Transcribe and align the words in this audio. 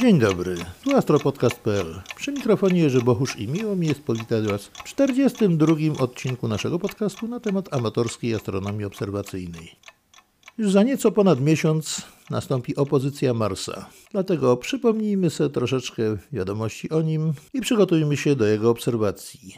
Dzień 0.00 0.18
dobry, 0.18 0.56
tu 0.84 0.96
astropodcast.pl. 0.96 2.00
Przy 2.16 2.32
mikrofonie 2.32 2.80
Jerzy 2.80 3.02
Bochusz 3.02 3.38
i 3.38 3.48
miło 3.48 3.76
mi 3.76 3.86
jest 3.86 4.02
powitać 4.02 4.46
Was 4.46 4.66
w 4.66 4.84
42 4.84 5.74
odcinku 5.98 6.48
naszego 6.48 6.78
podcastu 6.78 7.28
na 7.28 7.40
temat 7.40 7.74
amatorskiej 7.74 8.34
astronomii 8.34 8.84
obserwacyjnej. 8.84 9.76
Już 10.58 10.72
za 10.72 10.82
nieco 10.82 11.12
ponad 11.12 11.40
miesiąc 11.40 12.02
nastąpi 12.30 12.76
opozycja 12.76 13.34
Marsa. 13.34 13.86
Dlatego 14.12 14.56
przypomnijmy 14.56 15.30
sobie 15.30 15.50
troszeczkę 15.50 16.02
wiadomości 16.32 16.90
o 16.90 17.02
nim 17.02 17.32
i 17.54 17.60
przygotujmy 17.60 18.16
się 18.16 18.36
do 18.36 18.46
jego 18.46 18.70
obserwacji. 18.70 19.54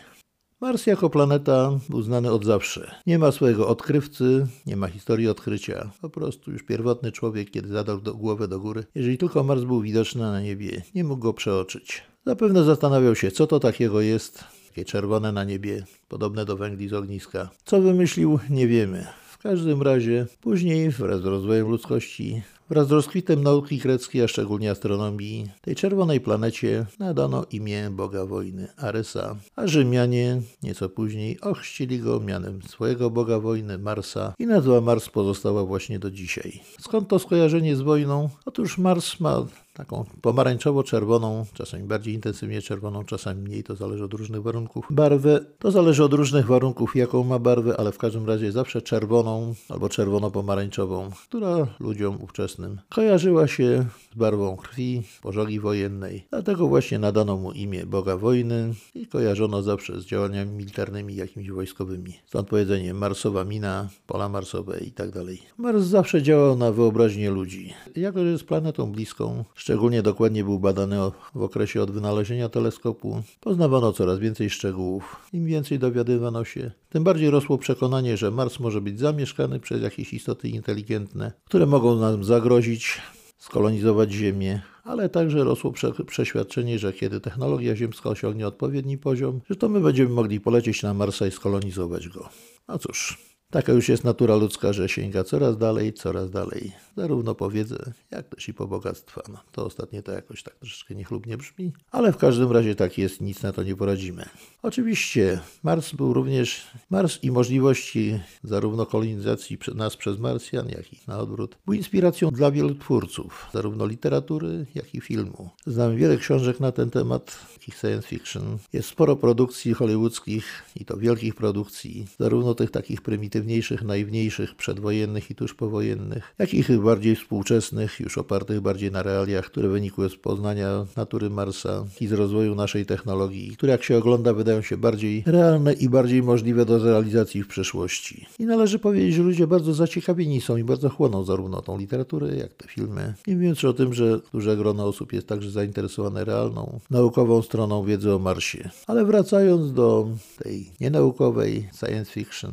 Mars 0.60 0.86
jako 0.86 1.10
planeta 1.10 1.78
był 1.88 2.02
znany 2.02 2.32
od 2.32 2.44
zawsze. 2.44 2.94
Nie 3.06 3.18
ma 3.18 3.32
swojego 3.32 3.68
odkrywcy, 3.68 4.46
nie 4.66 4.76
ma 4.76 4.88
historii 4.88 5.28
odkrycia. 5.28 5.90
Po 6.00 6.10
prostu 6.10 6.52
już 6.52 6.62
pierwotny 6.62 7.12
człowiek, 7.12 7.50
kiedy 7.50 7.68
zadał 7.68 8.00
do, 8.00 8.14
głowę 8.14 8.48
do 8.48 8.60
góry, 8.60 8.84
jeżeli 8.94 9.18
tylko 9.18 9.44
Mars 9.44 9.64
był 9.64 9.80
widoczny 9.80 10.20
na 10.22 10.40
niebie, 10.40 10.82
nie 10.94 11.04
mógł 11.04 11.22
go 11.22 11.32
przeoczyć. 11.32 12.02
Zapewne 12.26 12.64
zastanawiał 12.64 13.14
się, 13.14 13.30
co 13.30 13.46
to 13.46 13.60
takiego 13.60 14.00
jest, 14.00 14.44
takie 14.68 14.84
czerwone 14.84 15.32
na 15.32 15.44
niebie, 15.44 15.84
podobne 16.08 16.44
do 16.44 16.56
węgli 16.56 16.88
z 16.88 16.92
ogniska. 16.92 17.50
Co 17.64 17.80
wymyślił, 17.80 18.38
nie 18.50 18.66
wiemy. 18.68 19.06
Każdym 19.42 19.82
razie, 19.82 20.26
później, 20.40 20.90
wraz 20.90 21.20
z 21.22 21.24
rozwojem 21.24 21.68
ludzkości, 21.68 22.42
Wraz 22.70 22.88
z 22.88 22.90
rozkwitem 22.90 23.42
nauki 23.42 23.78
greckiej, 23.78 24.22
a 24.22 24.28
szczególnie 24.28 24.70
astronomii, 24.70 25.46
tej 25.60 25.76
czerwonej 25.76 26.20
planecie 26.20 26.86
nadano 26.98 27.44
imię 27.50 27.90
boga 27.90 28.26
wojny 28.26 28.68
Aresa, 28.76 29.36
a 29.56 29.66
Rzymianie 29.66 30.42
nieco 30.62 30.88
później 30.88 31.40
ochrzcili 31.40 31.98
go 31.98 32.20
mianem 32.20 32.62
swojego 32.62 33.10
boga 33.10 33.38
wojny 33.38 33.78
Marsa 33.78 34.34
i 34.38 34.46
nazwa 34.46 34.80
Mars 34.80 35.08
pozostała 35.08 35.64
właśnie 35.64 35.98
do 35.98 36.10
dzisiaj. 36.10 36.60
Skąd 36.80 37.08
to 37.08 37.18
skojarzenie 37.18 37.76
z 37.76 37.80
wojną? 37.80 38.28
Otóż 38.44 38.78
Mars 38.78 39.20
ma 39.20 39.46
taką 39.80 40.04
pomarańczowo-czerwoną, 40.22 41.44
czasami 41.54 41.84
bardziej 41.84 42.14
intensywnie 42.14 42.62
czerwoną, 42.62 43.04
czasami 43.04 43.42
mniej, 43.42 43.64
to 43.64 43.76
zależy 43.76 44.04
od 44.04 44.14
różnych 44.14 44.42
warunków. 44.42 44.86
Barwę 44.90 45.40
to 45.58 45.70
zależy 45.70 46.04
od 46.04 46.12
różnych 46.12 46.46
warunków, 46.46 46.96
jaką 46.96 47.24
ma 47.24 47.38
barwę, 47.38 47.76
ale 47.78 47.92
w 47.92 47.98
każdym 47.98 48.26
razie 48.26 48.52
zawsze 48.52 48.82
czerwoną 48.82 49.54
albo 49.68 49.88
czerwono-pomarańczową, 49.88 51.10
która 51.28 51.66
ludziom 51.80 52.22
ówczesnym 52.22 52.80
kojarzyła 52.88 53.48
się 53.48 53.86
z 54.12 54.18
barwą 54.18 54.56
krwi, 54.56 55.02
pożogi 55.22 55.60
wojennej. 55.60 56.26
Dlatego 56.30 56.66
właśnie 56.66 56.98
nadano 56.98 57.36
mu 57.36 57.52
imię 57.52 57.86
Boga 57.86 58.16
Wojny 58.16 58.74
i 58.94 59.06
kojarzono 59.06 59.62
zawsze 59.62 60.00
z 60.00 60.04
działaniami 60.04 60.50
militarnymi, 60.50 61.16
jakimiś 61.16 61.50
wojskowymi. 61.50 62.12
Stąd 62.26 62.48
powiedzenie 62.48 62.94
Marsowa 62.94 63.44
mina, 63.44 63.88
pola 64.06 64.28
marsowe 64.28 64.78
i 64.78 64.92
tak 64.92 65.10
dalej. 65.10 65.42
Mars 65.58 65.84
zawsze 65.84 66.22
działał 66.22 66.56
na 66.56 66.72
wyobraźnię 66.72 67.30
ludzi. 67.30 67.74
Jako, 67.96 68.24
że 68.24 68.30
jest 68.30 68.44
planetą 68.44 68.92
bliską, 68.92 69.44
Szczególnie 69.54 69.69
dokładnie 70.02 70.44
był 70.44 70.58
badany 70.58 70.96
w 71.34 71.42
okresie 71.42 71.82
od 71.82 71.90
wynalezienia 71.90 72.48
teleskopu. 72.48 73.22
Poznawano 73.40 73.92
coraz 73.92 74.18
więcej 74.18 74.50
szczegółów. 74.50 75.16
Im 75.32 75.46
więcej 75.46 75.78
dowiadywano 75.78 76.44
się, 76.44 76.70
tym 76.88 77.04
bardziej 77.04 77.30
rosło 77.30 77.58
przekonanie, 77.58 78.16
że 78.16 78.30
Mars 78.30 78.60
może 78.60 78.80
być 78.80 78.98
zamieszkany 78.98 79.60
przez 79.60 79.82
jakieś 79.82 80.12
istoty 80.12 80.48
inteligentne, 80.48 81.32
które 81.44 81.66
mogą 81.66 81.96
nam 81.96 82.24
zagrozić, 82.24 83.00
skolonizować 83.38 84.12
Ziemię, 84.12 84.60
ale 84.84 85.08
także 85.08 85.44
rosło 85.44 85.72
prze 85.72 85.92
przeświadczenie, 86.06 86.78
że 86.78 86.92
kiedy 86.92 87.20
technologia 87.20 87.76
ziemska 87.76 88.10
osiągnie 88.10 88.46
odpowiedni 88.46 88.98
poziom, 88.98 89.40
że 89.50 89.56
to 89.56 89.68
my 89.68 89.80
będziemy 89.80 90.10
mogli 90.10 90.40
polecieć 90.40 90.82
na 90.82 90.94
Marsa 90.94 91.26
i 91.26 91.30
skolonizować 91.30 92.08
go. 92.08 92.28
No 92.68 92.78
cóż, 92.78 93.29
Taka 93.50 93.72
już 93.72 93.88
jest 93.88 94.04
natura 94.04 94.36
ludzka, 94.36 94.72
że 94.72 94.88
sięga 94.88 95.24
coraz 95.24 95.58
dalej, 95.58 95.92
coraz 95.92 96.30
dalej, 96.30 96.72
zarówno 96.96 97.34
po 97.34 97.50
wiedzę, 97.50 97.92
jak 98.10 98.28
też 98.28 98.48
i 98.48 98.54
po 98.54 98.66
bogactwa. 98.66 99.22
No, 99.32 99.38
to 99.52 99.64
ostatnie 99.64 100.02
to 100.02 100.12
jakoś 100.12 100.42
tak 100.42 100.54
troszeczkę 100.54 100.94
niechlubnie 100.94 101.36
brzmi, 101.36 101.72
ale 101.90 102.12
w 102.12 102.16
każdym 102.16 102.52
razie 102.52 102.74
tak 102.74 102.98
jest, 102.98 103.20
nic 103.20 103.42
na 103.42 103.52
to 103.52 103.62
nie 103.62 103.76
poradzimy. 103.76 104.24
Oczywiście 104.62 105.40
Mars 105.62 105.92
był 105.92 106.12
również, 106.12 106.66
Mars 106.90 107.18
i 107.22 107.30
możliwości 107.30 108.20
zarówno 108.44 108.86
kolonizacji 108.86 109.58
nas 109.74 109.96
przez 109.96 110.18
Marsjan, 110.18 110.68
jak 110.68 110.92
i 110.92 110.96
na 111.06 111.18
odwrót, 111.18 111.56
był 111.66 111.74
inspiracją 111.74 112.30
dla 112.30 112.50
wielu 112.50 112.74
twórców, 112.74 113.48
zarówno 113.52 113.86
literatury, 113.86 114.66
jak 114.74 114.94
i 114.94 115.00
filmu. 115.00 115.50
Znam 115.66 115.96
wiele 115.96 116.16
książek 116.16 116.60
na 116.60 116.72
ten 116.72 116.90
temat, 116.90 117.38
takich 117.54 117.74
science 117.74 118.08
fiction. 118.08 118.58
Jest 118.72 118.88
sporo 118.88 119.16
produkcji 119.16 119.74
hollywoodzkich 119.74 120.62
i 120.76 120.84
to 120.84 120.96
wielkich 120.96 121.34
produkcji, 121.34 122.06
zarówno 122.18 122.54
tych 122.54 122.70
takich 122.70 123.02
prymitywniejszych, 123.40 123.82
naiwniejszych, 123.82 124.54
przedwojennych 124.54 125.30
i 125.30 125.34
tuż 125.34 125.54
powojennych, 125.54 126.34
jak 126.38 126.54
i 126.54 126.64
tych 126.64 126.80
bardziej 126.80 127.16
współczesnych, 127.16 128.00
już 128.00 128.18
opartych 128.18 128.60
bardziej 128.60 128.90
na 128.90 129.02
realiach, 129.02 129.46
które 129.46 129.68
wynikły 129.68 130.08
z 130.08 130.16
poznania 130.16 130.86
natury 130.96 131.30
Marsa 131.30 131.84
i 132.00 132.06
z 132.06 132.12
rozwoju 132.12 132.54
naszej 132.54 132.86
technologii, 132.86 133.50
które 133.56 133.72
jak 133.72 133.84
się 133.84 133.98
ogląda 133.98 134.34
wydają 134.34 134.62
się 134.62 134.76
bardziej 134.76 135.22
realne 135.26 135.72
i 135.72 135.88
bardziej 135.88 136.22
możliwe 136.22 136.64
do 136.64 136.78
realizacji 136.78 137.42
w 137.42 137.48
przyszłości. 137.48 138.26
I 138.38 138.44
należy 138.44 138.78
powiedzieć, 138.78 139.14
że 139.14 139.22
ludzie 139.22 139.46
bardzo 139.46 139.74
zaciekawieni 139.74 140.40
są 140.40 140.56
i 140.56 140.64
bardzo 140.64 140.88
chłoną 140.88 141.24
zarówno 141.24 141.62
tą 141.62 141.78
literaturę, 141.78 142.36
jak 142.36 142.54
te 142.54 142.68
filmy. 142.68 143.14
Nie 143.26 143.34
mówiąc 143.34 143.64
o 143.64 143.72
tym, 143.72 143.94
że 143.94 144.20
duże 144.32 144.56
grono 144.56 144.86
osób 144.86 145.12
jest 145.12 145.26
także 145.26 145.50
zainteresowane 145.50 146.24
realną, 146.24 146.80
naukową 146.90 147.42
stroną 147.42 147.84
wiedzy 147.84 148.14
o 148.14 148.18
Marsie. 148.18 148.70
Ale 148.86 149.04
wracając 149.04 149.72
do 149.72 150.08
tej 150.42 150.70
nienaukowej 150.80 151.68
science 151.78 152.12
fiction, 152.12 152.50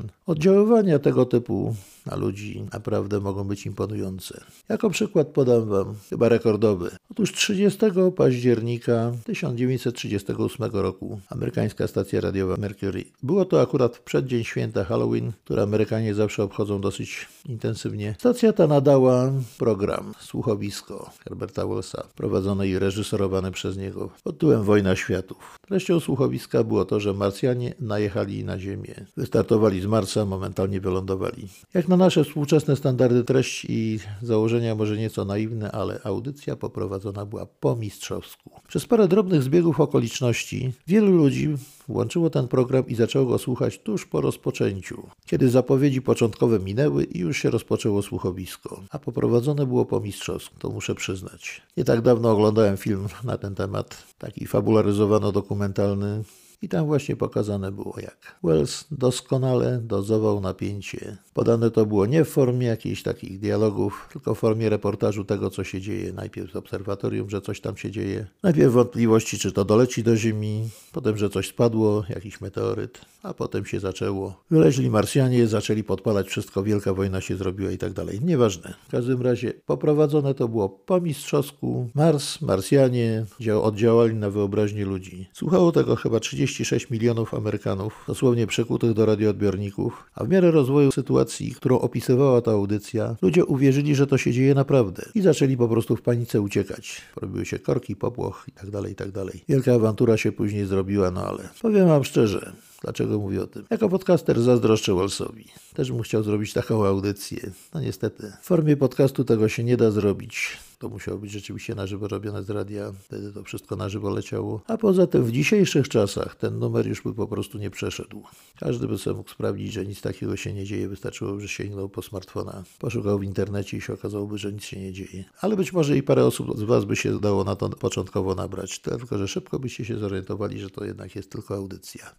oddziaływania 0.78 1.00
tego 1.00 1.26
typu 1.26 1.76
na 2.08 2.16
ludzi 2.16 2.66
naprawdę 2.74 3.20
mogą 3.20 3.44
być 3.44 3.66
imponujące. 3.66 4.42
Jako 4.70 4.90
przykład 4.90 5.28
podam 5.28 5.66
Wam 5.66 5.96
chyba 6.10 6.30
rekordowy. 6.30 6.92
Otóż 7.12 7.34
30 7.34 7.80
października 8.16 9.12
1938 9.24 10.72
roku 10.74 11.20
amerykańska 11.30 11.88
stacja 11.88 12.22
radiowa 12.22 12.56
Mercury. 12.58 13.06
Było 13.24 13.46
to 13.46 13.62
akurat 13.62 13.98
w 13.98 14.02
przeddzień 14.02 14.44
święta 14.44 14.84
Halloween, 14.84 15.32
które 15.44 15.64
Amerykanie 15.64 16.16
zawsze 16.16 16.44
obchodzą 16.44 16.82
dosyć 16.82 17.28
intensywnie. 17.46 18.16
Stacja 18.20 18.54
ta 18.54 18.68
nadała 18.68 19.32
program 19.58 20.14
Słuchowisko 20.20 21.12
Herberta 21.24 21.68
Wellsa, 21.68 22.04
prowadzony 22.16 22.68
i 22.68 22.80
reżyserowany 22.80 23.52
przez 23.52 23.78
niego 23.78 24.10
pod 24.24 24.36
tytułem 24.36 24.64
Wojna 24.64 24.96
Światów. 24.96 25.58
Treścią 25.68 26.00
słuchowiska 26.00 26.64
było 26.64 26.86
to, 26.86 27.00
że 27.00 27.14
Marsjanie 27.14 27.74
najechali 27.80 28.44
na 28.44 28.60
Ziemię. 28.60 28.96
Wystartowali 29.18 29.82
z 29.82 29.86
Marsa, 29.86 30.26
momentalnie 30.26 30.82
wylądowali. 30.82 31.48
Jak 31.74 31.88
na 31.88 31.97
nasze 31.98 32.24
współczesne 32.24 32.76
standardy 32.76 33.24
treść 33.24 33.66
i 33.70 34.00
założenia 34.22 34.76
może 34.76 34.98
nieco 34.98 35.26
naiwne, 35.26 35.72
ale 35.72 36.00
audycja 36.04 36.56
poprowadzona 36.56 37.26
była 37.26 37.46
po 37.46 37.76
mistrzowsku. 37.76 38.52
Przez 38.68 38.86
parę 38.86 39.08
drobnych 39.08 39.44
zbiegów 39.44 39.80
okoliczności 39.80 40.74
wielu 40.88 41.12
ludzi 41.12 41.56
włączyło 41.88 42.30
ten 42.30 42.48
program 42.48 42.88
i 42.88 42.96
zaczęło 42.96 43.26
go 43.26 43.38
słuchać 43.38 43.80
tuż 43.80 44.06
po 44.06 44.22
rozpoczęciu, 44.22 45.04
kiedy 45.26 45.50
zapowiedzi 45.50 46.02
początkowe 46.02 46.60
minęły 46.60 47.04
i 47.04 47.20
już 47.20 47.38
się 47.38 47.50
rozpoczęło 47.50 48.02
słuchowisko, 48.02 48.84
a 48.90 49.00
poprowadzone 49.00 49.66
było 49.66 49.86
po 49.86 50.00
mistrzowsku, 50.00 50.56
to 50.60 50.70
muszę 50.70 50.96
przyznać. 50.96 51.62
Nie 51.78 51.84
tak 51.84 52.02
dawno 52.02 52.32
oglądałem 52.32 52.78
film 52.78 53.08
na 53.24 53.38
ten 53.38 53.56
temat, 53.56 54.04
taki 54.18 54.48
fabularyzowano-dokumentalny, 54.48 56.24
i 56.62 56.70
tam 56.70 56.86
właśnie 56.86 57.16
pokazane 57.16 57.72
było 57.72 57.96
jak. 58.00 58.40
Wells 58.44 58.86
doskonale 58.92 59.80
dozował 59.84 60.42
napięcie. 60.42 61.18
Podane 61.34 61.72
to 61.72 61.86
było 61.86 62.06
nie 62.06 62.26
w 62.26 62.30
formie 62.30 62.68
jakichś 62.68 63.04
takich 63.04 63.40
dialogów, 63.40 64.10
tylko 64.12 64.36
w 64.36 64.40
formie 64.40 64.70
reportażu 64.70 65.26
tego, 65.26 65.50
co 65.50 65.64
się 65.64 65.82
dzieje. 65.82 66.14
Najpierw 66.14 66.52
z 66.52 66.56
obserwatorium, 66.56 67.30
że 67.30 67.42
coś 67.42 67.62
tam 67.62 67.78
się 67.78 67.92
dzieje. 67.92 68.28
Najpierw 68.44 68.74
wątpliwości, 68.74 69.40
czy 69.40 69.52
to 69.52 69.66
doleci 69.66 70.04
do 70.04 70.18
Ziemi, 70.18 70.70
potem, 70.92 71.18
że 71.18 71.30
coś 71.30 71.48
spadło, 71.48 72.04
jakiś 72.10 72.42
meteoryt, 72.42 73.02
a 73.24 73.34
potem 73.34 73.66
się 73.66 73.80
zaczęło. 73.80 74.44
Wyleźli 74.52 74.90
Marsjanie, 74.90 75.48
zaczęli 75.48 75.84
podpalać 75.84 76.28
wszystko, 76.28 76.64
wielka 76.64 76.94
wojna 76.94 77.22
się 77.22 77.38
zrobiła 77.38 77.72
i 77.72 77.78
tak 77.78 77.94
dalej. 77.94 78.20
Nieważne. 78.24 78.74
W 78.88 78.92
każdym 78.92 79.22
razie 79.22 79.54
poprowadzone 79.66 80.34
to 80.34 80.48
było 80.48 80.70
po 80.70 81.02
mistrzowsku. 81.02 81.90
Mars, 81.96 82.42
Marsjanie 82.42 83.26
oddziałali 83.62 84.16
na 84.16 84.30
wyobraźnię 84.30 84.86
ludzi. 84.86 85.28
Słuchało 85.34 85.72
tego 85.72 85.96
chyba 85.96 86.20
30 86.20 86.47
36 86.54 86.90
milionów 86.90 87.34
Amerykanów, 87.34 88.04
dosłownie 88.08 88.48
przekutych 88.48 88.94
do 88.94 89.06
radioodbiorników, 89.06 90.04
a 90.16 90.24
w 90.24 90.30
miarę 90.30 90.52
rozwoju 90.52 90.92
sytuacji, 90.92 91.52
którą 91.52 91.80
opisywała 91.80 92.42
ta 92.42 92.52
audycja, 92.52 93.16
ludzie 93.22 93.46
uwierzyli, 93.46 93.96
że 93.96 94.08
to 94.08 94.18
się 94.18 94.32
dzieje 94.32 94.56
naprawdę 94.56 95.06
i 95.16 95.22
zaczęli 95.22 95.58
po 95.58 95.68
prostu 95.68 95.96
w 95.96 96.02
panice 96.02 96.42
uciekać. 96.42 97.02
Robiły 97.16 97.46
się 97.46 97.60
korki, 97.60 97.96
popłoch 97.96 98.46
i 98.48 98.52
tak 98.52 98.70
dalej, 98.70 98.92
i 98.92 98.96
tak. 98.96 99.08
Wielka 99.50 99.74
awantura 99.74 100.18
się 100.18 100.32
później 100.32 100.66
zrobiła, 100.66 101.12
no 101.12 101.28
ale 101.28 101.50
powiem 101.62 101.88
wam 101.88 102.04
szczerze, 102.04 102.54
Dlaczego 102.82 103.20
mówię 103.20 103.44
o 103.44 103.48
tym? 103.48 103.66
Jako 103.70 103.90
podcaster 103.90 104.42
zazdroszczę 104.42 104.96
Wellsowi. 104.96 105.46
Też 105.74 105.92
bym 105.92 106.02
chciał 106.02 106.24
zrobić 106.24 106.54
taką 106.54 106.86
audycję. 106.86 107.52
No 107.74 107.82
niestety, 107.82 108.34
w 108.42 108.46
formie 108.46 108.78
podcastu 108.78 109.24
tego 109.24 109.50
się 109.50 109.64
nie 109.64 109.78
da 109.78 109.92
zrobić. 109.92 110.58
To 110.80 110.90
musiało 110.90 111.18
być 111.18 111.32
rzeczywiście 111.32 111.76
na 111.76 111.88
żywo 111.88 112.08
robione 112.08 112.44
z 112.44 112.50
radia, 112.50 112.92
wtedy 113.00 113.34
to 113.34 113.44
wszystko 113.44 113.76
na 113.76 113.90
żywo 113.90 114.10
leciało. 114.10 114.62
A 114.68 114.78
poza 114.78 115.08
tym 115.08 115.24
w 115.24 115.32
dzisiejszych 115.32 115.90
czasach 115.90 116.36
ten 116.36 116.60
numer 116.60 116.88
już 116.88 117.02
by 117.02 117.14
po 117.14 117.28
prostu 117.28 117.58
nie 117.58 117.70
przeszedł. 117.70 118.24
Każdy 118.60 118.88
by 118.88 118.98
sobie 118.98 119.18
mógł 119.18 119.30
sprawdzić, 119.30 119.74
że 119.74 119.86
nic 119.86 120.02
takiego 120.02 120.36
się 120.36 120.54
nie 120.54 120.66
dzieje, 120.66 120.88
wystarczyło, 120.88 121.40
że 121.40 121.48
sięgnął 121.48 121.90
po 121.90 122.02
smartfona, 122.02 122.64
poszukał 122.80 123.20
w 123.20 123.24
internecie 123.24 123.78
i 123.78 123.82
się 123.82 123.94
okazałoby, 123.94 124.38
że 124.38 124.54
nic 124.54 124.64
się 124.64 124.80
nie 124.80 124.94
dzieje. 124.94 125.26
Ale 125.42 125.56
być 125.56 125.74
może 125.74 125.98
i 125.98 126.04
parę 126.04 126.26
osób 126.26 126.58
z 126.58 126.64
Was 126.64 126.86
by 126.86 126.96
się 126.96 127.20
dało 127.20 127.44
na 127.44 127.56
to 127.56 127.70
początkowo 127.70 128.36
nabrać, 128.36 128.80
tylko 128.80 129.18
że 129.18 129.28
szybko 129.28 129.60
byście 129.60 129.86
się 129.86 129.98
zorientowali, 129.98 130.60
że 130.60 130.70
to 130.70 130.86
jednak 130.86 131.16
jest 131.16 131.32
tylko 131.32 131.56
audycja. 131.56 132.16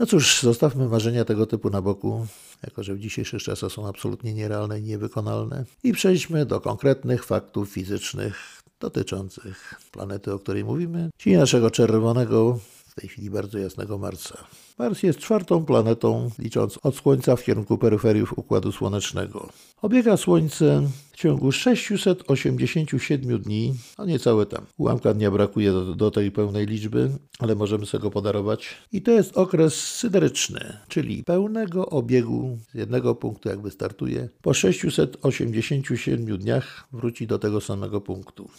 No 0.00 0.06
cóż, 0.06 0.42
zostawmy 0.42 0.88
marzenia 0.88 1.24
tego 1.24 1.46
typu 1.46 1.70
na 1.70 1.82
boku, 1.82 2.26
jako 2.62 2.82
że 2.82 2.94
w 2.94 2.98
dzisiejszych 2.98 3.42
czasach 3.42 3.72
są 3.72 3.88
absolutnie 3.88 4.34
nierealne 4.34 4.80
i 4.80 4.82
niewykonalne, 4.82 5.64
i 5.84 5.92
przejdźmy 5.92 6.46
do 6.46 6.60
konkretnych 6.60 7.24
faktów 7.24 7.68
fizycznych 7.68 8.62
dotyczących 8.80 9.74
planety, 9.92 10.32
o 10.32 10.38
której 10.38 10.64
mówimy, 10.64 11.10
czyli 11.16 11.36
naszego 11.36 11.70
czerwonego, 11.70 12.58
w 12.96 13.00
tej 13.00 13.08
chwili 13.10 13.30
bardzo 13.30 13.58
jasnego 13.58 13.98
Marsa. 13.98 14.44
Mars 14.78 15.02
jest 15.02 15.18
czwartą 15.18 15.64
planetą, 15.64 16.30
licząc 16.38 16.78
od 16.82 16.96
Słońca 16.96 17.36
w 17.36 17.44
kierunku 17.44 17.78
peryferiów 17.78 18.38
Układu 18.38 18.72
Słonecznego. 18.72 19.48
Obiega 19.82 20.16
Słońce 20.16 20.88
w 21.12 21.16
ciągu 21.16 21.52
687 21.52 23.38
dni, 23.38 23.74
a 23.96 24.04
niecałe 24.04 24.46
tam. 24.46 24.66
Ułamka 24.76 25.14
dnia 25.14 25.30
brakuje 25.30 25.72
do, 25.72 25.94
do, 25.94 26.10
tej 26.10 26.30
pełnej 26.30 26.66
liczby, 26.66 27.10
ale 27.38 27.54
możemy 27.54 27.86
sobie 27.86 28.02
go 28.02 28.10
podarować. 28.10 28.68
I 28.92 29.02
to 29.02 29.10
jest 29.10 29.36
okres 29.36 29.74
syderyczny, 29.74 30.76
czyli 30.88 31.24
pełnego 31.24 31.86
obiegu 31.86 32.58
z 32.70 32.74
jednego 32.74 33.14
punktu 33.14 33.48
jakby 33.48 33.70
startuje. 33.70 34.28
Po 34.42 34.54
687 34.54 36.38
dniach 36.38 36.88
wróci 36.92 37.26
do 37.26 37.38
tego 37.38 37.60
samego 37.60 38.00
punktu. 38.00 38.50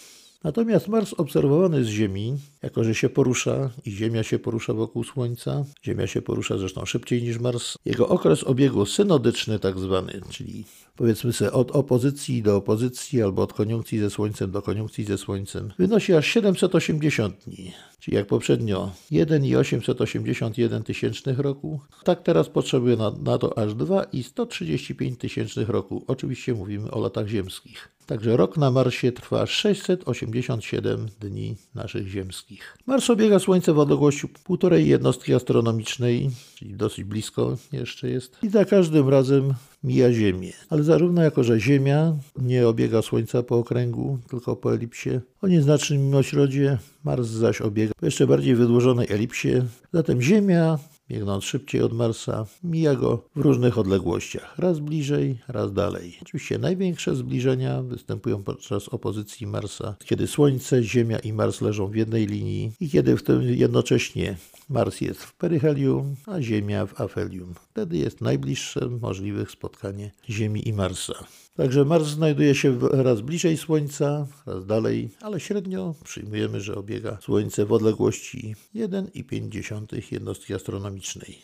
Natomiast 0.47 0.87
Mars 0.87 1.13
obserwowany 1.13 1.83
z 1.83 1.87
Ziemi, 1.87 2.37
jako 2.63 2.83
że 2.83 2.95
się 2.95 3.09
porusza 3.09 3.69
i 3.85 3.91
Ziemia 3.91 4.23
się 4.23 4.39
porusza 4.39 4.73
wokół 4.73 5.03
Słońca, 5.03 5.65
Ziemia 5.85 6.07
się 6.07 6.21
porusza 6.21 6.57
zresztą 6.57 6.85
szybciej 6.85 7.23
niż 7.23 7.39
Mars, 7.39 7.77
jego 7.85 8.07
okres 8.07 8.43
obiegu 8.43 8.85
synodyczny 8.85 9.59
tak 9.59 9.79
zwany, 9.79 10.21
czyli 10.29 10.65
powiedzmy 10.95 11.33
sobie 11.33 11.51
od 11.51 11.71
opozycji 11.71 12.43
do 12.43 12.55
opozycji 12.55 13.21
albo 13.21 13.41
od 13.41 13.53
koniunkcji 13.53 13.99
ze 13.99 14.09
Słońcem 14.09 14.51
do 14.51 14.61
koniunkcji 14.61 15.03
ze 15.03 15.17
Słońcem, 15.17 15.73
wynosi 15.77 16.13
aż 16.13 16.27
780 16.27 17.35
dni, 17.45 17.73
czyli 17.99 18.17
jak 18.17 18.27
poprzednio 18.27 18.91
1,881 19.11 20.83
tysięcznych 20.83 21.39
roku, 21.39 21.79
tak 22.03 22.23
teraz 22.23 22.49
potrzebuje 22.49 22.97
na, 22.97 23.11
na 23.11 23.37
to 23.37 23.57
aż 23.57 23.73
2,135 23.73 25.19
tysięcznych 25.19 25.69
roku. 25.69 26.03
Oczywiście 26.07 26.53
mówimy 26.53 26.91
o 26.91 26.99
latach 26.99 27.27
ziemskich. 27.27 27.96
Także 28.07 28.37
rok 28.37 28.57
na 28.57 28.71
Marsie 28.71 29.11
trwa 29.11 29.45
687 29.45 31.05
dni 31.19 31.55
naszych 31.75 32.07
ziemskich. 32.07 32.77
Mars 32.85 33.09
obiega 33.09 33.39
Słońce 33.39 33.73
w 33.73 33.79
odległości 33.79 34.27
półtorej 34.27 34.87
jednostki 34.87 35.33
astronomicznej, 35.33 36.29
czyli 36.55 36.73
dosyć 36.73 37.03
blisko 37.03 37.57
jeszcze 37.71 38.09
jest, 38.09 38.37
i 38.43 38.49
za 38.49 38.65
każdym 38.65 39.09
razem 39.09 39.53
mija 39.83 40.13
Ziemię. 40.13 40.53
Ale 40.69 40.83
zarówno 40.83 41.21
jako, 41.21 41.43
że 41.43 41.59
Ziemia 41.59 42.13
nie 42.37 42.67
obiega 42.67 43.01
Słońca 43.01 43.43
po 43.43 43.57
okręgu, 43.57 44.19
tylko 44.29 44.55
po 44.55 44.73
elipsie, 44.73 45.09
o 45.41 45.47
nieznacznym 45.47 46.01
mimośrodzie, 46.01 46.77
Mars 47.03 47.27
zaś 47.27 47.61
obiega 47.61 47.93
po 47.99 48.05
jeszcze 48.05 48.27
bardziej 48.27 48.55
wydłużonej 48.55 49.07
elipsie, 49.09 49.53
zatem 49.93 50.21
Ziemia 50.21 50.79
biegnąc 51.09 51.43
szybciej 51.43 51.81
od 51.81 51.93
Marsa, 51.93 52.45
mija 52.63 52.95
go 52.95 53.23
w 53.35 53.39
różnych 53.39 53.77
odległościach, 53.77 54.57
raz 54.57 54.79
bliżej, 54.79 55.39
raz 55.47 55.73
dalej. 55.73 56.17
Oczywiście 56.21 56.57
największe 56.57 57.15
zbliżenia 57.15 57.83
występują 57.83 58.43
podczas 58.43 58.89
opozycji 58.89 59.47
Marsa, 59.47 59.95
kiedy 60.05 60.27
Słońce, 60.27 60.83
Ziemia 60.83 61.19
i 61.19 61.33
Mars 61.33 61.61
leżą 61.61 61.87
w 61.87 61.95
jednej 61.95 62.27
linii 62.27 62.71
i 62.79 62.89
kiedy 62.89 63.17
w 63.17 63.23
tym 63.23 63.41
jednocześnie 63.41 64.37
Mars 64.69 65.01
jest 65.01 65.23
w 65.23 65.35
peryhelium, 65.35 66.15
a 66.25 66.41
Ziemia 66.41 66.85
w 66.85 67.01
afelium. 67.01 67.53
Wtedy 67.71 67.97
jest 67.97 68.21
najbliższe 68.21 68.89
możliwe 69.01 69.45
spotkanie 69.45 70.11
Ziemi 70.29 70.67
i 70.67 70.73
Marsa. 70.73 71.13
Także 71.57 71.85
Mars 71.85 72.07
znajduje 72.07 72.55
się 72.55 72.79
raz 72.91 73.21
bliżej 73.21 73.57
Słońca, 73.57 74.27
raz 74.45 74.65
dalej, 74.65 75.09
ale 75.21 75.39
średnio 75.39 75.95
przyjmujemy, 76.03 76.61
że 76.61 76.75
obiega 76.75 77.17
Słońce 77.21 77.65
w 77.65 77.71
odległości 77.71 78.55
1,5 78.75 80.11
jednostki 80.11 80.53
astronomicznej. 80.53 81.37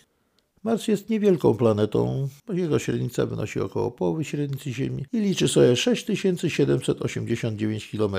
Mars 0.63 0.87
jest 0.87 1.09
niewielką 1.09 1.55
planetą, 1.55 2.27
jego 2.53 2.79
średnica 2.79 3.25
wynosi 3.25 3.59
około 3.59 3.91
połowy 3.91 4.23
średnicy 4.23 4.73
Ziemi 4.73 5.05
i 5.13 5.19
liczy 5.19 5.47
sobie 5.47 5.75
6789 5.75 7.91
km. 7.91 8.15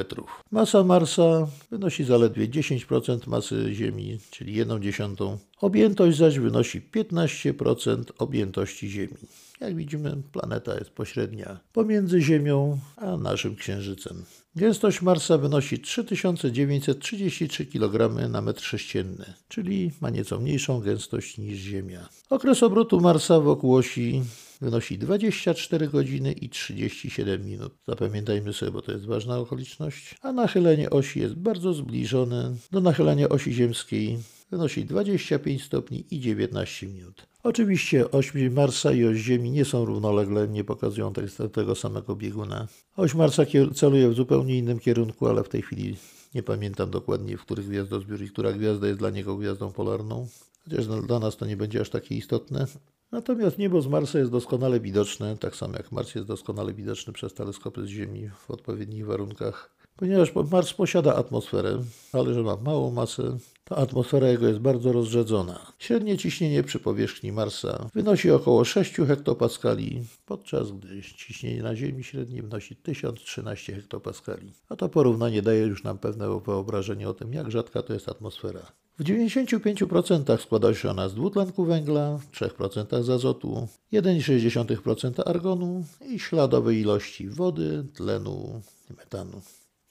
Masa 0.51 0.85
Marsa 0.85 1.49
wynosi 1.71 2.05
zaledwie 2.05 2.49
10% 2.49 3.29
masy 3.29 3.75
Ziemi, 3.75 4.19
czyli 4.31 4.55
1 4.55 4.83
dziesiątą. 4.83 5.39
Objętość 5.61 6.19
zaś 6.19 6.39
wynosi 6.39 6.83
15% 6.95 8.03
objętości 8.19 8.89
Ziemi. 8.89 9.17
Jak 9.61 9.77
widzimy, 9.77 10.23
planeta 10.33 10.75
jest 10.75 10.91
pośrednia 10.91 11.61
pomiędzy 11.73 12.21
Ziemią 12.21 12.79
a 12.97 13.17
naszym 13.17 13.57
Księżycem. 13.57 14.25
Gęstość 14.57 15.03
Marsa 15.03 15.39
wynosi 15.39 15.79
3933 15.79 17.67
kg 17.67 18.29
na 18.31 18.41
metr 18.41 18.63
sześcienny, 18.63 19.25
czyli 19.49 19.91
ma 20.01 20.11
nieco 20.11 20.41
mniejszą 20.41 20.81
gęstość 20.81 21.39
niż 21.39 21.59
Ziemia. 21.59 22.09
Okres 22.31 22.63
obrotu 22.63 23.01
Marsa 23.01 23.41
wokół 23.41 23.75
osi 23.75 24.23
wynosi 24.61 24.99
24 24.99 25.89
godziny 25.89 26.33
i 26.33 26.49
37 26.49 27.45
minut. 27.45 27.73
Zapamiętajmy 27.89 28.53
sobie, 28.53 28.73
bo 28.73 28.83
to 28.83 28.93
jest 28.93 29.07
ważna 29.07 29.39
okoliczność. 29.39 30.15
A 30.23 30.33
nachylenie 30.33 30.91
osi 30.91 31.21
jest 31.21 31.35
bardzo 31.35 31.75
zbliżone 31.75 32.55
do 32.73 32.81
nachylenia 32.81 33.29
osi 33.29 33.53
ziemskiej. 33.53 34.19
Wynosi 34.51 34.85
25 34.85 35.65
stopni 35.65 36.05
i 36.11 36.21
19 36.21 36.87
minut. 36.87 37.27
Oczywiście 37.43 38.11
oś 38.11 38.33
Marsa 38.51 38.93
i 38.93 39.05
oś 39.05 39.17
Ziemi 39.17 39.51
nie 39.51 39.65
są 39.65 39.85
równolegle, 39.85 40.49
nie 40.49 40.65
pokazują 40.65 41.13
tego 41.53 41.75
samego 41.75 42.17
bieguna. 42.17 42.69
Oś 42.97 43.15
Marsa 43.15 43.43
celuje 43.75 44.09
w 44.09 44.15
zupełnie 44.15 44.59
innym 44.59 44.79
kierunku, 44.81 45.27
ale 45.27 45.45
w 45.45 45.49
tej 45.49 45.63
chwili 45.63 45.97
nie 46.35 46.43
pamiętam 46.43 46.91
dokładnie, 46.91 47.37
w 47.37 47.43
których 47.43 47.69
gwiazdozbiór 47.69 48.23
i 48.23 48.31
która 48.31 48.53
gwiazda 48.53 48.87
jest 48.87 48.99
dla 48.99 49.11
niego 49.11 49.37
gwiazdą 49.37 49.73
polarną. 49.73 50.29
Chociaż 50.65 50.87
dla 50.87 51.19
nas 51.19 51.37
to 51.37 51.47
nie 51.47 51.57
będzie 51.57 51.81
aż 51.81 51.91
takie 51.91 52.15
istotne. 52.15 52.67
Natomiast 53.13 53.59
niebo 53.59 53.83
z 53.83 53.87
Marsa 53.87 54.19
jest 54.19 54.31
doskonale 54.31 54.81
widoczne, 54.81 55.37
tak 55.37 55.57
samo 55.57 55.77
jak 55.77 55.93
Mars 55.93 56.15
jest 56.15 56.27
doskonale 56.27 56.75
widoczny 56.75 57.13
przez 57.13 57.35
teleskopy 57.35 57.87
z 57.87 57.89
Ziemi 57.89 58.31
w 58.47 58.51
odpowiednich 58.51 59.07
warunkach. 59.07 59.74
Ponieważ 59.97 60.33
Mars 60.51 60.73
posiada 60.73 61.15
atmosferę, 61.15 61.79
ale 62.13 62.35
że 62.35 62.43
ma 62.43 62.57
małą 62.57 62.91
masę, 62.91 63.39
ta 63.65 63.77
atmosfera 63.77 64.29
jego 64.29 64.49
jest 64.49 64.61
bardzo 64.61 64.93
rozrzedzona. 64.93 65.73
Średnie 65.79 66.19
ciśnienie 66.19 66.63
przy 66.63 66.79
powierzchni 66.79 67.33
Marsa 67.33 67.91
wynosi 67.95 68.31
około 68.31 68.65
6 68.65 68.97
hektopaskali, 68.97 70.05
podczas 70.27 70.73
gdy 70.73 71.03
ciśnienie 71.03 71.63
na 71.63 71.77
Ziemi 71.77 72.05
średnie 72.05 72.43
wynosi 72.43 72.77
1013 72.77 73.75
hektopaskali. 73.75 74.53
A 74.69 74.77
to 74.77 74.89
porównanie 74.89 75.43
daje 75.43 75.67
już 75.67 75.85
nam 75.85 75.99
pewne 75.99 76.41
wyobrażenie 76.41 77.09
o 77.09 77.15
tym, 77.15 77.33
jak 77.33 77.51
rzadka 77.51 77.83
to 77.83 77.93
jest 77.93 78.09
atmosfera. 78.09 78.73
W 78.99 79.05
95% 79.05 80.41
składa 80.41 80.75
się 80.75 80.91
ona 80.91 81.09
z 81.09 81.15
dwutlenku 81.15 81.65
węgla, 81.65 82.19
3% 82.33 83.03
z 83.03 83.11
azotu, 83.11 83.69
1,6% 83.93 85.23
argonu 85.27 85.85
i 86.11 86.19
śladowej 86.19 86.81
ilości 86.81 87.29
wody, 87.29 87.85
tlenu 87.95 88.63
i 88.91 88.95
metanu. 88.95 89.43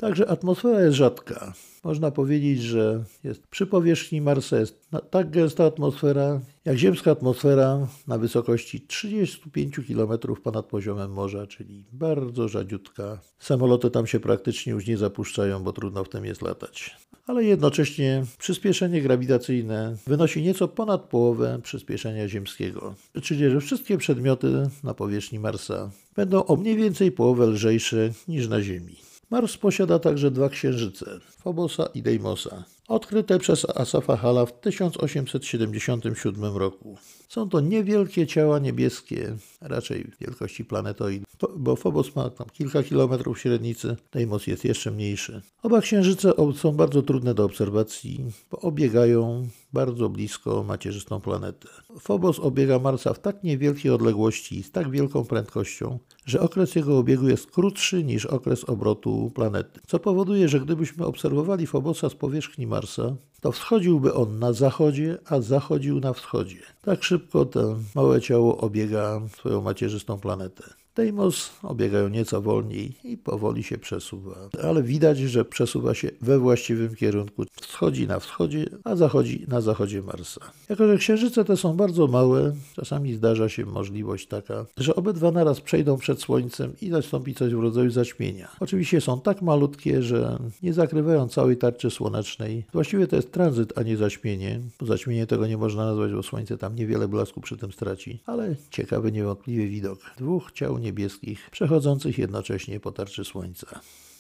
Także 0.03 0.29
atmosfera 0.29 0.81
jest 0.81 0.97
rzadka. 0.97 1.53
Można 1.83 2.11
powiedzieć, 2.11 2.61
że 2.61 3.03
jest 3.23 3.47
przy 3.47 3.67
powierzchni 3.67 4.21
Marsa 4.21 4.59
jest 4.59 4.89
tak 5.09 5.29
gęsta 5.29 5.65
atmosfera, 5.65 6.41
jak 6.65 6.77
ziemska 6.77 7.11
atmosfera 7.11 7.87
na 8.07 8.17
wysokości 8.17 8.81
35 8.81 9.79
km 9.87 10.19
ponad 10.43 10.65
poziomem 10.65 11.11
morza, 11.11 11.47
czyli 11.47 11.85
bardzo 11.93 12.47
rzadziutka. 12.47 13.19
Samoloty 13.39 13.91
tam 13.91 14.07
się 14.07 14.19
praktycznie 14.19 14.73
już 14.73 14.87
nie 14.87 14.97
zapuszczają, 14.97 15.63
bo 15.63 15.73
trudno 15.73 16.03
w 16.03 16.09
tym 16.09 16.25
jest 16.25 16.41
latać. 16.41 16.97
Ale 17.27 17.43
jednocześnie 17.43 18.25
przyspieszenie 18.37 19.01
grawitacyjne 19.01 19.97
wynosi 20.07 20.41
nieco 20.41 20.67
ponad 20.67 21.01
połowę 21.01 21.59
przyspieszenia 21.63 22.27
ziemskiego. 22.27 22.95
Czyli, 23.21 23.49
że 23.49 23.59
wszystkie 23.61 23.97
przedmioty 23.97 24.69
na 24.83 24.93
powierzchni 24.93 25.39
Marsa 25.39 25.91
będą 26.15 26.45
o 26.45 26.55
mniej 26.55 26.75
więcej 26.75 27.11
połowę 27.11 27.45
lżejsze 27.45 28.11
niż 28.27 28.47
na 28.47 28.61
Ziemi. 28.61 29.02
Mars 29.33 29.57
posiada 29.57 29.99
także 29.99 30.31
dwa 30.31 30.49
księżyce, 30.49 31.19
Fobosa 31.41 31.85
i 31.93 32.01
Deimosa. 32.01 32.63
odkryte 32.87 33.39
przez 33.39 33.65
Asafa 33.75 34.17
Hala 34.17 34.45
w 34.45 34.59
1877 34.59 36.57
roku. 36.57 36.97
Są 37.27 37.49
to 37.49 37.59
niewielkie 37.59 38.27
ciała 38.27 38.59
niebieskie, 38.59 39.35
raczej 39.61 40.05
wielkości 40.21 40.65
planetoid, 40.65 41.23
bo 41.57 41.75
Phobos 41.75 42.15
ma 42.15 42.29
tam 42.29 42.47
kilka 42.49 42.83
kilometrów 42.83 43.39
średnicy, 43.39 43.95
Deimos 44.11 44.47
jest 44.47 44.65
jeszcze 44.65 44.91
mniejszy. 44.91 45.41
Oba 45.63 45.81
księżyce 45.81 46.33
są 46.55 46.71
bardzo 46.71 47.01
trudne 47.01 47.33
do 47.33 47.45
obserwacji, 47.45 48.25
bo 48.51 48.59
obiegają 48.59 49.47
bardzo 49.73 50.09
blisko 50.09 50.63
macierzystą 50.63 51.21
planetę. 51.21 51.67
Phobos 51.99 52.39
obiega 52.39 52.79
Marsa 52.79 53.13
w 53.13 53.19
tak 53.19 53.43
niewielkiej 53.43 53.91
odległości 53.91 54.59
i 54.59 54.63
z 54.63 54.71
tak 54.71 54.89
wielką 54.89 55.25
prędkością, 55.25 55.99
że 56.25 56.39
okres 56.41 56.75
jego 56.75 56.97
obiegu 56.97 57.29
jest 57.29 57.51
krótszy 57.51 58.03
niż 58.03 58.25
okres 58.25 58.63
obrotu 58.63 59.31
planety, 59.35 59.79
co 59.87 59.99
powoduje, 59.99 60.49
że 60.49 60.59
gdybyśmy 60.59 61.05
obserwowali 61.05 61.67
Phobosa 61.67 62.09
z 62.09 62.15
powierzchni 62.15 62.67
Marsa, 62.67 63.15
to 63.41 63.51
wschodziłby 63.51 64.13
on 64.13 64.39
na 64.39 64.53
zachodzie, 64.53 65.17
a 65.25 65.41
zachodził 65.41 65.99
na 65.99 66.13
wschodzie. 66.13 66.59
Tak 66.81 67.03
szybko 67.03 67.45
to 67.45 67.75
małe 67.95 68.21
ciało 68.21 68.57
obiega 68.57 69.21
swoją 69.37 69.61
macierzystą 69.61 70.19
planetę. 70.19 70.82
Deimos 70.95 71.51
obiegają 71.63 72.09
nieco 72.09 72.41
wolniej 72.41 72.91
i 73.03 73.17
powoli 73.17 73.63
się 73.63 73.77
przesuwa, 73.77 74.35
ale 74.63 74.83
widać, 74.83 75.17
że 75.17 75.45
przesuwa 75.45 75.93
się 75.93 76.09
we 76.21 76.39
właściwym 76.39 76.95
kierunku. 76.95 77.45
Wschodzi 77.61 78.07
na 78.07 78.19
wschodzie, 78.19 78.65
a 78.83 78.95
zachodzi 78.95 79.45
na 79.47 79.61
zachodzie 79.61 80.01
Marsa. 80.01 80.41
Jako, 80.69 80.87
że 80.87 80.97
księżyce 80.97 81.45
te 81.45 81.57
są 81.57 81.77
bardzo 81.77 82.07
małe, 82.07 82.53
czasami 82.75 83.13
zdarza 83.13 83.49
się 83.49 83.65
możliwość 83.65 84.27
taka, 84.27 84.65
że 84.77 84.95
obydwa 84.95 85.31
naraz 85.31 85.61
przejdą 85.61 85.97
przed 85.97 86.21
Słońcem 86.21 86.73
i 86.81 86.89
nastąpi 86.89 87.35
coś 87.35 87.53
w 87.53 87.59
rodzaju 87.59 87.91
zaćmienia. 87.91 88.47
Oczywiście 88.59 89.01
są 89.01 89.21
tak 89.21 89.41
malutkie, 89.41 90.03
że 90.03 90.39
nie 90.63 90.73
zakrywają 90.73 91.27
całej 91.27 91.57
tarczy 91.57 91.91
słonecznej. 91.91 92.65
Właściwie 92.73 93.07
to 93.07 93.15
jest 93.15 93.31
tranzyt, 93.31 93.77
a 93.77 93.83
nie 93.83 93.97
zaćmienie. 93.97 94.59
Zaćmienie 94.81 95.27
tego 95.27 95.47
nie 95.47 95.57
można 95.57 95.85
nazwać, 95.85 96.11
bo 96.11 96.23
Słońce 96.23 96.57
tam 96.57 96.75
niewiele 96.75 97.07
blasku 97.07 97.41
przy 97.41 97.57
tym 97.57 97.71
straci, 97.71 98.19
ale 98.25 98.55
ciekawy 98.69 99.11
niewątpliwie 99.11 99.67
widok. 99.67 99.99
Dwóch 100.17 100.51
ciał 100.51 100.82
niebieskich, 100.83 101.49
przechodzących 101.49 102.17
jednocześnie 102.17 102.79
po 102.79 102.91
tarczy 102.91 103.25
słońca. 103.25 103.79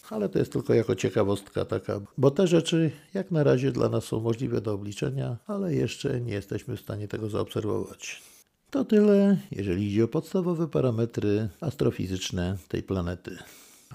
Ale 0.09 0.29
to 0.29 0.39
jest 0.39 0.51
tylko 0.51 0.73
jako 0.73 0.95
ciekawostka 0.95 1.65
taka, 1.65 2.01
bo 2.17 2.31
te 2.31 2.47
rzeczy 2.47 2.91
jak 3.13 3.31
na 3.31 3.43
razie 3.43 3.71
dla 3.71 3.89
nas 3.89 4.03
są 4.03 4.19
możliwe 4.19 4.61
do 4.61 4.73
obliczenia, 4.73 5.37
ale 5.47 5.73
jeszcze 5.73 6.21
nie 6.21 6.33
jesteśmy 6.33 6.77
w 6.77 6.81
stanie 6.81 7.07
tego 7.07 7.29
zaobserwować. 7.29 8.21
To 8.69 8.85
tyle, 8.85 9.37
jeżeli 9.51 9.87
idzie 9.87 10.03
o 10.03 10.07
podstawowe 10.07 10.67
parametry 10.67 11.49
astrofizyczne 11.61 12.57
tej 12.67 12.83
planety. 12.83 13.37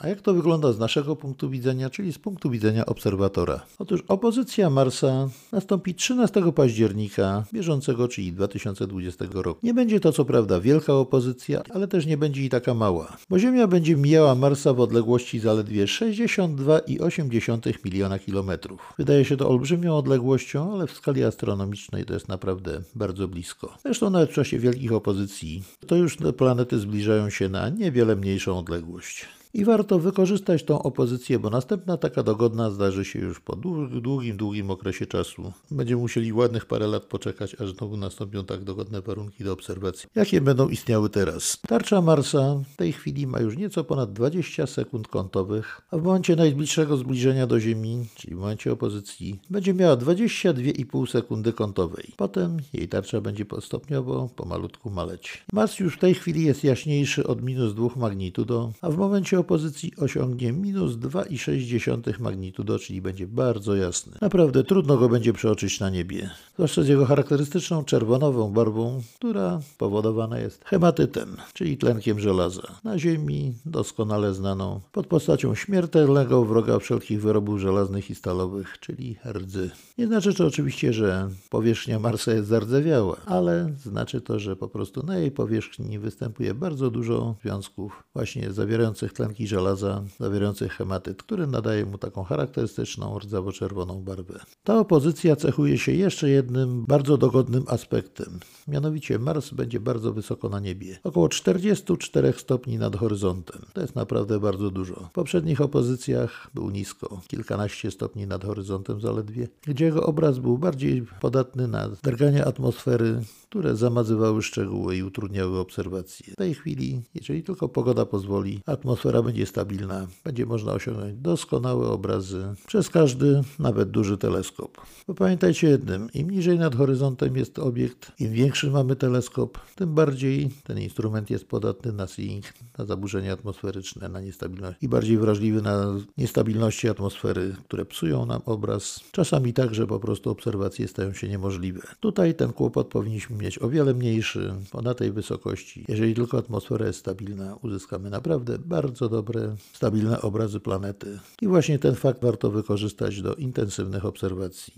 A 0.00 0.08
jak 0.08 0.20
to 0.20 0.34
wygląda 0.34 0.72
z 0.72 0.78
naszego 0.78 1.16
punktu 1.16 1.50
widzenia, 1.50 1.90
czyli 1.90 2.12
z 2.12 2.18
punktu 2.18 2.50
widzenia 2.50 2.86
obserwatora? 2.86 3.60
Otóż 3.78 4.02
opozycja 4.08 4.70
Marsa 4.70 5.28
nastąpi 5.52 5.94
13 5.94 6.52
października 6.52 7.44
bieżącego, 7.52 8.08
czyli 8.08 8.32
2020 8.32 9.24
roku. 9.32 9.60
Nie 9.62 9.74
będzie 9.74 10.00
to 10.00 10.12
co 10.12 10.24
prawda 10.24 10.60
wielka 10.60 10.94
opozycja, 10.94 11.62
ale 11.74 11.88
też 11.88 12.06
nie 12.06 12.16
będzie 12.16 12.44
i 12.44 12.48
taka 12.48 12.74
mała, 12.74 13.16
bo 13.30 13.38
Ziemia 13.38 13.66
będzie 13.66 13.96
mijała 13.96 14.34
Marsa 14.34 14.72
w 14.72 14.80
odległości 14.80 15.38
zaledwie 15.38 15.84
62,8 15.84 17.84
miliona 17.84 18.18
kilometrów. 18.18 18.92
Wydaje 18.98 19.24
się 19.24 19.36
to 19.36 19.48
olbrzymią 19.48 19.96
odległością, 19.96 20.72
ale 20.72 20.86
w 20.86 20.92
skali 20.92 21.24
astronomicznej 21.24 22.04
to 22.04 22.14
jest 22.14 22.28
naprawdę 22.28 22.82
bardzo 22.94 23.28
blisko. 23.28 23.74
Zresztą 23.82 24.10
nawet 24.10 24.30
w 24.30 24.34
czasie 24.34 24.58
wielkich 24.58 24.92
opozycji 24.92 25.62
to 25.86 25.96
już 25.96 26.16
planety 26.36 26.78
zbliżają 26.78 27.30
się 27.30 27.48
na 27.48 27.68
niewiele 27.68 28.16
mniejszą 28.16 28.58
odległość. 28.58 29.37
I 29.54 29.64
warto 29.64 29.98
wykorzystać 29.98 30.64
tą 30.64 30.82
opozycję, 30.82 31.38
bo 31.38 31.50
następna 31.50 31.96
taka 31.96 32.22
dogodna 32.22 32.70
zdarzy 32.70 33.04
się 33.04 33.18
już 33.18 33.40
po 33.40 33.56
długim, 33.56 34.36
długim 34.36 34.70
okresie 34.70 35.06
czasu. 35.06 35.52
Będziemy 35.70 36.00
musieli 36.00 36.32
ładnych 36.32 36.66
parę 36.66 36.86
lat 36.86 37.04
poczekać, 37.04 37.56
aż 37.60 37.72
znowu 37.72 37.96
nastąpią 37.96 38.44
tak 38.44 38.64
dogodne 38.64 39.00
warunki 39.00 39.44
do 39.44 39.52
obserwacji, 39.52 40.08
jakie 40.14 40.40
będą 40.40 40.68
istniały 40.68 41.10
teraz. 41.10 41.58
Tarcza 41.68 42.02
Marsa 42.02 42.62
w 42.72 42.76
tej 42.76 42.92
chwili 42.92 43.26
ma 43.26 43.40
już 43.40 43.56
nieco 43.56 43.84
ponad 43.84 44.12
20 44.12 44.66
sekund 44.66 45.08
kątowych, 45.08 45.80
a 45.90 45.96
w 45.96 46.02
momencie 46.02 46.36
najbliższego 46.36 46.96
zbliżenia 46.96 47.46
do 47.46 47.60
Ziemi, 47.60 48.06
czyli 48.14 48.34
w 48.34 48.38
momencie 48.38 48.72
opozycji, 48.72 49.40
będzie 49.50 49.74
miała 49.74 49.96
22,5 49.96 51.10
sekundy 51.10 51.52
kątowej. 51.52 52.14
Potem 52.16 52.56
jej 52.72 52.88
tarcza 52.88 53.20
będzie 53.20 53.44
stopniowo, 53.60 54.28
pomalutku 54.36 54.90
maleć. 54.90 55.44
Mars 55.52 55.78
już 55.78 55.94
w 55.94 55.98
tej 55.98 56.14
chwili 56.14 56.44
jest 56.44 56.64
jaśniejszy 56.64 57.26
od 57.26 57.42
minus 57.42 57.74
2 57.74 57.88
magnitudo, 57.96 58.72
a 58.82 58.90
w 58.90 58.96
momencie 58.96 59.37
opozycji 59.38 59.92
osiągnie 59.96 60.52
minus 60.52 60.92
2,6 60.92 62.20
magnitudo, 62.20 62.78
czyli 62.78 63.02
będzie 63.02 63.26
bardzo 63.26 63.76
jasny. 63.76 64.18
Naprawdę 64.20 64.64
trudno 64.64 64.96
go 64.96 65.08
będzie 65.08 65.32
przeoczyć 65.32 65.80
na 65.80 65.90
niebie, 65.90 66.30
zwłaszcza 66.54 66.82
z 66.82 66.88
jego 66.88 67.06
charakterystyczną 67.06 67.84
czerwonową 67.84 68.52
barwą, 68.52 69.02
która 69.16 69.60
powodowana 69.78 70.38
jest 70.38 70.64
hematytem, 70.64 71.36
czyli 71.52 71.78
tlenkiem 71.78 72.20
żelaza. 72.20 72.62
Na 72.84 72.98
Ziemi 72.98 73.52
doskonale 73.66 74.34
znaną 74.34 74.80
pod 74.92 75.06
postacią 75.06 75.54
śmiertelnego 75.54 76.44
wroga 76.44 76.78
wszelkich 76.78 77.22
wyrobów 77.22 77.60
żelaznych 77.60 78.10
i 78.10 78.14
stalowych, 78.14 78.78
czyli 78.80 79.16
rdzy. 79.32 79.70
Nie 79.98 80.06
znaczy 80.06 80.34
to 80.34 80.46
oczywiście, 80.46 80.92
że 80.92 81.28
powierzchnia 81.50 81.98
Marsa 81.98 82.32
jest 82.32 82.48
zardzewiała, 82.48 83.16
ale 83.26 83.72
znaczy 83.82 84.20
to, 84.20 84.38
że 84.38 84.56
po 84.56 84.68
prostu 84.68 85.06
na 85.06 85.18
jej 85.18 85.30
powierzchni 85.30 85.98
występuje 85.98 86.54
bardzo 86.54 86.90
dużo 86.90 87.34
związków 87.42 88.02
właśnie 88.14 88.52
zawierających 88.52 89.12
tlen 89.12 89.27
tkanki 89.28 89.46
żelaza 89.46 90.04
zawierających 90.20 90.72
hematyt, 90.72 91.22
który 91.22 91.46
nadaje 91.46 91.86
mu 91.86 91.98
taką 91.98 92.24
charakterystyczną 92.24 93.18
rdzawo-czerwoną 93.18 94.02
barwę. 94.02 94.40
Ta 94.64 94.78
opozycja 94.78 95.36
cechuje 95.36 95.78
się 95.78 95.92
jeszcze 95.92 96.30
jednym 96.30 96.84
bardzo 96.86 97.16
dogodnym 97.16 97.64
aspektem. 97.66 98.40
Mianowicie 98.68 99.18
Mars 99.18 99.50
będzie 99.50 99.80
bardzo 99.80 100.12
wysoko 100.12 100.48
na 100.48 100.60
niebie, 100.60 100.98
około 101.04 101.28
44 101.28 102.32
stopni 102.36 102.78
nad 102.78 102.96
horyzontem. 102.96 103.62
To 103.72 103.80
jest 103.80 103.94
naprawdę 103.94 104.40
bardzo 104.40 104.70
dużo. 104.70 104.94
W 104.94 105.12
poprzednich 105.12 105.60
opozycjach 105.60 106.50
był 106.54 106.70
nisko, 106.70 107.20
kilkanaście 107.26 107.90
stopni 107.90 108.26
nad 108.26 108.44
horyzontem 108.44 109.00
zaledwie, 109.00 109.48
gdzie 109.66 109.84
jego 109.84 110.06
obraz 110.06 110.38
był 110.38 110.58
bardziej 110.58 111.06
podatny 111.20 111.68
na 111.68 111.88
drganie 112.02 112.44
atmosfery, 112.44 113.22
które 113.50 113.76
zamazywały 113.76 114.42
szczegóły 114.42 114.96
i 114.96 115.02
utrudniały 115.02 115.58
obserwacje. 115.58 116.32
W 116.32 116.36
tej 116.36 116.54
chwili, 116.54 117.02
jeżeli 117.14 117.42
tylko 117.42 117.68
pogoda 117.68 118.06
pozwoli, 118.06 118.60
atmosfera 118.66 119.17
będzie 119.22 119.46
stabilna, 119.46 120.06
będzie 120.24 120.46
można 120.46 120.72
osiągnąć 120.72 121.14
doskonałe 121.14 121.88
obrazy 121.88 122.54
przez 122.66 122.90
każdy, 122.90 123.42
nawet 123.58 123.90
duży 123.90 124.18
teleskop. 124.18 124.78
Bo 125.06 125.14
pamiętajcie 125.14 125.68
jednym, 125.68 126.08
im 126.14 126.30
niżej 126.30 126.58
nad 126.58 126.76
horyzontem 126.76 127.36
jest 127.36 127.58
obiekt, 127.58 128.12
im 128.20 128.32
większy 128.32 128.70
mamy 128.70 128.96
teleskop, 128.96 129.58
tym 129.76 129.94
bardziej 129.94 130.50
ten 130.64 130.78
instrument 130.78 131.30
jest 131.30 131.44
podatny 131.48 131.92
na 131.92 132.06
seeing, 132.06 132.44
na 132.78 132.84
zaburzenia 132.84 133.32
atmosferyczne, 133.32 134.08
na 134.08 134.20
niestabilność 134.20 134.78
i 134.82 134.88
bardziej 134.88 135.18
wrażliwy 135.18 135.62
na 135.62 135.94
niestabilności 136.18 136.88
atmosfery, 136.88 137.56
które 137.64 137.84
psują 137.84 138.26
nam 138.26 138.42
obraz. 138.46 139.00
Czasami 139.12 139.52
tak, 139.52 139.74
że 139.74 139.86
po 139.86 140.00
prostu 140.00 140.30
obserwacje 140.30 140.88
stają 140.88 141.12
się 141.12 141.28
niemożliwe. 141.28 141.80
Tutaj 142.00 142.34
ten 142.34 142.52
kłopot 142.52 142.88
powinniśmy 142.88 143.36
mieć 143.36 143.62
o 143.62 143.68
wiele 143.68 143.94
mniejszy, 143.94 144.54
bo 144.72 144.82
na 144.82 144.94
tej 144.94 145.12
wysokości, 145.12 145.84
jeżeli 145.88 146.14
tylko 146.14 146.38
atmosfera 146.38 146.86
jest 146.86 146.98
stabilna, 146.98 147.56
uzyskamy 147.62 148.10
naprawdę 148.10 148.58
bardzo 148.58 149.07
dobre, 149.08 149.56
stabilne 149.72 150.22
obrazy 150.22 150.60
planety. 150.60 151.18
I 151.42 151.46
właśnie 151.46 151.78
ten 151.78 151.94
fakt 151.94 152.22
warto 152.22 152.50
wykorzystać 152.50 153.22
do 153.22 153.34
intensywnych 153.34 154.04
obserwacji. 154.04 154.72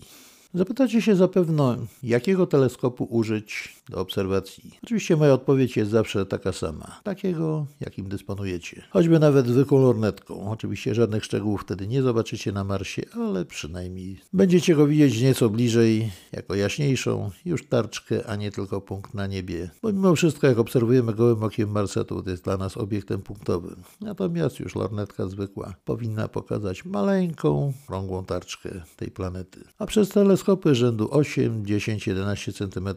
Zapytacie 0.55 1.03
się 1.03 1.17
zapewne, 1.17 1.77
jakiego 2.03 2.47
teleskopu 2.47 3.05
użyć 3.05 3.77
do 3.91 4.01
obserwacji. 4.01 4.79
Oczywiście 4.85 5.17
moja 5.17 5.33
odpowiedź 5.35 5.77
jest 5.77 5.91
zawsze 5.91 6.27
taka 6.27 6.53
sama. 6.53 7.01
Takiego, 7.05 7.67
jakim 7.81 8.09
dysponujecie. 8.09 8.83
Choćby 8.91 9.19
nawet 9.19 9.47
zwykłą 9.47 9.83
lornetką. 9.83 10.51
Oczywiście 10.51 10.95
żadnych 10.95 11.25
szczegółów 11.25 11.63
wtedy 11.63 11.87
nie 11.87 12.03
zobaczycie 12.03 12.53
na 12.53 12.65
Marsie, 12.65 13.03
ale 13.15 13.45
przynajmniej 13.45 14.21
będziecie 14.33 14.75
go 14.75 14.87
widzieć 14.87 15.21
nieco 15.21 15.51
bliżej, 15.51 16.11
jako 16.33 16.55
jaśniejszą 16.55 17.31
już 17.45 17.67
tarczkę, 17.67 18.27
a 18.27 18.37
nie 18.37 18.51
tylko 18.51 18.81
punkt 18.81 19.15
na 19.15 19.27
niebie. 19.27 19.71
Bo 19.83 19.93
mimo 19.93 20.15
wszystko, 20.15 20.47
jak 20.47 20.59
obserwujemy 20.59 21.15
gołym 21.15 21.43
okiem 21.43 21.71
Marsa, 21.71 22.05
to 22.05 22.23
jest 22.27 22.45
dla 22.45 22.57
nas 22.57 22.77
obiektem 22.77 23.23
punktowym. 23.23 23.83
Natomiast 24.01 24.61
już 24.61 24.75
lornetka 24.75 25.29
zwykła 25.29 25.75
powinna 25.85 26.29
pokazać 26.29 26.85
maleńką, 26.85 27.73
krągłą 27.87 28.25
tarczkę 28.25 28.71
tej 28.97 29.11
planety. 29.11 29.65
A 29.79 29.87
przez 29.87 30.09
teleskopy 30.09 30.75
rzędu 30.75 31.09
8, 31.11 31.67
10, 31.67 32.07
11 32.07 32.53
cm 32.53 32.89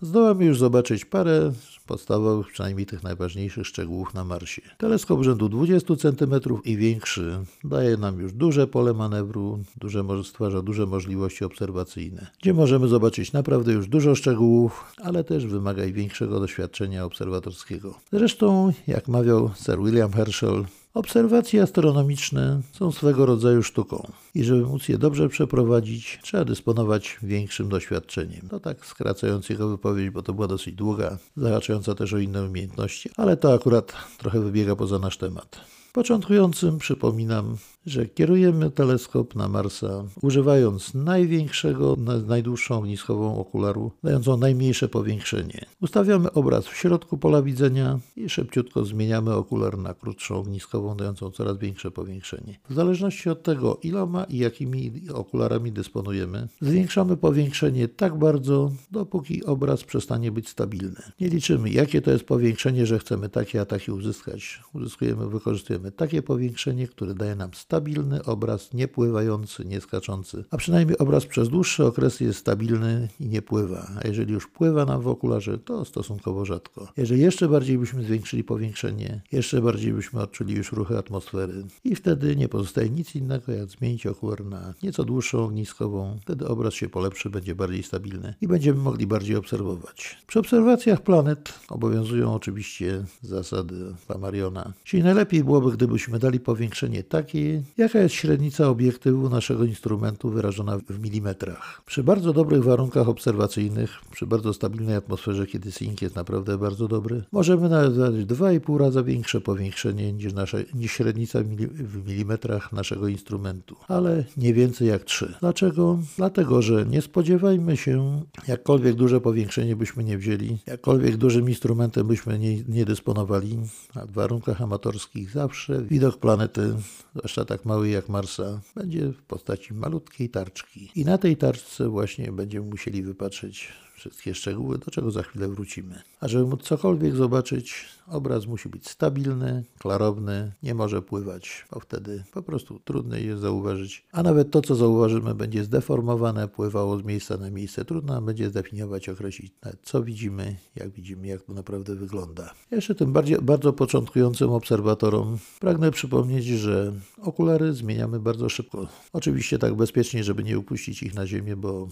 zdołamy 0.00 0.39
Możemy 0.40 0.48
już 0.48 0.58
zobaczyć 0.58 1.04
parę 1.04 1.52
podstawowych, 1.86 2.46
przynajmniej 2.52 2.86
tych 2.86 3.02
najważniejszych 3.02 3.66
szczegółów 3.66 4.14
na 4.14 4.24
Marsie. 4.24 4.62
Teleskop 4.78 5.22
rzędu 5.22 5.48
20 5.48 5.96
cm 5.96 6.34
i 6.64 6.76
większy 6.76 7.38
daje 7.64 7.96
nam 7.96 8.20
już 8.20 8.32
duże 8.32 8.66
pole 8.66 8.94
manewru, 8.94 9.58
duże, 9.76 10.04
stwarza 10.24 10.62
duże 10.62 10.86
możliwości 10.86 11.44
obserwacyjne, 11.44 12.26
gdzie 12.40 12.54
możemy 12.54 12.88
zobaczyć 12.88 13.32
naprawdę 13.32 13.72
już 13.72 13.88
dużo 13.88 14.14
szczegółów, 14.14 14.94
ale 15.02 15.24
też 15.24 15.46
wymaga 15.46 15.84
i 15.84 15.92
większego 15.92 16.40
doświadczenia 16.40 17.04
obserwatorskiego. 17.04 17.94
Zresztą, 18.12 18.72
jak 18.86 19.08
mawiał 19.08 19.50
Sir 19.64 19.78
William 19.78 20.12
Herschel, 20.12 20.64
Obserwacje 20.94 21.62
astronomiczne 21.62 22.60
są 22.72 22.92
swego 22.92 23.26
rodzaju 23.26 23.62
sztuką 23.62 24.12
i 24.34 24.44
żeby 24.44 24.62
móc 24.62 24.88
je 24.88 24.98
dobrze 24.98 25.28
przeprowadzić, 25.28 26.18
trzeba 26.22 26.44
dysponować 26.44 27.18
większym 27.22 27.68
doświadczeniem. 27.68 28.48
To 28.48 28.60
tak 28.60 28.86
skracając 28.86 29.48
jego 29.48 29.68
wypowiedź, 29.68 30.10
bo 30.10 30.22
to 30.22 30.32
była 30.32 30.46
dosyć 30.46 30.74
długa, 30.74 31.18
zahaczająca 31.36 31.94
też 31.94 32.12
o 32.12 32.18
inne 32.18 32.44
umiejętności, 32.44 33.10
ale 33.16 33.36
to 33.36 33.54
akurat 33.54 33.92
trochę 34.18 34.40
wybiega 34.40 34.76
poza 34.76 34.98
nasz 34.98 35.16
temat. 35.16 35.60
Początkującym 35.92 36.78
przypominam, 36.78 37.56
że 37.86 38.06
kierujemy 38.06 38.70
teleskop 38.70 39.34
na 39.34 39.48
Marsa 39.48 40.04
używając 40.22 40.94
największego, 40.94 41.96
najdłuższą 42.26 42.78
ogniskową 42.78 43.38
okularu, 43.38 43.92
dającą 44.04 44.36
najmniejsze 44.36 44.88
powiększenie. 44.88 45.66
Ustawiamy 45.80 46.32
obraz 46.32 46.66
w 46.66 46.76
środku 46.76 47.18
pola 47.18 47.42
widzenia 47.42 47.98
i 48.16 48.28
szybciutko 48.28 48.84
zmieniamy 48.84 49.34
okular 49.34 49.78
na 49.78 49.94
krótszą 49.94 50.36
ogniskową, 50.36 50.96
dającą 50.96 51.30
coraz 51.30 51.58
większe 51.58 51.90
powiększenie. 51.90 52.58
W 52.70 52.74
zależności 52.74 53.30
od 53.30 53.42
tego, 53.42 53.78
iloma 53.82 54.24
i 54.24 54.38
jakimi 54.38 54.92
okularami 55.14 55.72
dysponujemy, 55.72 56.48
zwiększamy 56.60 57.16
powiększenie 57.16 57.88
tak 57.88 58.18
bardzo, 58.18 58.72
dopóki 58.90 59.44
obraz 59.44 59.84
przestanie 59.84 60.32
być 60.32 60.48
stabilny. 60.48 61.02
Nie 61.20 61.28
liczymy, 61.28 61.70
jakie 61.70 62.02
to 62.02 62.10
jest 62.10 62.24
powiększenie, 62.24 62.86
że 62.86 62.98
chcemy 62.98 63.28
takie 63.28 63.60
a 63.60 63.64
takie 63.64 63.92
uzyskać. 63.92 64.60
Uzyskujemy, 64.74 65.28
wykorzystujemy 65.28 65.92
takie 65.92 66.22
powiększenie, 66.22 66.88
które 66.88 67.14
daje 67.14 67.36
nam 67.36 67.54
stabilny 67.70 68.24
obraz, 68.24 68.74
nie 68.74 68.88
pływający, 68.88 69.64
nie 69.64 69.80
skaczący. 69.80 70.44
A 70.50 70.56
przynajmniej 70.56 70.98
obraz 70.98 71.26
przez 71.26 71.48
dłuższy 71.48 71.86
okres 71.86 72.20
jest 72.20 72.38
stabilny 72.38 73.08
i 73.20 73.26
nie 73.26 73.42
pływa. 73.42 73.90
A 74.02 74.06
jeżeli 74.06 74.32
już 74.32 74.46
pływa 74.46 74.84
nam 74.84 75.00
w 75.02 75.08
okularze, 75.08 75.58
to 75.58 75.84
stosunkowo 75.84 76.44
rzadko. 76.44 76.88
Jeżeli 76.96 77.20
jeszcze 77.20 77.48
bardziej 77.48 77.78
byśmy 77.78 78.02
zwiększyli 78.02 78.44
powiększenie, 78.44 79.20
jeszcze 79.32 79.62
bardziej 79.62 79.92
byśmy 79.92 80.20
odczuli 80.20 80.54
już 80.54 80.72
ruchy 80.72 80.98
atmosfery. 80.98 81.64
I 81.84 81.94
wtedy 81.94 82.36
nie 82.36 82.48
pozostaje 82.48 82.90
nic 82.90 83.14
innego, 83.16 83.52
jak 83.52 83.68
zmienić 83.68 84.06
okular 84.06 84.44
na 84.44 84.74
nieco 84.82 85.04
dłuższą 85.04 85.44
ogniskową. 85.44 86.18
Wtedy 86.22 86.48
obraz 86.48 86.74
się 86.74 86.88
polepszy, 86.88 87.30
będzie 87.30 87.54
bardziej 87.54 87.82
stabilny 87.82 88.34
i 88.40 88.48
będziemy 88.48 88.80
mogli 88.80 89.06
bardziej 89.06 89.36
obserwować. 89.36 90.18
Przy 90.26 90.38
obserwacjach 90.38 91.02
planet 91.02 91.52
obowiązują 91.68 92.34
oczywiście 92.34 93.04
zasady 93.22 93.94
Pamariona. 94.08 94.72
Czyli 94.84 95.02
najlepiej 95.02 95.44
byłoby, 95.44 95.72
gdybyśmy 95.72 96.18
dali 96.18 96.40
powiększenie 96.40 97.02
takie, 97.02 97.59
Jaka 97.78 97.98
jest 97.98 98.14
średnica 98.14 98.68
obiektywu 98.68 99.28
naszego 99.28 99.64
instrumentu 99.64 100.30
wyrażona 100.30 100.78
w 100.78 101.02
milimetrach? 101.02 101.82
Przy 101.86 102.02
bardzo 102.02 102.32
dobrych 102.32 102.64
warunkach 102.64 103.08
obserwacyjnych, 103.08 103.90
przy 104.10 104.26
bardzo 104.26 104.52
stabilnej 104.52 104.96
atmosferze, 104.96 105.46
kiedy 105.46 105.72
sync 105.72 106.00
jest 106.00 106.16
naprawdę 106.16 106.58
bardzo 106.58 106.88
dobry, 106.88 107.22
możemy 107.32 107.68
nawet 107.68 107.98
dać 107.98 108.14
2,5 108.14 108.78
razy 108.78 109.02
większe 109.04 109.40
powiększenie 109.40 110.12
niż, 110.12 110.32
nasze, 110.32 110.64
niż 110.74 110.92
średnica 110.92 111.38
w 111.72 112.06
milimetrach 112.08 112.72
naszego 112.72 113.08
instrumentu, 113.08 113.76
ale 113.88 114.24
nie 114.36 114.54
więcej 114.54 114.88
jak 114.88 115.04
3. 115.04 115.34
Dlaczego? 115.40 115.98
Dlatego, 116.16 116.62
że 116.62 116.86
nie 116.86 117.02
spodziewajmy 117.02 117.76
się, 117.76 118.22
jakkolwiek 118.48 118.94
duże 118.94 119.20
powiększenie 119.20 119.76
byśmy 119.76 120.04
nie 120.04 120.18
wzięli, 120.18 120.58
jakkolwiek 120.66 121.16
dużym 121.16 121.48
instrumentem 121.48 122.06
byśmy 122.06 122.38
nie, 122.38 122.62
nie 122.64 122.84
dysponowali, 122.84 123.58
a 123.94 124.06
w 124.06 124.10
warunkach 124.10 124.62
amatorskich 124.62 125.30
zawsze 125.30 125.82
widok 125.82 126.16
planety, 126.16 126.74
zwłaszcza 127.14 127.44
tak 127.50 127.64
mały 127.64 127.88
jak 127.88 128.08
Marsa, 128.08 128.60
będzie 128.74 129.12
w 129.12 129.22
postaci 129.22 129.74
malutkiej 129.74 130.28
tarczki. 130.28 130.90
I 130.94 131.04
na 131.04 131.18
tej 131.18 131.36
tarczce 131.36 131.88
właśnie 131.88 132.32
będziemy 132.32 132.66
musieli 132.66 133.02
wypatrzeć 133.02 133.72
wszystkie 134.00 134.34
szczegóły, 134.34 134.78
do 134.78 134.90
czego 134.90 135.10
za 135.10 135.22
chwilę 135.22 135.48
wrócimy. 135.48 136.02
A 136.20 136.28
żeby 136.28 136.46
móc 136.46 136.62
cokolwiek 136.62 137.16
zobaczyć, 137.16 137.84
obraz 138.06 138.46
musi 138.46 138.68
być 138.68 138.88
stabilny, 138.88 139.64
klarowny, 139.78 140.52
nie 140.62 140.74
może 140.74 141.02
pływać, 141.02 141.66
bo 141.72 141.80
wtedy 141.80 142.24
po 142.32 142.42
prostu 142.42 142.80
trudno 142.84 143.16
jest 143.16 143.40
zauważyć. 143.40 144.04
A 144.12 144.22
nawet 144.22 144.50
to, 144.50 144.62
co 144.62 144.74
zauważymy, 144.74 145.34
będzie 145.34 145.64
zdeformowane, 145.64 146.48
pływało 146.48 146.98
z 146.98 147.04
miejsca 147.04 147.36
na 147.36 147.50
miejsce. 147.50 147.84
Trudno 147.84 148.22
będzie 148.22 148.50
zdefiniować, 148.50 149.08
określić 149.08 149.52
co 149.82 150.02
widzimy, 150.02 150.56
jak 150.76 150.90
widzimy, 150.90 151.26
jak 151.26 151.42
to 151.42 151.52
naprawdę 151.52 151.94
wygląda. 151.94 152.54
Jeszcze 152.70 152.94
tym 152.94 153.12
bardziej, 153.12 153.38
bardzo 153.42 153.72
początkującym 153.72 154.50
obserwatorom 154.50 155.38
pragnę 155.60 155.90
przypomnieć, 155.90 156.44
że 156.44 156.92
okulary 157.22 157.72
zmieniamy 157.72 158.20
bardzo 158.20 158.48
szybko. 158.48 158.88
Oczywiście 159.12 159.58
tak 159.58 159.74
bezpiecznie, 159.74 160.24
żeby 160.24 160.44
nie 160.44 160.58
upuścić 160.58 161.02
ich 161.02 161.14
na 161.14 161.26
ziemię, 161.26 161.56
bo 161.56 161.88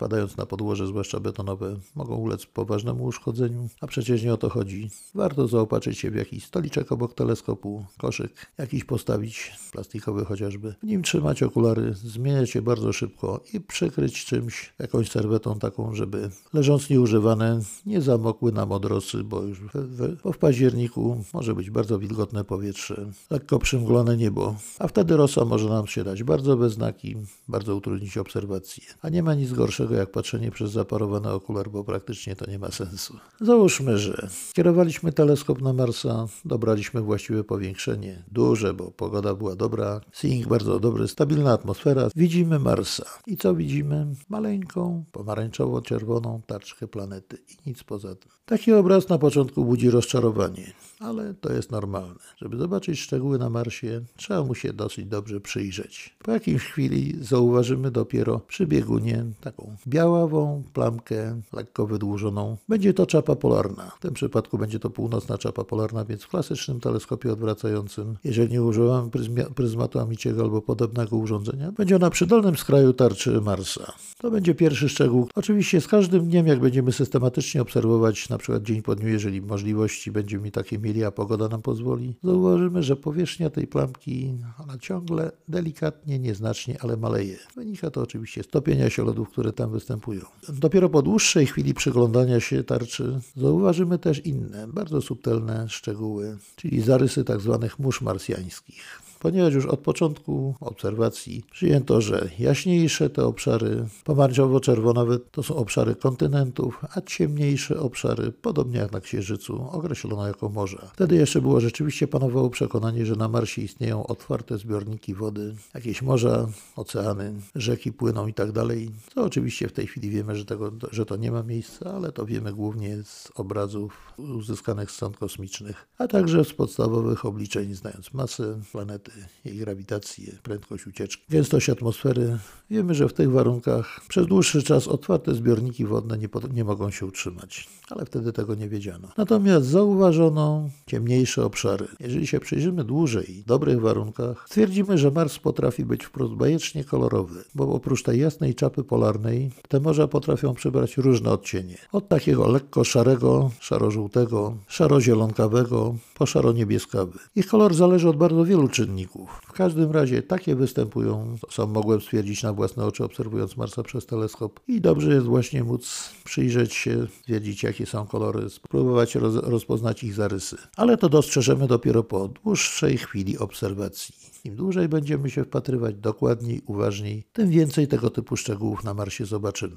Padając 0.00 0.36
na 0.36 0.46
podłoże, 0.46 0.86
zwłaszcza 0.86 1.20
betonowe, 1.20 1.76
mogą 1.94 2.16
ulec 2.16 2.46
poważnemu 2.46 3.04
uszkodzeniu, 3.04 3.68
a 3.80 3.86
przecież 3.86 4.22
nie 4.22 4.32
o 4.32 4.36
to 4.36 4.48
chodzi. 4.48 4.90
Warto 5.14 5.48
zaopatrzyć 5.48 5.98
się 5.98 6.10
w 6.10 6.14
jakiś 6.14 6.44
stoliczek 6.44 6.92
obok 6.92 7.14
teleskopu, 7.14 7.84
koszyk, 7.98 8.52
jakiś 8.58 8.84
postawić, 8.84 9.52
plastikowy 9.72 10.24
chociażby. 10.24 10.74
W 10.82 10.86
nim 10.86 11.02
trzymać 11.02 11.42
okulary, 11.42 11.94
zmieniać 11.94 12.54
je 12.54 12.62
bardzo 12.62 12.92
szybko 12.92 13.40
i 13.52 13.60
przykryć 13.60 14.24
czymś, 14.24 14.72
jakąś 14.78 15.10
serwetą 15.10 15.58
taką, 15.58 15.94
żeby 15.94 16.30
leżąc 16.52 16.90
nieużywane 16.90 17.60
nie 17.86 18.00
zamokły 18.00 18.52
nam 18.52 18.72
odrosy, 18.72 19.24
bo 19.24 19.42
już 19.42 19.60
w, 19.74 20.16
bo 20.24 20.32
w 20.32 20.38
październiku 20.38 21.24
może 21.34 21.54
być 21.54 21.70
bardzo 21.70 21.98
wilgotne 21.98 22.44
powietrze, 22.44 23.10
lekko 23.30 23.58
przymglone 23.58 24.16
niebo, 24.16 24.56
a 24.78 24.88
wtedy 24.88 25.16
rosa 25.16 25.44
może 25.44 25.68
nam 25.68 25.86
się 25.86 26.04
dać 26.04 26.22
bardzo 26.22 26.56
bez 26.56 26.72
znaki, 26.72 27.16
bardzo 27.48 27.76
utrudnić 27.76 28.18
obserwację. 28.18 28.84
A 29.02 29.08
nie 29.08 29.22
ma 29.22 29.34
nic 29.34 29.52
gorszego 29.52 29.89
jak 29.94 30.10
patrzenie 30.10 30.50
przez 30.50 30.70
zaparowany 30.70 31.30
okular, 31.30 31.70
bo 31.70 31.84
praktycznie 31.84 32.36
to 32.36 32.50
nie 32.50 32.58
ma 32.58 32.70
sensu. 32.70 33.16
Załóżmy, 33.40 33.98
że 33.98 34.28
kierowaliśmy 34.52 35.12
teleskop 35.12 35.62
na 35.62 35.72
Marsa, 35.72 36.26
dobraliśmy 36.44 37.00
właściwe 37.00 37.44
powiększenie, 37.44 38.22
duże, 38.32 38.74
bo 38.74 38.90
pogoda 38.90 39.34
była 39.34 39.56
dobra, 39.56 40.00
seeing 40.12 40.48
bardzo 40.48 40.80
dobry, 40.80 41.08
stabilna 41.08 41.52
atmosfera. 41.52 42.08
Widzimy 42.16 42.58
Marsa. 42.58 43.04
I 43.26 43.36
co 43.36 43.54
widzimy? 43.54 44.06
Maleńką, 44.28 45.04
pomarańczowo-czerwoną 45.12 46.40
tarczkę 46.46 46.88
planety 46.88 47.36
i 47.36 47.68
nic 47.68 47.82
poza 47.82 48.14
tym. 48.14 48.30
Taki 48.44 48.72
obraz 48.72 49.08
na 49.08 49.18
początku 49.18 49.64
budzi 49.64 49.90
rozczarowanie, 49.90 50.72
ale 50.98 51.34
to 51.34 51.52
jest 51.52 51.70
normalne. 51.70 52.20
Żeby 52.36 52.56
zobaczyć 52.56 53.00
szczegóły 53.00 53.38
na 53.38 53.50
Marsie, 53.50 54.00
trzeba 54.16 54.44
mu 54.44 54.54
się 54.54 54.72
dosyć 54.72 55.06
dobrze 55.06 55.40
przyjrzeć. 55.40 56.16
Po 56.24 56.30
jakiejś 56.30 56.62
chwili 56.62 57.16
zauważymy 57.20 57.90
dopiero 57.90 58.38
przy 58.38 58.66
biegunie 58.66 59.24
taką 59.40 59.76
białawą 59.88 60.62
plamkę, 60.72 61.40
lekko 61.52 61.86
wydłużoną. 61.86 62.56
Będzie 62.68 62.94
to 62.94 63.06
czapa 63.06 63.36
polarna. 63.36 63.90
W 63.96 64.00
tym 64.00 64.14
przypadku 64.14 64.58
będzie 64.58 64.78
to 64.78 64.90
północna 64.90 65.38
czapa 65.38 65.64
polarna, 65.64 66.04
więc 66.04 66.22
w 66.22 66.28
klasycznym 66.28 66.80
teleskopie 66.80 67.32
odwracającym, 67.32 68.16
jeżeli 68.24 68.52
nie 68.52 68.62
używamy 68.62 69.10
pryzmatu 69.54 69.98
amiciego 69.98 70.42
albo 70.42 70.62
podobnego 70.62 71.16
urządzenia, 71.16 71.72
będzie 71.72 71.96
ona 71.96 72.10
przy 72.10 72.26
dolnym 72.26 72.56
skraju 72.56 72.92
tarczy 72.92 73.40
Marsa. 73.40 73.92
To 74.18 74.30
będzie 74.30 74.54
pierwszy 74.54 74.88
szczegół. 74.88 75.28
Oczywiście 75.34 75.80
z 75.80 75.86
każdym 75.86 76.28
dniem, 76.28 76.46
jak 76.46 76.60
będziemy 76.60 76.92
systematycznie 76.92 77.62
obserwować 77.62 78.28
na 78.28 78.38
przykład 78.38 78.62
dzień 78.62 78.82
po 78.82 78.96
dniu, 78.96 79.08
jeżeli 79.08 79.42
możliwości 79.42 80.10
będziemy 80.10 80.50
takie 80.50 80.78
mieli, 80.78 81.04
a 81.04 81.10
pogoda 81.10 81.48
nam 81.48 81.62
pozwoli, 81.62 82.16
zauważymy, 82.22 82.82
że 82.82 82.96
powierzchnia 82.96 83.50
tej 83.50 83.66
plamki, 83.66 84.34
ona 84.58 84.78
ciągle 84.78 85.32
delikatnie, 85.48 86.18
nieznacznie, 86.18 86.76
ale 86.80 86.96
maleje. 86.96 87.36
Wynika 87.56 87.90
to 87.90 88.02
oczywiście 88.02 88.42
z 88.42 88.48
topienia 88.48 88.90
się 88.90 89.04
lodów, 89.04 89.30
które 89.30 89.52
tam 89.60 89.70
występują. 89.70 90.20
Dopiero 90.48 90.88
po 90.88 91.02
dłuższej 91.02 91.46
chwili 91.46 91.74
przyglądania 91.74 92.40
się 92.40 92.64
tarczy 92.64 93.20
zauważymy 93.36 93.98
też 93.98 94.26
inne, 94.26 94.68
bardzo 94.68 95.02
subtelne 95.02 95.68
szczegóły, 95.68 96.38
czyli 96.56 96.80
zarysy 96.80 97.24
tzw. 97.24 97.58
Tak 97.62 97.78
mórz 97.78 98.00
marsjańskich 98.00 99.09
ponieważ 99.20 99.54
już 99.54 99.66
od 99.66 99.80
początku 99.80 100.54
obserwacji 100.60 101.44
przyjęto, 101.50 102.00
że 102.00 102.30
jaśniejsze 102.38 103.10
te 103.10 103.24
obszary 103.24 103.84
pomarańczowo-czerwonowe 104.04 105.18
to 105.30 105.42
są 105.42 105.56
obszary 105.56 105.94
kontynentów, 105.94 106.84
a 106.96 107.00
ciemniejsze 107.00 107.80
obszary, 107.80 108.32
podobnie 108.32 108.78
jak 108.78 108.92
na 108.92 109.00
Księżycu, 109.00 109.68
określono 109.70 110.26
jako 110.26 110.48
morza. 110.48 110.90
Wtedy 110.94 111.16
jeszcze 111.16 111.40
było 111.40 111.60
rzeczywiście 111.60 112.08
panowało 112.08 112.50
przekonanie, 112.50 113.06
że 113.06 113.16
na 113.16 113.28
Marsie 113.28 113.62
istnieją 113.62 114.06
otwarte 114.06 114.58
zbiorniki 114.58 115.14
wody, 115.14 115.54
jakieś 115.74 116.02
morza, 116.02 116.48
oceany, 116.76 117.32
rzeki 117.54 117.92
płyną 117.92 118.26
i 118.26 118.34
tak 118.34 118.52
dalej. 118.52 118.90
Co 119.14 119.24
oczywiście 119.24 119.68
w 119.68 119.72
tej 119.72 119.86
chwili 119.86 120.10
wiemy, 120.10 120.36
że, 120.36 120.44
tego, 120.44 120.72
że 120.92 121.06
to 121.06 121.16
nie 121.16 121.32
ma 121.32 121.42
miejsca, 121.42 121.94
ale 121.94 122.12
to 122.12 122.26
wiemy 122.26 122.52
głównie 122.52 123.02
z 123.04 123.28
obrazów 123.34 124.12
uzyskanych 124.18 124.90
z 124.90 124.94
sąd 124.94 125.16
kosmicznych, 125.16 125.86
a 125.98 126.08
także 126.08 126.44
z 126.44 126.52
podstawowych 126.52 127.24
obliczeń, 127.24 127.74
znając 127.74 128.14
masę 128.14 128.60
planety 128.72 129.09
jej 129.44 129.56
grawitacji, 129.56 130.32
prędkość 130.42 130.86
ucieczki, 130.86 131.22
gęstość 131.30 131.70
atmosfery. 131.70 132.38
Wiemy, 132.70 132.94
że 132.94 133.08
w 133.08 133.12
tych 133.12 133.30
warunkach 133.30 134.00
przez 134.08 134.26
dłuższy 134.26 134.62
czas 134.62 134.88
otwarte 134.88 135.34
zbiorniki 135.34 135.86
wodne 135.86 136.18
nie, 136.18 136.28
nie 136.52 136.64
mogą 136.64 136.90
się 136.90 137.06
utrzymać, 137.06 137.68
ale 137.92 138.04
wtedy 138.04 138.32
tego 138.32 138.54
nie 138.54 138.68
wiedziano. 138.68 139.08
Natomiast 139.16 139.66
zauważono 139.66 140.68
ciemniejsze 140.86 141.44
obszary. 141.44 141.88
Jeżeli 142.00 142.26
się 142.26 142.40
przyjrzymy 142.40 142.84
dłużej 142.84 143.42
w 143.44 143.48
dobrych 143.48 143.80
warunkach, 143.80 144.44
stwierdzimy, 144.46 144.98
że 144.98 145.10
Mars 145.10 145.38
potrafi 145.38 145.84
być 145.84 146.04
wprost 146.04 146.32
bajecznie 146.32 146.84
kolorowy, 146.84 147.44
bo 147.54 147.72
oprócz 147.72 148.02
tej 148.02 148.20
jasnej 148.20 148.54
czapy 148.54 148.84
polarnej, 148.84 149.50
te 149.68 149.80
morza 149.80 150.08
potrafią 150.08 150.54
przybrać 150.54 150.96
różne 150.96 151.30
odcienie. 151.30 151.76
Od 151.92 152.08
takiego 152.08 152.48
lekko 152.48 152.84
szarego, 152.84 153.50
szaro-żółtego, 153.60 154.56
szaro-zielonkawego, 154.68 155.94
po 156.14 156.26
szaro-niebieskawy. 156.26 157.18
Ich 157.36 157.46
kolor 157.46 157.74
zależy 157.74 158.08
od 158.08 158.16
bardzo 158.16 158.44
wielu 158.44 158.68
czynników. 158.68 159.40
W 159.46 159.52
każdym 159.52 159.90
razie 159.90 160.22
takie 160.22 160.54
występują, 160.54 161.36
sam 161.50 161.70
mogłem 161.70 162.00
stwierdzić 162.00 162.42
na 162.42 162.52
własne 162.52 162.84
oczy, 162.84 163.04
obserwując 163.04 163.56
Marsa 163.56 163.82
przez 163.82 164.06
teleskop. 164.06 164.60
I 164.68 164.80
dobrze 164.80 165.14
jest 165.14 165.26
właśnie 165.26 165.64
móc 165.64 166.10
przyjrzeć 166.24 166.74
się, 166.74 167.06
wiedzieć 167.28 167.62
jakie 167.62 167.79
są 167.86 168.06
kolory, 168.06 168.50
spróbować 168.50 169.14
roz, 169.14 169.34
rozpoznać 169.34 170.04
ich 170.04 170.14
zarysy. 170.14 170.56
Ale 170.76 170.96
to 170.96 171.08
dostrzeżemy 171.08 171.66
dopiero 171.66 172.04
po 172.04 172.28
dłuższej 172.28 172.98
chwili 172.98 173.38
obserwacji. 173.38 174.14
Im 174.44 174.56
dłużej 174.56 174.88
będziemy 174.88 175.30
się 175.30 175.44
wpatrywać 175.44 175.94
dokładniej, 175.94 176.62
uważniej, 176.66 177.24
tym 177.32 177.50
więcej 177.50 177.88
tego 177.88 178.10
typu 178.10 178.36
szczegółów 178.36 178.84
na 178.84 178.94
Marsie 178.94 179.26
zobaczymy. 179.26 179.76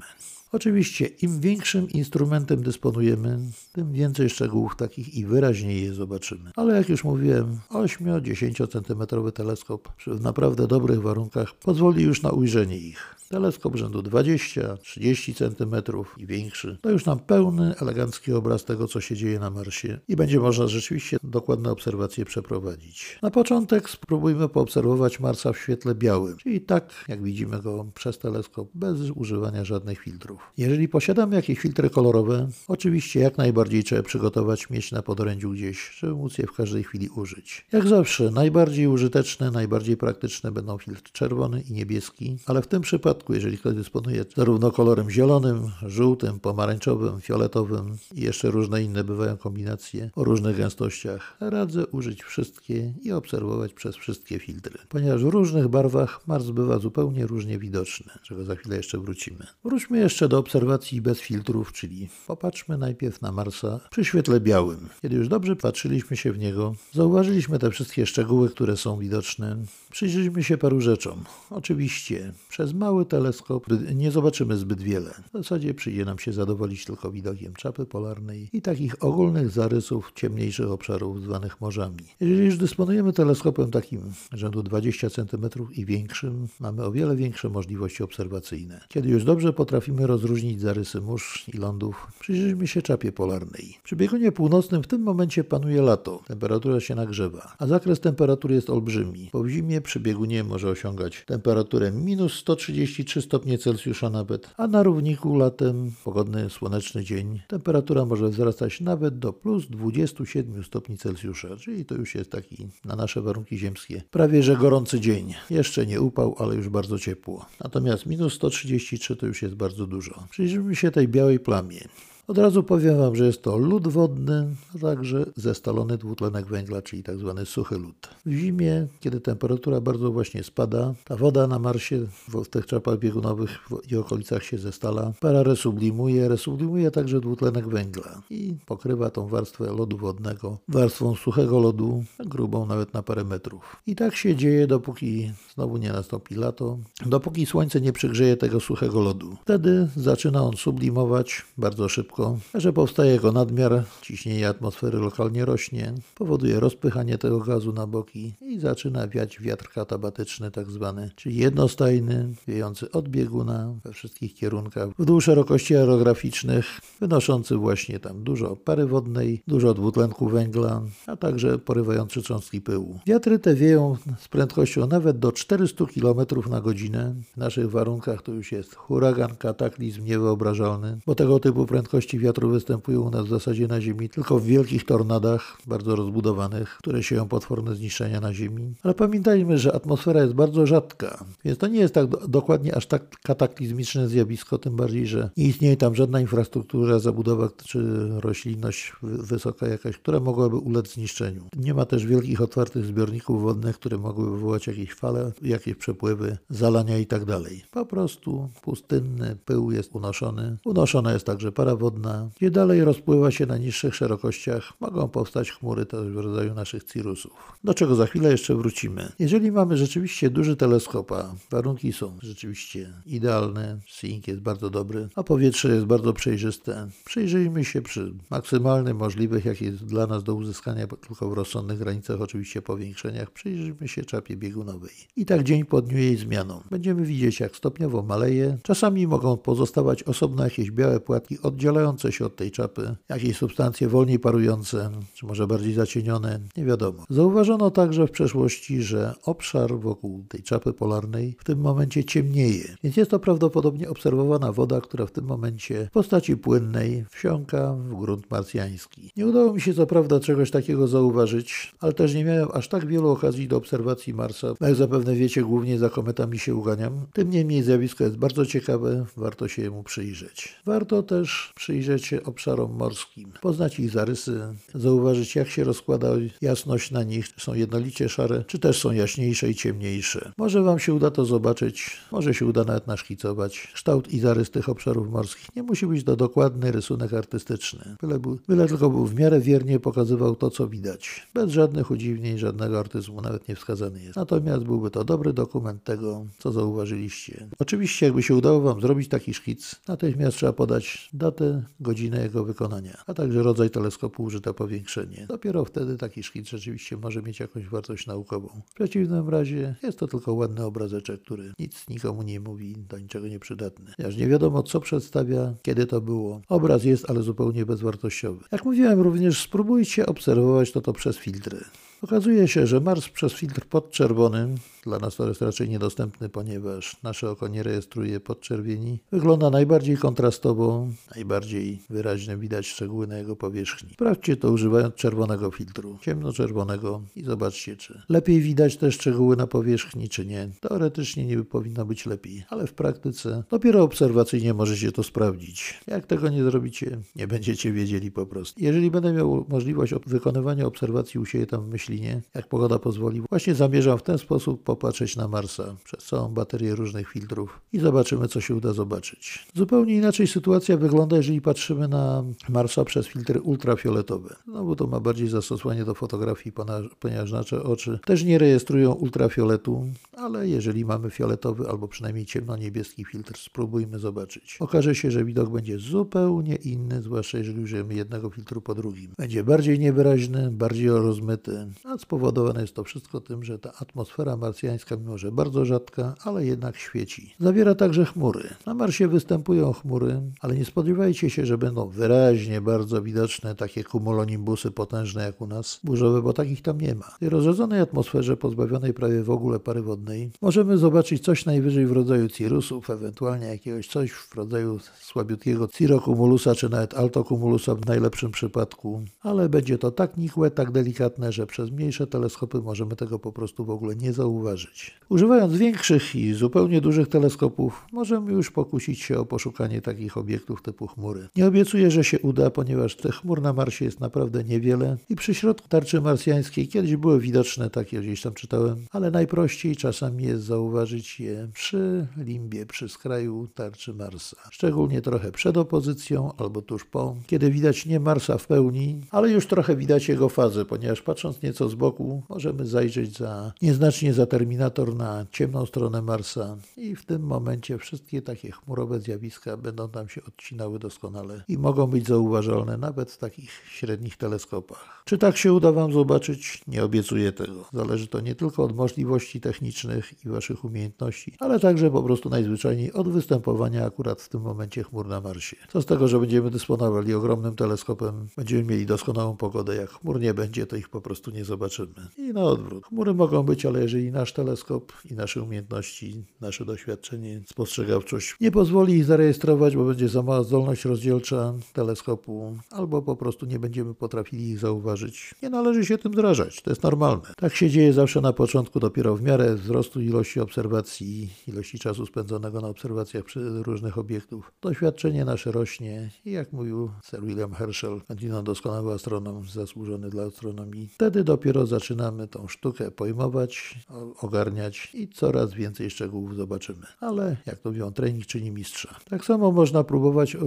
Oczywiście, 0.53 1.05
im 1.05 1.39
większym 1.39 1.89
instrumentem 1.89 2.63
dysponujemy, 2.63 3.39
tym 3.71 3.93
więcej 3.93 4.29
szczegółów 4.29 4.75
takich 4.75 5.13
i 5.13 5.25
wyraźniej 5.25 5.83
je 5.83 5.93
zobaczymy. 5.93 6.51
Ale 6.55 6.77
jak 6.77 6.89
już 6.89 7.03
mówiłem, 7.03 7.59
8-10 7.69 8.67
cm 8.67 9.31
teleskop 9.31 9.89
w 10.07 10.21
naprawdę 10.21 10.67
dobrych 10.67 11.01
warunkach 11.01 11.53
pozwoli 11.55 12.03
już 12.03 12.21
na 12.21 12.29
ujrzenie 12.29 12.77
ich. 12.77 13.15
Teleskop 13.29 13.75
rzędu 13.75 14.01
20-30 14.01 15.33
cm 15.33 15.75
i 16.17 16.25
większy 16.25 16.77
to 16.81 16.89
już 16.89 17.05
nam 17.05 17.19
pełny, 17.19 17.75
elegancki 17.81 18.33
obraz 18.33 18.65
tego, 18.65 18.87
co 18.87 19.01
się 19.01 19.15
dzieje 19.15 19.39
na 19.39 19.49
Marsie 19.49 19.99
i 20.07 20.15
będzie 20.15 20.39
można 20.39 20.67
rzeczywiście 20.67 21.17
dokładne 21.23 21.71
obserwacje 21.71 22.25
przeprowadzić. 22.25 23.19
Na 23.21 23.31
początek 23.31 23.89
spróbujmy 23.89 24.49
poobserwować 24.49 25.19
Marsa 25.19 25.53
w 25.53 25.57
świetle 25.57 25.95
białym, 25.95 26.37
czyli 26.37 26.61
tak, 26.61 26.93
jak 27.07 27.23
widzimy 27.23 27.61
go 27.61 27.85
przez 27.95 28.19
teleskop, 28.19 28.69
bez 28.73 28.99
używania 29.15 29.65
żadnych 29.65 29.99
filtrów. 29.99 30.42
Jeżeli 30.57 30.87
posiadamy 30.87 31.35
jakieś 31.35 31.59
filtry 31.59 31.89
kolorowe, 31.89 32.47
oczywiście 32.67 33.19
jak 33.19 33.37
najbardziej 33.37 33.83
trzeba 33.83 34.03
przygotować, 34.03 34.69
mieć 34.69 34.91
na 34.91 35.01
podorędziu 35.01 35.51
gdzieś, 35.51 35.91
żeby 35.97 36.13
móc 36.13 36.37
je 36.37 36.47
w 36.47 36.53
każdej 36.53 36.83
chwili 36.83 37.09
użyć. 37.09 37.65
Jak 37.71 37.87
zawsze, 37.87 38.31
najbardziej 38.31 38.87
użyteczne, 38.87 39.51
najbardziej 39.51 39.97
praktyczne 39.97 40.51
będą 40.51 40.77
filtr 40.77 41.11
czerwony 41.11 41.61
i 41.61 41.73
niebieski, 41.73 42.37
ale 42.45 42.61
w 42.61 42.67
tym 42.67 42.81
przypadku, 42.81 43.33
jeżeli 43.33 43.57
ktoś 43.57 43.75
dysponuje 43.75 44.25
zarówno 44.35 44.71
kolorem 44.71 45.09
zielonym, 45.09 45.71
żółtym, 45.81 46.39
pomarańczowym, 46.39 47.21
fioletowym 47.21 47.97
i 48.15 48.21
jeszcze 48.21 48.51
różne 48.51 48.83
inne 48.83 49.03
bywają 49.03 49.37
kombinacje 49.37 50.09
o 50.15 50.23
różnych 50.23 50.57
gęstościach, 50.57 51.37
radzę 51.39 51.87
użyć 51.87 52.23
wszystkie 52.23 52.93
i 53.03 53.11
obserwować 53.11 53.73
przez 53.73 53.95
wszystkie 53.95 54.39
filtry, 54.39 54.79
ponieważ 54.89 55.23
w 55.23 55.27
różnych 55.27 55.67
barwach 55.67 56.27
Mars 56.27 56.49
bywa 56.49 56.79
zupełnie 56.79 57.27
różnie 57.27 57.59
widoczny, 57.59 58.11
czego 58.23 58.43
za 58.43 58.55
chwilę 58.55 58.77
jeszcze 58.77 58.97
wrócimy. 58.97 59.47
Wróćmy 59.63 59.99
jeszcze 59.99 60.27
do 60.27 60.32
obserwacji 60.37 61.01
bez 61.01 61.19
filtrów, 61.19 61.73
czyli 61.73 62.09
popatrzmy 62.27 62.77
najpierw 62.77 63.21
na 63.21 63.31
Marsa 63.31 63.79
przy 63.91 64.05
świetle 64.05 64.39
białym. 64.39 64.89
Kiedy 65.01 65.15
już 65.15 65.27
dobrze 65.27 65.55
patrzyliśmy 65.55 66.17
się 66.17 66.31
w 66.31 66.39
niego, 66.39 66.75
zauważyliśmy 66.93 67.59
te 67.59 67.71
wszystkie 67.71 68.05
szczegóły, 68.05 68.49
które 68.49 68.77
są 68.77 68.97
widoczne. 68.97 69.57
Przyjrzyjmy 69.91 70.43
się 70.43 70.57
paru 70.57 70.81
rzeczom. 70.81 71.23
Oczywiście 71.49 72.33
przez 72.49 72.73
mały 72.73 73.05
teleskop 73.05 73.65
nie 73.95 74.11
zobaczymy 74.11 74.57
zbyt 74.57 74.81
wiele. 74.81 75.13
W 75.33 75.37
zasadzie 75.37 75.73
przyjdzie 75.73 76.05
nam 76.05 76.19
się 76.19 76.33
zadowolić 76.33 76.85
tylko 76.85 77.11
widokiem 77.11 77.53
czapy 77.53 77.85
polarnej 77.85 78.49
i 78.53 78.61
takich 78.61 79.03
ogólnych 79.03 79.49
zarysów 79.49 80.11
ciemniejszych 80.15 80.71
obszarów 80.71 81.21
zwanych 81.21 81.61
morzami. 81.61 81.99
Jeżeli 82.19 82.45
już 82.45 82.57
dysponujemy 82.57 83.13
teleskopem 83.13 83.71
takim 83.71 84.01
rzędu 84.31 84.63
20 84.63 85.09
cm 85.09 85.49
i 85.71 85.85
większym, 85.85 86.47
mamy 86.59 86.83
o 86.83 86.91
wiele 86.91 87.15
większe 87.15 87.49
możliwości 87.49 88.03
obserwacyjne. 88.03 88.81
Kiedy 88.87 89.09
już 89.09 89.23
dobrze 89.23 89.53
potrafimy 89.53 90.07
rozróżnić 90.07 90.22
rozróżnić 90.23 90.61
zarysy 90.61 91.01
mórz 91.01 91.45
i 91.53 91.57
lądów, 91.57 92.07
przyjrzyjmy 92.19 92.67
się 92.67 92.81
czapie 92.81 93.11
polarnej. 93.11 93.77
Przy 93.83 93.95
biegunie 93.95 94.31
północnym 94.31 94.83
w 94.83 94.87
tym 94.87 95.01
momencie 95.01 95.43
panuje 95.43 95.81
lato, 95.81 96.21
temperatura 96.27 96.79
się 96.79 96.95
nagrzewa, 96.95 97.55
a 97.59 97.67
zakres 97.67 97.99
temperatury 97.99 98.55
jest 98.55 98.69
olbrzymi. 98.69 99.29
Po 99.31 99.49
zimie 99.49 99.81
przy 99.81 99.99
biegunie 99.99 100.43
może 100.43 100.69
osiągać 100.69 101.23
temperaturę 101.27 101.91
minus 101.91 102.33
133 102.33 103.21
stopnie 103.21 103.57
Celsjusza 103.57 104.09
nawet, 104.09 104.49
a 104.57 104.67
na 104.67 104.83
równiku 104.83 105.35
latem, 105.35 105.91
pogodny, 106.03 106.49
słoneczny 106.49 107.03
dzień, 107.03 107.41
temperatura 107.47 108.05
może 108.05 108.29
wzrastać 108.29 108.81
nawet 108.81 109.19
do 109.19 109.33
plus 109.33 109.67
27 109.69 110.63
stopni 110.63 110.97
Celsjusza, 110.97 111.57
czyli 111.57 111.85
to 111.85 111.95
już 111.95 112.15
jest 112.15 112.31
taki 112.31 112.67
na 112.85 112.95
nasze 112.95 113.21
warunki 113.21 113.57
ziemskie 113.57 114.01
prawie 114.11 114.43
że 114.43 114.57
gorący 114.57 114.99
dzień. 114.99 115.33
Jeszcze 115.49 115.85
nie 115.85 116.01
upał, 116.01 116.35
ale 116.39 116.55
już 116.55 116.69
bardzo 116.69 116.99
ciepło. 116.99 117.45
Natomiast 117.63 118.05
minus 118.05 118.33
133 118.33 119.15
to 119.15 119.25
już 119.25 119.41
jest 119.41 119.55
bardzo 119.55 119.87
dużo. 119.87 120.12
Przyjrzyjmy 120.29 120.75
się 120.75 120.91
tej 120.91 121.07
białej 121.07 121.39
plamie. 121.39 121.79
Od 122.27 122.37
razu 122.37 122.63
powiem 122.63 122.97
Wam, 122.97 123.15
że 123.15 123.25
jest 123.25 123.41
to 123.41 123.57
lód 123.57 123.87
wodny, 123.87 124.55
a 124.75 124.79
także 124.79 125.25
zestalony 125.35 125.97
dwutlenek 125.97 126.45
węgla, 126.45 126.81
czyli 126.81 127.03
tak 127.03 127.17
zwany 127.17 127.45
suchy 127.45 127.77
lód. 127.77 128.09
W 128.25 128.31
zimie, 128.31 128.87
kiedy 128.99 129.21
temperatura 129.21 129.81
bardzo 129.81 130.11
właśnie 130.11 130.43
spada, 130.43 130.93
ta 131.03 131.15
woda 131.15 131.47
na 131.47 131.59
Marsie 131.59 131.99
w 132.27 132.47
tych 132.47 132.65
czapach 132.65 132.99
biegunowych 132.99 133.59
i 133.91 133.95
okolicach 133.95 134.43
się 134.43 134.57
zestala, 134.57 135.13
para 135.19 135.43
resublimuje, 135.43 136.27
resublimuje 136.27 136.91
także 136.91 137.19
dwutlenek 137.19 137.67
węgla 137.67 138.21
i 138.29 138.55
pokrywa 138.65 139.09
tą 139.09 139.27
warstwę 139.27 139.73
lodu 139.77 139.97
wodnego 139.97 140.57
warstwą 140.67 141.15
suchego 141.15 141.59
lodu, 141.59 142.03
grubą 142.19 142.65
nawet 142.65 142.93
na 142.93 143.03
parę 143.03 143.23
metrów. 143.23 143.77
I 143.87 143.95
tak 143.95 144.15
się 144.15 144.35
dzieje, 144.35 144.67
dopóki 144.67 145.31
znowu 145.53 145.77
nie 145.77 145.93
nastąpi 145.93 146.35
lato, 146.35 146.77
dopóki 147.05 147.45
słońce 147.45 147.81
nie 147.81 147.93
przygrzeje 147.93 148.37
tego 148.37 148.59
suchego 148.59 149.01
lodu. 149.01 149.37
Wtedy 149.41 149.87
zaczyna 149.95 150.43
on 150.43 150.57
sublimować 150.57 151.45
bardzo 151.57 151.89
szybko 151.89 152.12
szybko, 152.13 152.37
że 152.53 152.73
powstaje 152.73 153.11
jego 153.11 153.31
nadmiar, 153.31 153.83
ciśnienie 154.01 154.49
atmosfery 154.49 154.97
lokalnie 154.97 155.45
rośnie, 155.45 155.93
powoduje 156.15 156.59
rozpychanie 156.59 157.17
tego 157.17 157.39
gazu 157.39 157.73
na 157.73 157.87
boki 157.87 158.33
i 158.41 158.59
zaczyna 158.59 159.07
wiać 159.07 159.41
wiatr 159.41 159.69
katabatyczny 159.69 160.51
tak 160.51 160.71
zwany, 160.71 161.11
czyli 161.15 161.35
jednostajny, 161.35 162.33
wiejący 162.47 162.91
od 162.91 163.09
bieguna 163.09 163.73
we 163.83 163.93
wszystkich 163.93 164.35
kierunkach, 164.35 164.89
wzdłuż 164.99 165.25
szerokości 165.25 165.75
aerograficznych, 165.75 166.65
wynoszący 166.99 167.55
właśnie 167.55 167.99
tam 167.99 168.23
dużo 168.23 168.55
pary 168.55 168.85
wodnej, 168.85 169.43
dużo 169.47 169.73
dwutlenku 169.73 170.29
węgla, 170.29 170.81
a 171.07 171.15
także 171.15 171.59
porywający 171.59 172.21
cząstki 172.21 172.61
pyłu. 172.61 172.99
Wiatry 173.07 173.39
te 173.39 173.55
wieją 173.55 173.97
z 174.17 174.27
prędkością 174.27 174.87
nawet 174.87 175.19
do 175.19 175.31
400 175.31 175.85
km 175.85 176.49
na 176.49 176.61
godzinę. 176.61 177.15
W 177.33 177.37
naszych 177.37 177.71
warunkach 177.71 178.21
to 178.21 178.31
już 178.31 178.51
jest 178.51 178.75
huragan, 178.75 179.35
kataklizm 179.35 180.03
niewyobrażalny, 180.03 180.99
bo 181.05 181.15
tego 181.15 181.39
typu 181.39 181.65
prędkości 181.65 182.02
prędkości 182.03 182.19
wiatru 182.19 182.49
występują 182.49 183.01
u 183.01 183.09
nas 183.09 183.25
w 183.25 183.29
zasadzie 183.29 183.67
na 183.67 183.81
Ziemi 183.81 184.09
tylko 184.09 184.39
w 184.39 184.45
wielkich 184.45 184.85
tornadach, 184.85 185.57
bardzo 185.67 185.95
rozbudowanych, 185.95 186.77
które 186.79 187.03
sieją 187.03 187.27
potworne 187.27 187.75
zniszczenia 187.75 188.21
na 188.21 188.33
Ziemi. 188.33 188.73
Ale 188.83 188.93
pamiętajmy, 188.93 189.57
że 189.57 189.75
atmosfera 189.75 190.21
jest 190.21 190.33
bardzo 190.33 190.65
rzadka, 190.65 191.25
więc 191.45 191.57
to 191.57 191.67
nie 191.67 191.79
jest 191.79 191.93
tak 191.93 192.07
do, 192.07 192.27
dokładnie 192.27 192.75
aż 192.75 192.85
tak 192.85 193.19
kataklizmiczne 193.23 194.07
zjawisko, 194.07 194.57
tym 194.57 194.75
bardziej, 194.75 195.07
że 195.07 195.29
nie 195.37 195.45
istnieje 195.45 195.77
tam 195.77 195.95
żadna 195.95 196.21
infrastruktura, 196.21 196.99
zabudowa 196.99 197.49
czy 197.65 198.09
roślinność 198.19 198.93
wysoka 199.03 199.67
jakaś, 199.67 199.97
która 199.97 200.19
mogłaby 200.19 200.55
ulec 200.55 200.93
zniszczeniu. 200.93 201.43
Nie 201.55 201.73
ma 201.73 201.85
też 201.85 202.05
wielkich 202.05 202.41
otwartych 202.41 202.85
zbiorników 202.85 203.41
wodnych, 203.41 203.75
które 203.75 203.97
mogłyby 203.97 204.31
wywołać 204.31 204.67
jakieś 204.67 204.93
fale, 204.93 205.31
jakieś 205.41 205.75
przepływy, 205.75 206.37
zalania 206.49 206.97
i 206.97 207.05
tak. 207.05 207.23
Po 207.71 207.85
prostu 207.85 208.49
pustynny 208.61 209.35
pył 209.45 209.71
jest 209.71 209.95
unoszony. 209.95 210.57
Unoszona 210.65 211.13
jest 211.13 211.25
także 211.25 211.51
para 211.51 211.75
wodna, 211.75 211.92
wodna, 211.93 212.29
gdzie 212.37 212.51
dalej 212.51 212.83
rozpływa 212.83 213.31
się 213.31 213.45
na 213.45 213.57
niższych 213.57 213.95
szerokościach, 213.95 214.73
mogą 214.79 215.07
powstać 215.07 215.51
chmury 215.51 215.85
też 215.85 216.07
w 216.07 216.17
rodzaju 216.17 216.53
naszych 216.53 216.83
cirrusów. 216.83 217.31
Do 217.63 217.73
czego 217.73 217.95
za 217.95 218.05
chwilę 218.05 218.31
jeszcze 218.31 218.55
wrócimy. 218.55 219.11
Jeżeli 219.19 219.51
mamy 219.51 219.77
rzeczywiście 219.77 220.29
duży 220.29 220.55
teleskop, 220.55 221.11
a 221.11 221.35
warunki 221.51 221.93
są 221.93 222.17
rzeczywiście 222.21 222.93
idealne, 223.05 223.79
seeing 223.89 224.27
jest 224.27 224.41
bardzo 224.41 224.69
dobry, 224.69 225.09
a 225.15 225.23
powietrze 225.23 225.73
jest 225.73 225.85
bardzo 225.85 226.13
przejrzyste, 226.13 226.87
przyjrzyjmy 227.05 227.65
się 227.65 227.81
przy 227.81 228.13
maksymalnym 228.29 228.97
możliwych, 228.97 229.45
jak 229.45 229.61
jest 229.61 229.85
dla 229.85 230.07
nas 230.07 230.23
do 230.23 230.35
uzyskania 230.35 230.87
tylko 230.87 231.29
w 231.29 231.33
rozsądnych 231.33 231.79
granicach, 231.79 232.21
oczywiście 232.21 232.61
powiększeniach, 232.61 233.31
przyjrzyjmy 233.31 233.87
się 233.87 234.03
czapie 234.03 234.37
biegunowej. 234.37 234.91
I 235.15 235.25
tak 235.25 235.43
dzień 235.43 235.65
po 235.65 235.81
dniu 235.81 235.97
jej 235.97 236.17
zmianą. 236.17 236.61
Będziemy 236.71 237.05
widzieć, 237.05 237.39
jak 237.39 237.55
stopniowo 237.55 238.03
maleje. 238.03 238.57
Czasami 238.63 239.07
mogą 239.07 239.37
pozostawać 239.37 240.03
osobno 240.03 240.43
jakieś 240.43 240.71
białe 240.71 240.99
płatki 240.99 241.37
oddzielające 241.43 241.82
odsuwające 241.83 242.11
się 242.11 242.25
od 242.25 242.35
tej 242.35 242.51
czapy, 242.51 242.95
jakieś 243.09 243.37
substancje 243.37 243.87
wolniej 243.87 244.19
parujące, 244.19 244.89
czy 245.13 245.25
może 245.25 245.47
bardziej 245.47 245.73
zacienione, 245.73 246.39
nie 246.57 246.65
wiadomo. 246.65 247.03
Zauważono 247.09 247.71
także 247.71 248.07
w 248.07 248.11
przeszłości, 248.11 248.81
że 248.81 249.13
obszar 249.23 249.79
wokół 249.79 250.23
tej 250.29 250.43
czapy 250.43 250.73
polarnej 250.73 251.35
w 251.39 251.43
tym 251.43 251.59
momencie 251.59 252.03
ciemnieje, 252.03 252.75
więc 252.83 252.97
jest 252.97 253.11
to 253.11 253.19
prawdopodobnie 253.19 253.89
obserwowana 253.89 254.51
woda, 254.51 254.81
która 254.81 255.05
w 255.05 255.11
tym 255.11 255.25
momencie 255.25 255.85
w 255.85 255.91
postaci 255.91 256.37
płynnej 256.37 257.05
wsiąka 257.09 257.73
w 257.73 257.99
grunt 257.99 258.31
marsjański. 258.31 259.11
Nie 259.17 259.27
udało 259.27 259.53
mi 259.53 259.61
się 259.61 259.73
co 259.73 259.85
prawda 259.87 260.19
czegoś 260.19 260.51
takiego 260.51 260.87
zauważyć, 260.87 261.73
ale 261.79 261.93
też 261.93 262.13
nie 262.13 262.25
miałem 262.25 262.49
aż 262.53 262.67
tak 262.67 262.87
wielu 262.87 263.09
okazji 263.09 263.47
do 263.47 263.57
obserwacji 263.57 264.13
Marsa. 264.13 264.53
Jak 264.61 264.75
zapewne 264.75 265.15
wiecie, 265.15 265.41
głównie 265.41 265.79
za 265.79 265.89
kometami 265.89 266.39
się 266.39 266.55
uganiam. 266.55 267.05
Tym 267.13 267.29
niemniej 267.29 267.63
zjawisko 267.63 268.03
jest 268.03 268.17
bardzo 268.17 268.45
ciekawe, 268.45 269.05
warto 269.17 269.47
się 269.47 269.61
jemu 269.61 269.83
przyjrzeć. 269.83 270.55
Warto 270.65 271.03
też 271.03 271.53
przyjrzeć 271.55 271.72
się 271.97 272.23
obszarom 272.23 272.71
morskim, 272.71 273.31
poznać 273.41 273.79
ich 273.79 273.89
zarysy, 273.89 274.41
zauważyć 274.75 275.35
jak 275.35 275.49
się 275.49 275.63
rozkłada 275.63 276.09
jasność 276.41 276.91
na 276.91 277.03
nich, 277.03 277.33
czy 277.33 277.41
są 277.45 277.53
jednolicie 277.53 278.09
szare, 278.09 278.43
czy 278.47 278.59
też 278.59 278.81
są 278.81 278.91
jaśniejsze 278.91 279.49
i 279.49 279.55
ciemniejsze. 279.55 280.31
Może 280.37 280.61
Wam 280.61 280.79
się 280.79 280.93
uda 280.93 281.11
to 281.11 281.25
zobaczyć, 281.25 281.97
może 282.11 282.33
się 282.33 282.45
uda 282.45 282.63
nawet 282.63 282.87
naszkicować. 282.87 283.71
Kształt 283.73 284.13
i 284.13 284.19
zarys 284.19 284.51
tych 284.51 284.69
obszarów 284.69 285.09
morskich 285.09 285.55
nie 285.55 285.63
musi 285.63 285.87
być 285.87 286.03
to 286.03 286.15
dokładny 286.15 286.71
rysunek 286.71 287.13
artystyczny, 287.13 287.95
byle, 288.01 288.19
był, 288.19 288.39
byle 288.47 288.67
tylko 288.67 288.89
był 288.89 289.05
w 289.05 289.15
miarę 289.15 289.39
wiernie 289.39 289.79
pokazywał 289.79 290.35
to, 290.35 290.49
co 290.49 290.67
widać. 290.67 291.27
Bez 291.33 291.51
żadnych 291.51 291.91
udziwnień, 291.91 292.37
żadnego 292.37 292.79
artyzmu 292.79 293.21
nawet 293.21 293.47
nie 293.47 293.55
wskazany 293.55 294.03
jest. 294.03 294.15
Natomiast 294.15 294.63
byłby 294.63 294.91
to 294.91 295.03
dobry 295.03 295.33
dokument 295.33 295.83
tego, 295.83 296.25
co 296.39 296.51
zauważyliście. 296.51 297.47
Oczywiście, 297.59 298.05
jakby 298.05 298.23
się 298.23 298.35
udało 298.35 298.61
Wam 298.61 298.81
zrobić 298.81 299.07
taki 299.07 299.33
szkic, 299.33 299.75
natychmiast 299.87 300.37
trzeba 300.37 300.53
podać 300.53 301.09
datę, 301.13 301.62
godzinę 301.79 302.23
jego 302.23 302.43
wykonania, 302.43 303.03
a 303.07 303.13
także 303.13 303.43
rodzaj 303.43 303.69
teleskopu 303.69 304.23
użyte 304.23 304.53
powiększenie. 304.53 305.25
Dopiero 305.29 305.65
wtedy 305.65 305.97
taki 305.97 306.23
szkic 306.23 306.49
rzeczywiście 306.49 306.97
może 306.97 307.21
mieć 307.21 307.39
jakąś 307.39 307.67
wartość 307.67 308.07
naukową. 308.07 308.61
W 308.69 308.73
przeciwnym 308.73 309.29
razie 309.29 309.75
jest 309.83 309.99
to 309.99 310.07
tylko 310.07 310.33
ładny 310.33 310.65
obrazeczek, 310.65 311.21
który 311.21 311.53
nic 311.59 311.89
nikomu 311.89 312.23
nie 312.23 312.39
mówi, 312.39 312.75
do 312.89 312.99
niczego 312.99 313.27
nieprzydatny. 313.27 313.91
Aż 314.07 314.17
nie 314.17 314.27
wiadomo, 314.27 314.63
co 314.63 314.79
przedstawia, 314.79 315.53
kiedy 315.61 315.85
to 315.85 316.01
było. 316.01 316.41
Obraz 316.49 316.83
jest, 316.83 317.09
ale 317.09 317.21
zupełnie 317.21 317.65
bezwartościowy. 317.65 318.45
Jak 318.51 318.65
mówiłem 318.65 318.99
również, 318.99 319.41
spróbujcie 319.41 320.05
obserwować 320.05 320.71
to, 320.71 320.81
to 320.81 320.93
przez 320.93 321.17
filtry. 321.17 321.57
Okazuje 322.03 322.47
się, 322.47 322.67
że 322.67 322.79
Mars 322.79 323.09
przez 323.09 323.33
filtr 323.33 323.65
podczerwony, 323.65 324.55
dla 324.83 324.99
nas 324.99 325.15
to 325.15 325.27
jest 325.27 325.41
raczej 325.41 325.69
niedostępny, 325.69 326.29
ponieważ 326.29 326.97
nasze 327.03 327.31
oko 327.31 327.47
nie 327.47 327.63
rejestruje 327.63 328.19
podczerwieni, 328.19 328.99
wygląda 329.11 329.49
najbardziej 329.49 329.97
kontrastowo, 329.97 330.87
najbardziej 331.15 331.79
wyraźnie 331.89 332.37
widać 332.37 332.67
szczegóły 332.67 333.07
na 333.07 333.17
jego 333.17 333.35
powierzchni. 333.35 333.89
Sprawdźcie 333.93 334.37
to 334.37 334.51
używając 334.51 334.95
czerwonego 334.95 335.51
filtru, 335.51 335.97
ciemnoczerwonego 336.01 337.01
i 337.15 337.23
zobaczcie, 337.23 337.75
czy 337.77 338.01
lepiej 338.09 338.41
widać 338.41 338.77
te 338.77 338.91
szczegóły 338.91 339.35
na 339.35 339.47
powierzchni, 339.47 340.09
czy 340.09 340.25
nie. 340.25 340.49
Teoretycznie 340.59 341.25
niby 341.25 341.45
powinno 341.45 341.85
być 341.85 342.05
lepiej, 342.05 342.43
ale 342.49 342.67
w 342.67 342.73
praktyce 342.73 343.43
dopiero 343.49 343.83
obserwacyjnie 343.83 344.53
możecie 344.53 344.91
to 344.91 345.03
sprawdzić. 345.03 345.79
Jak 345.87 346.05
tego 346.05 346.29
nie 346.29 346.43
zrobicie, 346.43 346.99
nie 347.15 347.27
będziecie 347.27 347.71
wiedzieli 347.71 348.11
po 348.11 348.25
prostu. 348.25 348.63
Jeżeli 348.63 348.91
będę 348.91 349.13
miał 349.13 349.45
możliwość 349.49 349.93
wykonywania 350.05 350.65
obserwacji 350.65 351.19
u 351.19 351.25
siebie 351.25 351.47
tam 351.47 351.65
w 351.65 351.67
myśli, 351.67 351.92
jak 352.35 352.47
pogoda 352.47 352.79
pozwoli. 352.79 353.21
Właśnie 353.29 353.55
zamierzam 353.55 353.97
w 353.97 354.03
ten 354.03 354.17
sposób 354.17 354.63
popatrzeć 354.63 355.15
na 355.15 355.27
Marsa 355.27 355.75
przez 355.83 356.05
całą 356.05 356.29
baterię 356.29 356.75
różnych 356.75 357.09
filtrów 357.09 357.59
i 357.73 357.79
zobaczymy, 357.79 358.27
co 358.27 358.41
się 358.41 358.55
uda 358.55 358.73
zobaczyć. 358.73 359.47
Zupełnie 359.55 359.95
inaczej 359.95 360.27
sytuacja 360.27 360.77
wygląda, 360.77 361.17
jeżeli 361.17 361.41
patrzymy 361.41 361.87
na 361.87 362.23
Marsa 362.49 362.85
przez 362.85 363.07
filtry 363.07 363.41
ultrafioletowe. 363.41 364.35
No 364.47 364.63
bo 364.63 364.75
to 364.75 364.87
ma 364.87 364.99
bardziej 364.99 365.27
zastosowanie 365.27 365.85
do 365.85 365.93
fotografii, 365.93 366.55
ponieważ 366.99 367.31
nasze 367.31 367.63
oczy 367.63 367.99
też 368.05 368.23
nie 368.23 368.37
rejestrują 368.37 368.91
ultrafioletu, 368.91 369.85
ale 370.17 370.47
jeżeli 370.49 370.85
mamy 370.85 371.09
fioletowy 371.09 371.69
albo 371.69 371.87
przynajmniej 371.87 372.25
ciemno-niebieski 372.25 373.05
filtr, 373.05 373.37
spróbujmy 373.37 373.99
zobaczyć. 373.99 374.57
Okaże 374.59 374.95
się, 374.95 375.11
że 375.11 375.25
widok 375.25 375.49
będzie 375.49 375.79
zupełnie 375.79 376.55
inny, 376.55 377.01
zwłaszcza 377.01 377.37
jeżeli 377.37 377.63
użyjemy 377.63 377.93
jednego 377.93 378.29
filtru 378.29 378.61
po 378.61 378.75
drugim. 378.75 379.11
Będzie 379.17 379.43
bardziej 379.43 379.79
niewyraźny, 379.79 380.51
bardziej 380.51 380.89
rozmyty, 380.89 381.67
a 381.83 381.97
spowodowane 381.97 382.61
jest 382.61 382.75
to 382.75 382.83
wszystko 382.83 383.21
tym, 383.21 383.43
że 383.43 383.59
ta 383.59 383.71
atmosfera 383.79 384.37
marsjańska, 384.37 384.97
mimo 384.97 385.17
że 385.17 385.31
bardzo 385.31 385.65
rzadka, 385.65 386.15
ale 386.23 386.45
jednak 386.45 386.77
świeci. 386.77 387.33
Zawiera 387.39 387.75
także 387.75 388.05
chmury. 388.05 388.49
Na 388.65 388.73
Marsie 388.73 389.07
występują 389.07 389.73
chmury, 389.73 390.21
ale 390.41 390.55
nie 390.55 390.65
spodziewajcie 390.65 391.29
się, 391.29 391.45
że 391.45 391.57
będą 391.57 391.89
wyraźnie 391.89 392.61
bardzo 392.61 393.01
widoczne 393.01 393.55
takie 393.55 393.83
kumulonimbusy 393.83 394.71
potężne 394.71 395.23
jak 395.23 395.41
u 395.41 395.47
nas, 395.47 395.79
burzowe, 395.83 396.21
bo 396.21 396.33
takich 396.33 396.61
tam 396.61 396.81
nie 396.81 396.95
ma. 396.95 397.05
W 397.05 397.69
tej 397.69 397.79
atmosferze, 397.79 398.37
pozbawionej 398.37 398.93
prawie 398.93 399.23
w 399.23 399.29
ogóle 399.29 399.59
pary 399.59 399.81
wodnej, 399.81 400.31
możemy 400.41 400.77
zobaczyć 400.77 401.23
coś 401.23 401.45
najwyżej 401.45 401.85
w 401.85 401.91
rodzaju 401.91 402.29
cirrusów, 402.29 402.89
ewentualnie 402.89 403.47
jakiegoś 403.47 403.87
coś 403.87 404.11
w 404.11 404.35
rodzaju 404.35 404.79
słabiutkiego 404.99 405.67
cirrocumulusa, 405.67 406.55
czy 406.55 406.69
nawet 406.69 406.93
altocumulusa 406.93 407.75
w 407.75 407.85
najlepszym 407.85 408.31
przypadku, 408.31 409.01
ale 409.21 409.49
będzie 409.49 409.77
to 409.77 409.91
tak 409.91 410.17
nikłe, 410.17 410.51
tak 410.51 410.71
delikatne, 410.71 411.31
że 411.31 411.47
przez 411.47 411.62
mniejsze 411.71 412.07
teleskopy 412.07 412.61
możemy 412.61 412.95
tego 412.95 413.19
po 413.19 413.31
prostu 413.31 413.65
w 413.65 413.69
ogóle 413.69 413.95
nie 413.95 414.13
zauważyć. 414.13 414.99
Używając 415.09 415.57
większych 415.57 416.15
i 416.15 416.33
zupełnie 416.33 416.81
dużych 416.81 417.07
teleskopów, 417.07 417.85
możemy 417.91 418.31
już 418.31 418.51
pokusić 418.51 418.99
się 418.99 419.19
o 419.19 419.25
poszukanie 419.25 419.81
takich 419.81 420.17
obiektów 420.17 420.61
typu 420.61 420.87
chmury. 420.87 421.27
Nie 421.35 421.47
obiecuję, 421.47 421.91
że 421.91 422.03
się 422.03 422.19
uda, 422.19 422.49
ponieważ 422.49 422.95
tych 422.95 423.15
chmur 423.15 423.41
na 423.41 423.53
Marsie 423.53 423.85
jest 423.85 423.99
naprawdę 423.99 424.43
niewiele 424.43 424.97
i 425.09 425.15
przy 425.15 425.33
środku 425.33 425.67
tarczy 425.67 426.01
marsjańskiej 426.01 426.67
kiedyś 426.67 426.95
były 426.95 427.19
widoczne 427.19 427.69
takie, 427.69 427.99
gdzieś 427.99 428.21
tam 428.21 428.33
czytałem, 428.33 428.85
ale 428.91 429.11
najprościej 429.11 429.75
czasami 429.75 430.23
jest 430.23 430.43
zauważyć 430.43 431.19
je 431.19 431.47
przy 431.53 432.07
limbie, 432.17 432.65
przy 432.65 432.89
skraju 432.89 433.47
tarczy 433.47 433.93
Marsa. 433.93 434.37
Szczególnie 434.51 435.01
trochę 435.01 435.31
przed 435.31 435.57
opozycją 435.57 436.31
albo 436.37 436.61
tuż 436.61 436.85
po, 436.85 437.15
kiedy 437.27 437.51
widać 437.51 437.85
nie 437.85 437.99
Marsa 437.99 438.37
w 438.37 438.47
pełni, 438.47 439.01
ale 439.11 439.29
już 439.31 439.47
trochę 439.47 439.75
widać 439.75 440.09
jego 440.09 440.29
fazę, 440.29 440.65
ponieważ 440.65 441.01
patrząc 441.01 441.41
nieco 441.53 441.69
z 441.69 441.75
boku 441.75 442.23
możemy 442.29 442.65
zajrzeć 442.65 443.17
za 443.17 443.53
nieznacznie 443.61 444.13
za 444.13 444.25
terminator 444.25 444.95
na 444.95 445.25
ciemną 445.31 445.65
stronę 445.65 446.01
Marsa 446.01 446.57
i 446.77 446.95
w 446.95 447.05
tym 447.05 447.21
momencie 447.21 447.77
wszystkie 447.77 448.21
takie 448.21 448.51
chmurowe 448.51 448.99
zjawiska 448.99 449.57
będą 449.57 449.89
tam 449.89 450.09
się 450.09 450.21
odcinały 450.27 450.79
doskonale 450.79 451.43
i 451.47 451.57
mogą 451.57 451.87
być 451.87 452.07
zauważalne 452.07 452.77
nawet 452.77 453.11
w 453.11 453.17
takich 453.17 453.51
średnich 453.67 454.17
teleskopach. 454.17 455.03
Czy 455.05 455.17
tak 455.17 455.37
się 455.37 455.53
uda 455.53 455.71
Wam 455.71 455.93
zobaczyć? 455.93 456.61
Nie 456.67 456.83
obiecuję 456.83 457.31
tego. 457.31 457.65
Zależy 457.73 458.07
to 458.07 458.19
nie 458.19 458.35
tylko 458.35 458.63
od 458.63 458.75
możliwości 458.75 459.41
technicznych 459.41 460.25
i 460.25 460.29
Waszych 460.29 460.65
umiejętności, 460.65 461.35
ale 461.39 461.59
także 461.59 461.91
po 461.91 462.03
prostu 462.03 462.29
najzwyczajniej 462.29 462.93
od 462.93 463.09
występowania 463.09 463.85
akurat 463.85 464.21
w 464.21 464.29
tym 464.29 464.41
momencie 464.41 464.83
chmur 464.83 465.07
na 465.07 465.21
Marsie. 465.21 465.55
Co 465.69 465.81
z 465.81 465.85
tego, 465.85 466.07
że 466.07 466.19
będziemy 466.19 466.49
dysponowali 466.49 467.13
ogromnym 467.13 467.55
teleskopem, 467.55 468.27
będziemy 468.37 468.63
mieli 468.63 468.85
doskonałą 468.85 469.37
pogodę, 469.37 469.75
jak 469.75 469.89
chmur 469.89 470.19
nie 470.19 470.33
będzie, 470.33 470.67
to 470.67 470.75
ich 470.75 470.89
po 470.89 471.01
prostu 471.01 471.31
nie 471.31 471.42
zobaczymy. 471.43 472.07
I 472.17 472.33
na 472.33 472.43
odwrót. 472.43 472.85
Chmury 472.85 473.13
mogą 473.13 473.43
być, 473.43 473.65
ale 473.65 473.81
jeżeli 473.81 474.11
nasz 474.11 474.33
teleskop 474.33 474.93
i 475.11 475.13
nasze 475.13 475.41
umiejętności, 475.41 476.23
nasze 476.41 476.65
doświadczenie, 476.65 477.41
spostrzegawczość 477.47 478.35
nie 478.41 478.51
pozwoli 478.51 478.93
ich 478.93 479.05
zarejestrować, 479.05 479.75
bo 479.75 479.85
będzie 479.85 480.09
za 480.09 480.23
mała 480.23 480.43
zdolność 480.43 480.85
rozdzielcza 480.85 481.53
teleskopu, 481.73 482.57
albo 482.71 483.01
po 483.01 483.15
prostu 483.15 483.45
nie 483.45 483.59
będziemy 483.59 483.93
potrafili 483.93 484.49
ich 484.49 484.59
zauważyć, 484.59 485.35
nie 485.43 485.49
należy 485.49 485.85
się 485.85 485.97
tym 485.97 486.13
zrażać. 486.13 486.61
To 486.61 486.71
jest 486.71 486.83
normalne. 486.83 487.23
Tak 487.37 487.55
się 487.55 487.69
dzieje 487.69 487.93
zawsze 487.93 488.21
na 488.21 488.33
początku, 488.33 488.79
dopiero 488.79 489.15
w 489.15 489.21
miarę 489.21 489.55
wzrostu 489.55 490.01
ilości 490.01 490.39
obserwacji, 490.39 491.29
ilości 491.47 491.79
czasu 491.79 492.05
spędzonego 492.05 492.61
na 492.61 492.67
obserwacjach 492.67 493.23
różnych 493.61 493.97
obiektów. 493.97 494.51
Doświadczenie 494.61 495.25
nasze 495.25 495.51
rośnie 495.51 496.11
i 496.25 496.31
jak 496.31 496.53
mówił 496.53 496.89
Sir 497.09 497.23
William 497.23 497.53
Herschel, 497.53 498.01
Antino 498.09 498.43
doskonały 498.43 498.93
astronom, 498.93 499.47
zasłużony 499.47 500.09
dla 500.09 500.23
astronomii, 500.23 500.87
wtedy 500.87 501.23
dopiero 501.33 501.65
zaczynamy 501.65 502.27
tą 502.27 502.47
sztukę 502.47 502.91
pojmować, 502.91 503.79
ogarniać 504.21 504.91
i 504.93 505.07
coraz 505.07 505.53
więcej 505.53 505.89
szczegółów 505.89 506.35
zobaczymy. 506.35 506.85
Ale 506.99 507.37
jak 507.45 507.59
to 507.59 507.69
mówią, 507.69 507.91
trening 507.91 508.25
czyni 508.25 508.51
mistrza. 508.51 508.95
Tak 509.09 509.25
samo 509.25 509.51
można 509.51 509.83
próbować 509.83 510.37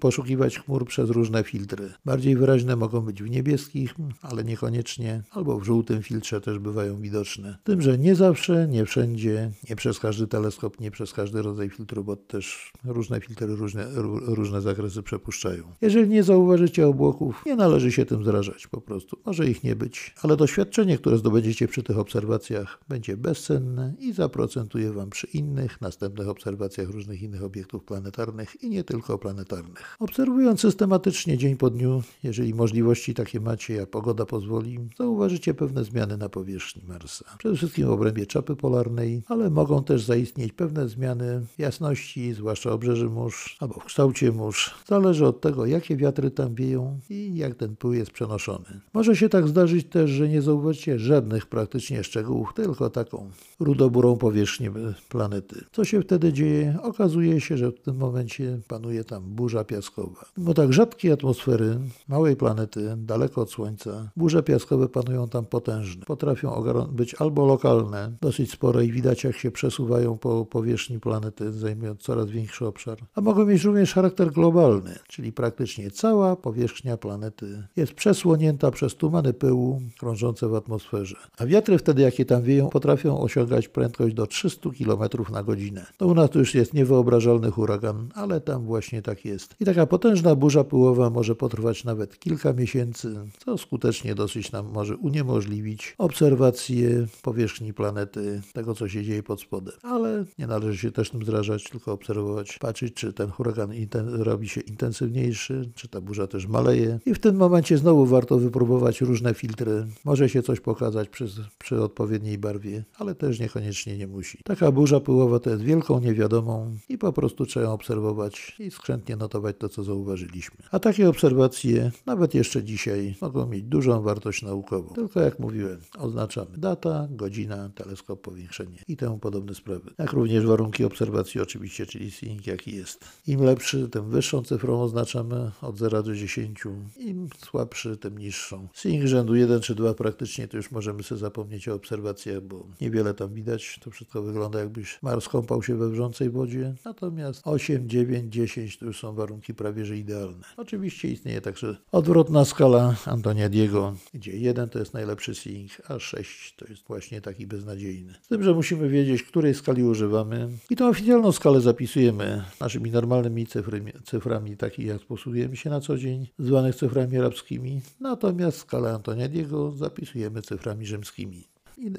poszukiwać 0.00 0.58
chmur 0.58 0.86
przez 0.86 1.10
różne 1.10 1.44
filtry. 1.44 1.92
Bardziej 2.04 2.36
wyraźne 2.36 2.76
mogą 2.76 3.00
być 3.00 3.22
w 3.22 3.30
niebieskich, 3.30 3.94
ale 4.22 4.44
niekoniecznie, 4.44 5.22
albo 5.30 5.60
w 5.60 5.64
żółtym 5.64 6.02
filtrze 6.02 6.40
też 6.40 6.58
bywają 6.58 7.00
widoczne. 7.00 7.58
Tym, 7.64 7.82
że 7.82 7.98
nie 7.98 8.14
zawsze, 8.14 8.68
nie 8.68 8.84
wszędzie, 8.84 9.50
nie 9.70 9.76
przez 9.76 9.98
każdy 9.98 10.26
teleskop, 10.26 10.80
nie 10.80 10.90
przez 10.90 11.12
każdy 11.12 11.42
rodzaj 11.42 11.70
filtru, 11.70 12.04
bo 12.04 12.16
też 12.16 12.72
różne 12.84 13.20
filtry 13.20 13.46
różne, 13.46 13.86
różne 14.26 14.60
zakresy 14.60 15.02
przepuszczają. 15.02 15.62
Jeżeli 15.80 16.08
nie 16.08 16.22
zauważycie 16.22 16.86
obłoków, 16.86 17.42
nie 17.46 17.56
należy 17.56 17.92
się 17.92 18.06
tym 18.06 18.24
zrażać 18.24 18.66
po 18.66 18.80
prostu. 18.80 19.16
Może 19.26 19.46
ich 19.46 19.64
nie 19.64 19.76
być, 19.76 19.99
ale 20.22 20.36
doświadczenie, 20.36 20.98
które 20.98 21.18
zdobędziecie 21.18 21.68
przy 21.68 21.82
tych 21.82 21.98
obserwacjach, 21.98 22.80
będzie 22.88 23.16
bezcenne 23.16 23.94
i 23.98 24.12
zaprocentuje 24.12 24.92
Wam 24.92 25.10
przy 25.10 25.26
innych, 25.26 25.80
następnych 25.80 26.28
obserwacjach 26.28 26.88
różnych 26.88 27.22
innych 27.22 27.44
obiektów 27.44 27.84
planetarnych 27.84 28.62
i 28.62 28.70
nie 28.70 28.84
tylko 28.84 29.18
planetarnych. 29.18 29.96
Obserwując 29.98 30.60
systematycznie 30.60 31.38
dzień 31.38 31.56
po 31.56 31.70
dniu, 31.70 32.02
jeżeli 32.22 32.54
możliwości 32.54 33.14
takie 33.14 33.40
macie, 33.40 33.82
a 33.82 33.86
pogoda 33.86 34.26
pozwoli, 34.26 34.78
zauważycie 34.98 35.54
pewne 35.54 35.84
zmiany 35.84 36.16
na 36.16 36.28
powierzchni 36.28 36.82
Marsa. 36.88 37.24
Przede 37.38 37.56
wszystkim 37.56 37.86
w 37.86 37.90
obrębie 37.90 38.26
czapy 38.26 38.56
polarnej, 38.56 39.22
ale 39.26 39.50
mogą 39.50 39.84
też 39.84 40.02
zaistnieć 40.02 40.52
pewne 40.52 40.88
zmiany 40.88 41.46
jasności, 41.58 42.34
zwłaszcza 42.34 42.72
obrzeży 42.72 43.08
mórz 43.08 43.56
albo 43.60 43.74
w 43.74 43.84
kształcie 43.84 44.32
mórz. 44.32 44.74
Zależy 44.86 45.26
od 45.26 45.40
tego, 45.40 45.66
jakie 45.66 45.96
wiatry 45.96 46.30
tam 46.30 46.54
wieją 46.54 47.00
i 47.10 47.36
jak 47.36 47.54
ten 47.54 47.76
pył 47.76 47.92
jest 47.92 48.10
przenoszony. 48.10 48.80
Może 48.92 49.16
się 49.16 49.28
tak 49.28 49.48
zdarzyć 49.48 49.88
też, 49.90 50.10
że 50.10 50.28
nie 50.28 50.42
zauważycie 50.42 50.98
żadnych 50.98 51.46
praktycznie 51.46 52.04
szczegółów, 52.04 52.52
tylko 52.54 52.90
taką 52.90 53.30
rudoburą 53.60 54.16
powierzchnię 54.16 54.70
planety. 55.08 55.64
Co 55.72 55.84
się 55.84 56.02
wtedy 56.02 56.32
dzieje? 56.32 56.78
Okazuje 56.82 57.40
się, 57.40 57.56
że 57.56 57.70
w 57.70 57.80
tym 57.80 57.96
momencie 57.96 58.60
panuje 58.68 59.04
tam 59.04 59.22
burza 59.22 59.64
piaskowa. 59.64 60.24
Mimo 60.36 60.54
tak 60.54 60.72
rzadkiej 60.72 61.12
atmosfery, 61.12 61.78
małej 62.08 62.36
planety, 62.36 62.94
daleko 62.96 63.40
od 63.40 63.50
Słońca, 63.50 64.10
burze 64.16 64.42
piaskowe 64.42 64.88
panują 64.88 65.28
tam 65.28 65.44
potężne. 65.44 66.04
Potrafią 66.04 66.50
być 66.92 67.14
albo 67.14 67.46
lokalne, 67.46 68.12
dosyć 68.20 68.50
spore 68.50 68.84
i 68.84 68.92
widać 68.92 69.24
jak 69.24 69.36
się 69.36 69.50
przesuwają 69.50 70.18
po 70.18 70.46
powierzchni 70.46 71.00
planety, 71.00 71.52
zajmując 71.52 72.00
coraz 72.00 72.30
większy 72.30 72.66
obszar, 72.66 72.98
a 73.14 73.20
mogą 73.20 73.46
mieć 73.46 73.64
również 73.64 73.94
charakter 73.94 74.32
globalny, 74.32 74.98
czyli 75.08 75.32
praktycznie 75.32 75.90
cała 75.90 76.36
powierzchnia 76.36 76.96
planety 76.96 77.66
jest 77.76 77.92
przesłonięta 77.92 78.70
przez 78.70 78.94
tumany 78.94 79.32
pyłu 79.32 79.79
krążące 79.98 80.48
w 80.48 80.54
atmosferze. 80.54 81.16
A 81.38 81.46
wiatry 81.46 81.78
wtedy, 81.78 82.02
jakie 82.02 82.24
tam 82.24 82.42
wieją, 82.42 82.68
potrafią 82.68 83.20
osiągać 83.20 83.68
prędkość 83.68 84.14
do 84.14 84.26
300 84.26 84.70
km 84.78 85.10
na 85.32 85.42
godzinę. 85.42 85.86
To 85.96 86.06
u 86.06 86.14
nas 86.14 86.30
to 86.30 86.38
już 86.38 86.54
jest 86.54 86.74
niewyobrażalny 86.74 87.50
huragan, 87.50 88.08
ale 88.14 88.40
tam 88.40 88.64
właśnie 88.64 89.02
tak 89.02 89.24
jest. 89.24 89.54
I 89.60 89.64
taka 89.64 89.86
potężna 89.86 90.34
burza 90.34 90.64
pyłowa 90.64 91.10
może 91.10 91.34
potrwać 91.34 91.84
nawet 91.84 92.18
kilka 92.18 92.52
miesięcy, 92.52 93.14
co 93.44 93.58
skutecznie 93.58 94.14
dosyć 94.14 94.52
nam 94.52 94.72
może 94.72 94.96
uniemożliwić 94.96 95.94
obserwację 95.98 97.06
powierzchni 97.22 97.74
planety, 97.74 98.40
tego 98.52 98.74
co 98.74 98.88
się 98.88 99.04
dzieje 99.04 99.22
pod 99.22 99.40
spodem. 99.40 99.74
Ale 99.82 100.24
nie 100.38 100.46
należy 100.46 100.78
się 100.78 100.92
też 100.92 101.10
tym 101.10 101.24
zrażać, 101.24 101.64
tylko 101.64 101.92
obserwować, 101.92 102.58
patrzeć, 102.58 102.94
czy 102.94 103.12
ten 103.12 103.30
huragan 103.30 103.70
robi 104.08 104.48
się 104.48 104.60
intensywniejszy, 104.60 105.70
czy 105.74 105.88
ta 105.88 106.00
burza 106.00 106.26
też 106.26 106.46
maleje. 106.46 106.98
I 107.06 107.14
w 107.14 107.18
tym 107.18 107.36
momencie 107.36 107.78
znowu 107.78 108.06
warto 108.06 108.38
wypróbować 108.38 109.00
różne 109.00 109.34
filtry. 109.34 109.69
Może 110.04 110.28
się 110.28 110.42
coś 110.42 110.60
pokazać 110.60 111.08
przy, 111.08 111.28
przy 111.58 111.82
odpowiedniej 111.82 112.38
barwie, 112.38 112.84
ale 112.98 113.14
też 113.14 113.40
niekoniecznie 113.40 113.98
nie 113.98 114.06
musi. 114.06 114.38
Taka 114.44 114.72
burza 114.72 115.00
pyłowa 115.00 115.38
to 115.38 115.50
jest 115.50 115.62
wielką 115.62 116.00
niewiadomą 116.00 116.76
i 116.88 116.98
po 116.98 117.12
prostu 117.12 117.46
trzeba 117.46 117.68
obserwować 117.68 118.56
i 118.58 118.70
skrzętnie 118.70 119.16
notować 119.16 119.56
to, 119.58 119.68
co 119.68 119.82
zauważyliśmy. 119.82 120.56
A 120.70 120.78
takie 120.78 121.08
obserwacje, 121.08 121.90
nawet 122.06 122.34
jeszcze 122.34 122.64
dzisiaj, 122.64 123.14
mogą 123.20 123.46
mieć 123.46 123.62
dużą 123.62 124.02
wartość 124.02 124.42
naukową. 124.42 124.94
Tylko 124.94 125.20
jak 125.20 125.38
mówiłem, 125.38 125.80
oznaczamy 125.98 126.58
data, 126.58 127.08
godzina, 127.10 127.70
teleskop, 127.74 128.20
powiększenie 128.20 128.78
i 128.88 128.96
temu 128.96 129.18
podobne 129.18 129.54
sprawy. 129.54 129.90
Jak 129.98 130.12
również 130.12 130.46
warunki 130.46 130.84
obserwacji 130.84 131.40
oczywiście, 131.40 131.86
czyli 131.86 132.10
seeing 132.10 132.46
jaki 132.46 132.76
jest. 132.76 133.04
Im 133.26 133.42
lepszy, 133.42 133.88
tym 133.88 134.10
wyższą 134.10 134.42
cyfrą 134.42 134.82
oznaczamy 134.82 135.50
od 135.62 135.78
0 135.78 136.02
do 136.02 136.14
10, 136.14 136.62
im 136.98 137.28
słabszy, 137.38 137.96
tym 137.96 138.18
niższą. 138.18 138.68
Seeing 138.74 139.06
rzędu 139.06 139.34
1 139.34 139.49
czy 139.60 139.74
2 139.74 139.94
praktycznie 139.94 140.48
to 140.48 140.56
już 140.56 140.70
możemy 140.70 141.02
sobie 141.02 141.18
zapomnieć 141.18 141.68
o 141.68 141.74
obserwacjach, 141.74 142.40
bo 142.40 142.66
niewiele 142.80 143.14
tam 143.14 143.34
widać. 143.34 143.80
To 143.82 143.90
wszystko 143.90 144.22
wygląda 144.22 144.58
jakbyś 144.60 144.98
Mars 145.02 145.28
kąpał 145.28 145.62
się 145.62 145.76
we 145.76 145.90
wrzącej 145.90 146.30
wodzie. 146.30 146.74
Natomiast 146.84 147.42
8, 147.44 147.88
9, 147.88 148.34
10 148.34 148.78
to 148.78 148.86
już 148.86 149.00
są 149.00 149.14
warunki 149.14 149.54
prawie 149.54 149.84
że 149.84 149.96
idealne. 149.96 150.44
Oczywiście 150.56 151.08
istnieje 151.08 151.40
także 151.40 151.76
odwrotna 151.92 152.44
skala 152.44 152.96
Antonia 153.06 153.48
Diego, 153.48 153.94
gdzie 154.14 154.38
1 154.38 154.68
to 154.68 154.78
jest 154.78 154.94
najlepszy 154.94 155.34
seeing, 155.34 155.70
a 155.88 155.98
6 155.98 156.56
to 156.56 156.66
jest 156.68 156.82
właśnie 156.86 157.20
taki 157.20 157.46
beznadziejny. 157.46 158.14
Z 158.22 158.28
tym, 158.28 158.42
że 158.42 158.54
musimy 158.54 158.88
wiedzieć, 158.88 159.22
której 159.22 159.54
skali 159.54 159.84
używamy 159.84 160.48
i 160.70 160.76
tą 160.76 160.88
oficjalną 160.88 161.32
skalę 161.32 161.60
zapisujemy 161.60 162.44
naszymi 162.60 162.90
normalnymi 162.90 163.46
cyframi, 163.46 163.92
cyframi 164.04 164.56
takich 164.56 164.86
jak 164.86 165.00
posługujemy 165.00 165.56
się 165.56 165.70
na 165.70 165.80
co 165.80 165.98
dzień, 165.98 166.28
zwanych 166.38 166.74
cyframi 166.74 167.18
arabskimi. 167.18 167.80
Natomiast 168.00 168.58
skalę 168.58 168.92
Antonia 168.92 169.28
Diego 169.28 169.39
zapisujemy 169.76 170.42
cyframi 170.42 170.86
rzymskimi. 170.86 171.48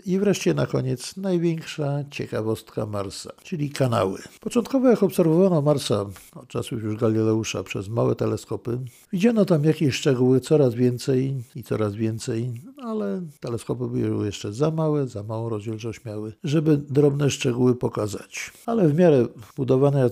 I 0.05 0.19
wreszcie 0.19 0.53
na 0.53 0.65
koniec 0.65 1.17
największa 1.17 2.03
ciekawostka 2.11 2.85
Marsa, 2.85 3.31
czyli 3.43 3.69
kanały. 3.69 4.19
Początkowo 4.39 4.89
jak 4.89 5.03
obserwowano 5.03 5.61
Marsa 5.61 6.05
od 6.35 6.47
czasów 6.47 6.83
już 6.83 6.95
Galileusza 6.95 7.63
przez 7.63 7.89
małe 7.89 8.15
teleskopy, 8.15 8.79
widziano 9.13 9.45
tam 9.45 9.63
jakieś 9.63 9.95
szczegóły 9.95 10.39
coraz 10.39 10.73
więcej 10.73 11.43
i 11.55 11.63
coraz 11.63 11.95
więcej, 11.95 12.61
ale 12.77 13.21
teleskopy 13.39 13.87
były 13.87 14.25
jeszcze 14.25 14.53
za 14.53 14.71
małe, 14.71 15.07
za 15.07 15.23
małą 15.23 15.49
rozdzielczość 15.49 16.05
miały, 16.05 16.33
żeby 16.43 16.77
drobne 16.77 17.29
szczegóły 17.29 17.75
pokazać. 17.75 18.51
Ale 18.65 18.89
w 18.89 18.95
miarę 18.95 19.27
budowania, 19.57 20.09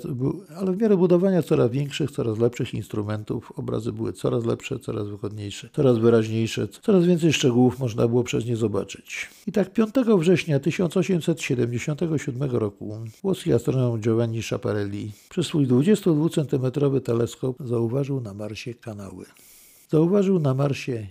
ale 0.57 0.71
w 0.71 0.77
miarę 0.77 0.97
budowania 0.97 1.43
coraz 1.43 1.71
większych, 1.71 2.11
coraz 2.11 2.37
lepszych 2.37 2.73
instrumentów, 2.73 3.51
obrazy 3.55 3.91
były 3.91 4.13
coraz 4.13 4.45
lepsze, 4.45 4.79
coraz 4.79 5.07
wygodniejsze, 5.07 5.69
coraz 5.73 5.97
wyraźniejsze, 5.97 6.67
coraz 6.67 7.05
więcej 7.05 7.33
szczegółów 7.33 7.79
można 7.79 8.07
było 8.07 8.23
przez 8.23 8.45
nie 8.45 8.55
zobaczyć. 8.55 9.29
I 9.47 9.51
tak 9.51 9.58
5 9.65 9.93
września 10.19 10.59
1877 10.59 12.51
roku 12.51 12.97
włoski 13.21 13.53
astronom 13.53 13.99
Giovanni 14.01 14.43
Schiaparelli 14.43 15.11
przez 15.29 15.47
swój 15.47 15.67
22 15.67 16.29
cm 16.29 16.71
teleskop 17.01 17.57
zauważył 17.59 18.21
na 18.21 18.33
Marsie 18.33 18.73
kanały. 18.73 19.25
Zauważył 19.91 20.39
na 20.39 20.53
Marsie 20.53 21.07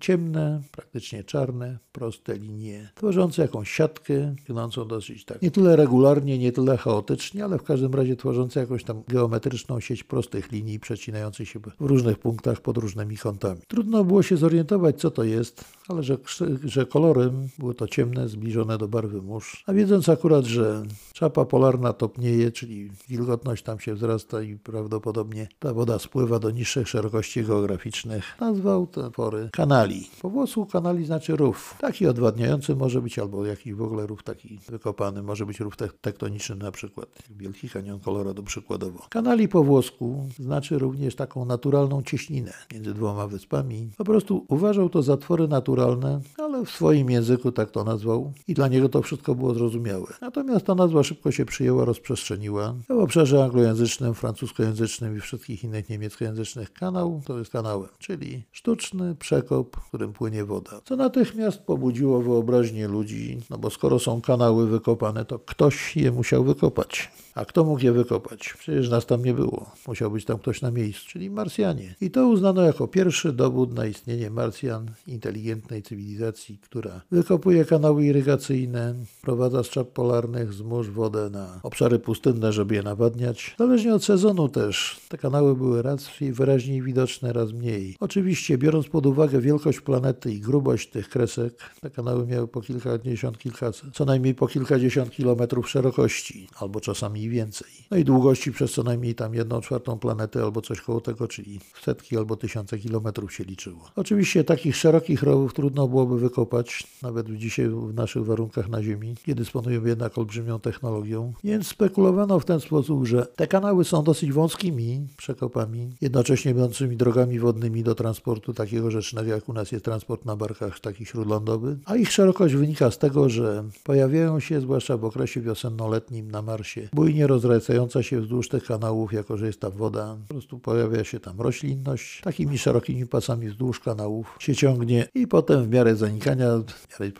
ciemne, 0.00 0.62
praktycznie 0.72 1.24
czarne, 1.24 1.78
proste 1.92 2.38
linie, 2.38 2.90
tworzące 2.94 3.42
jakąś 3.42 3.70
siatkę, 3.70 4.34
gnącą 4.46 4.88
dosyć 4.88 5.24
tak 5.24 5.42
nie 5.42 5.50
tyle 5.50 5.76
regularnie, 5.76 6.38
nie 6.38 6.52
tyle 6.52 6.76
chaotycznie, 6.76 7.44
ale 7.44 7.58
w 7.58 7.62
każdym 7.62 7.94
razie 7.94 8.16
tworzące 8.16 8.60
jakąś 8.60 8.84
tam 8.84 9.02
geometryczną 9.08 9.80
sieć 9.80 10.04
prostych 10.04 10.52
linii 10.52 10.80
przecinających 10.80 11.48
się 11.48 11.60
w 11.80 11.86
różnych 11.86 12.18
punktach 12.18 12.60
pod 12.60 12.78
różnymi 12.78 13.16
kątami. 13.16 13.60
Trudno 13.68 14.04
było 14.04 14.22
się 14.22 14.36
zorientować, 14.36 15.00
co 15.00 15.10
to 15.10 15.24
jest, 15.24 15.64
ale 15.88 16.02
że, 16.02 16.16
że 16.64 16.86
kolorem 16.86 17.48
było 17.58 17.74
to 17.74 17.88
ciemne, 17.88 18.28
zbliżone 18.28 18.78
do 18.78 18.88
barwy 18.88 19.22
mórz, 19.22 19.64
a 19.66 19.72
wiedząc 19.72 20.08
akurat, 20.08 20.44
że 20.44 20.82
czapa 21.12 21.44
polarna 21.44 21.92
topnieje, 21.92 22.52
czyli 22.52 22.90
wilgotność 23.08 23.62
tam 23.62 23.80
się 23.80 23.94
wzrasta 23.94 24.42
i 24.42 24.56
prawdopodobnie 24.56 25.48
ta 25.58 25.74
woda 25.74 25.98
spływa 25.98 26.38
do 26.38 26.50
niższych 26.50 26.88
szerokości 26.88 27.44
geograficznych, 27.44 28.09
nazwał 28.40 28.86
te 28.86 29.10
pory 29.10 29.48
kanali. 29.52 30.10
Po 30.22 30.30
włosku 30.30 30.66
kanali 30.66 31.04
znaczy 31.04 31.36
rów. 31.36 31.74
Taki 31.80 32.06
odwadniający 32.06 32.76
może 32.76 33.02
być, 33.02 33.18
albo 33.18 33.46
jakiś 33.46 33.74
w 33.74 33.82
ogóle 33.82 34.06
rów 34.06 34.22
taki 34.22 34.58
wykopany, 34.68 35.22
może 35.22 35.46
być 35.46 35.60
rów 35.60 35.76
tektoniczny 36.00 36.56
na 36.56 36.70
przykład, 36.70 37.08
Wielki 37.36 37.68
Kanion 37.68 38.00
Colorado 38.00 38.42
przykładowo. 38.42 39.06
Kanali 39.08 39.48
po 39.48 39.64
włosku 39.64 40.28
znaczy 40.38 40.78
również 40.78 41.14
taką 41.14 41.44
naturalną 41.44 42.02
cieśninę 42.02 42.52
między 42.74 42.94
dwoma 42.94 43.26
wyspami. 43.26 43.90
Po 43.96 44.04
prostu 44.04 44.44
uważał 44.48 44.88
to 44.88 45.02
za 45.02 45.16
twory 45.16 45.48
naturalne, 45.48 46.20
ale 46.38 46.64
w 46.64 46.70
swoim 46.70 47.10
języku 47.10 47.52
tak 47.52 47.70
to 47.70 47.84
nazwał 47.84 48.32
i 48.48 48.54
dla 48.54 48.68
niego 48.68 48.88
to 48.88 49.02
wszystko 49.02 49.34
było 49.34 49.54
zrozumiałe. 49.54 50.06
Natomiast 50.20 50.66
ta 50.66 50.74
nazwa 50.74 51.02
szybko 51.02 51.30
się 51.30 51.44
przyjęła, 51.44 51.84
rozprzestrzeniła. 51.84 52.74
W 52.88 52.90
obszarze 52.90 53.44
anglojęzycznym, 53.44 54.14
francuskojęzycznym 54.14 55.16
i 55.16 55.20
wszystkich 55.20 55.64
innych 55.64 55.88
niemieckojęzycznych 55.88 56.72
kanał 56.72 57.22
to 57.26 57.38
jest 57.38 57.50
kanałem 57.50 57.88
czyli 58.00 58.42
sztuczny 58.52 59.14
przekop, 59.14 59.76
w 59.76 59.88
którym 59.88 60.12
płynie 60.12 60.44
woda. 60.44 60.80
Co 60.84 60.96
natychmiast 60.96 61.60
pobudziło 61.62 62.22
wyobraźnię 62.22 62.88
ludzi, 62.88 63.40
no 63.50 63.58
bo 63.58 63.70
skoro 63.70 63.98
są 63.98 64.20
kanały 64.20 64.66
wykopane, 64.66 65.24
to 65.24 65.38
ktoś 65.38 65.96
je 65.96 66.12
musiał 66.12 66.44
wykopać. 66.44 67.10
A 67.34 67.44
kto 67.44 67.64
mógł 67.64 67.84
je 67.84 67.92
wykopać? 67.92 68.54
Przecież 68.58 68.90
nas 68.90 69.06
tam 69.06 69.24
nie 69.24 69.34
było. 69.34 69.70
Musiał 69.88 70.10
być 70.10 70.24
tam 70.24 70.38
ktoś 70.38 70.62
na 70.62 70.70
miejscu, 70.70 71.08
czyli 71.08 71.30
Marsjanie. 71.30 71.94
I 72.00 72.10
to 72.10 72.28
uznano 72.28 72.62
jako 72.62 72.88
pierwszy 72.88 73.32
dowód 73.32 73.74
na 73.74 73.86
istnienie 73.86 74.30
Marsjan, 74.30 74.90
inteligentnej 75.06 75.82
cywilizacji, 75.82 76.58
która 76.58 77.00
wykopuje 77.10 77.64
kanały 77.64 78.04
irygacyjne, 78.04 78.94
prowadza 79.22 79.62
z 79.62 79.68
czap 79.68 79.88
polarnych 79.88 80.52
z 80.52 80.62
mórz 80.62 80.90
wodę 80.90 81.30
na 81.30 81.60
obszary 81.62 81.98
pustynne, 81.98 82.52
żeby 82.52 82.74
je 82.74 82.82
nawadniać. 82.82 83.54
Zależnie 83.58 83.94
od 83.94 84.04
sezonu 84.04 84.48
też. 84.48 85.00
Te 85.08 85.18
kanały 85.18 85.56
były 85.56 85.82
raz 85.82 86.10
wyraźniej 86.32 86.82
widoczne, 86.82 87.32
raz 87.32 87.52
mniej. 87.52 87.96
Oczywiście, 88.00 88.58
biorąc 88.58 88.88
pod 88.88 89.06
uwagę 89.06 89.40
wielkość 89.40 89.80
planety 89.80 90.32
i 90.32 90.40
grubość 90.40 90.90
tych 90.90 91.08
kresek, 91.08 91.54
te 91.80 91.90
kanały 91.90 92.26
miały 92.26 92.48
po 92.48 92.60
kilkadziesiąt, 92.60 93.38
kilkaset, 93.38 93.90
co 93.94 94.04
najmniej 94.04 94.34
po 94.34 94.46
kilkadziesiąt 94.46 95.10
kilometrów 95.10 95.70
szerokości, 95.70 96.48
albo 96.60 96.80
czasami 96.80 97.19
więcej. 97.28 97.68
No 97.90 97.96
i 97.96 98.04
długości 98.04 98.52
przez 98.52 98.72
co 98.72 98.82
najmniej 98.82 99.14
tam 99.14 99.34
jedną 99.34 99.60
czwartą 99.60 99.98
planety, 99.98 100.42
albo 100.42 100.60
coś 100.60 100.80
koło 100.80 101.00
tego, 101.00 101.28
czyli 101.28 101.60
setki 101.82 102.16
albo 102.16 102.36
tysiące 102.36 102.78
kilometrów 102.78 103.32
się 103.32 103.44
liczyło. 103.44 103.90
Oczywiście 103.96 104.44
takich 104.44 104.76
szerokich 104.76 105.22
rowów 105.22 105.54
trudno 105.54 105.88
byłoby 105.88 106.18
wykopać, 106.18 106.86
nawet 107.02 107.36
dzisiaj 107.36 107.68
w 107.68 107.94
naszych 107.94 108.24
warunkach 108.24 108.68
na 108.68 108.82
Ziemi, 108.82 109.14
nie 109.26 109.34
dysponujemy 109.34 109.88
jednak 109.88 110.18
olbrzymią 110.18 110.60
technologią, 110.60 111.32
więc 111.44 111.66
spekulowano 111.66 112.40
w 112.40 112.44
ten 112.44 112.60
sposób, 112.60 113.06
że 113.06 113.26
te 113.26 113.46
kanały 113.46 113.84
są 113.84 114.02
dosyć 114.04 114.32
wąskimi 114.32 115.06
przekopami, 115.16 115.90
jednocześnie 116.00 116.54
będącymi 116.54 116.96
drogami 116.96 117.38
wodnymi 117.38 117.82
do 117.82 117.94
transportu 117.94 118.54
takiego 118.54 118.90
rzecznego, 118.90 119.30
jak 119.30 119.48
u 119.48 119.52
nas 119.52 119.72
jest 119.72 119.84
transport 119.84 120.24
na 120.24 120.36
barkach 120.36 120.80
taki 120.80 121.06
śródlądowy, 121.06 121.78
a 121.84 121.96
ich 121.96 122.12
szerokość 122.12 122.54
wynika 122.54 122.90
z 122.90 122.98
tego, 122.98 123.28
że 123.28 123.64
pojawiają 123.84 124.40
się, 124.40 124.60
zwłaszcza 124.60 124.96
w 124.96 125.04
okresie 125.04 125.40
wiosennoletnim 125.40 126.30
na 126.30 126.42
Marsie, 126.42 126.88
bujnie 127.10 127.26
rozracająca 127.26 128.02
się 128.02 128.20
wzdłuż 128.20 128.48
tych 128.48 128.64
kanałów, 128.64 129.12
jako 129.12 129.36
że 129.36 129.46
jest 129.46 129.60
tam 129.60 129.72
woda, 129.72 130.16
po 130.28 130.34
prostu 130.34 130.58
pojawia 130.58 131.04
się 131.04 131.20
tam 131.20 131.40
roślinność, 131.40 132.20
takimi 132.20 132.58
szerokimi 132.58 133.06
pasami 133.06 133.48
wzdłuż 133.48 133.80
kanałów 133.80 134.36
się 134.38 134.54
ciągnie 134.54 135.08
i 135.14 135.26
potem 135.26 135.64
w 135.64 135.68
miarę 135.68 135.96
zanikania, 135.96 136.48
w 136.58 137.00
miarę, 137.00 137.12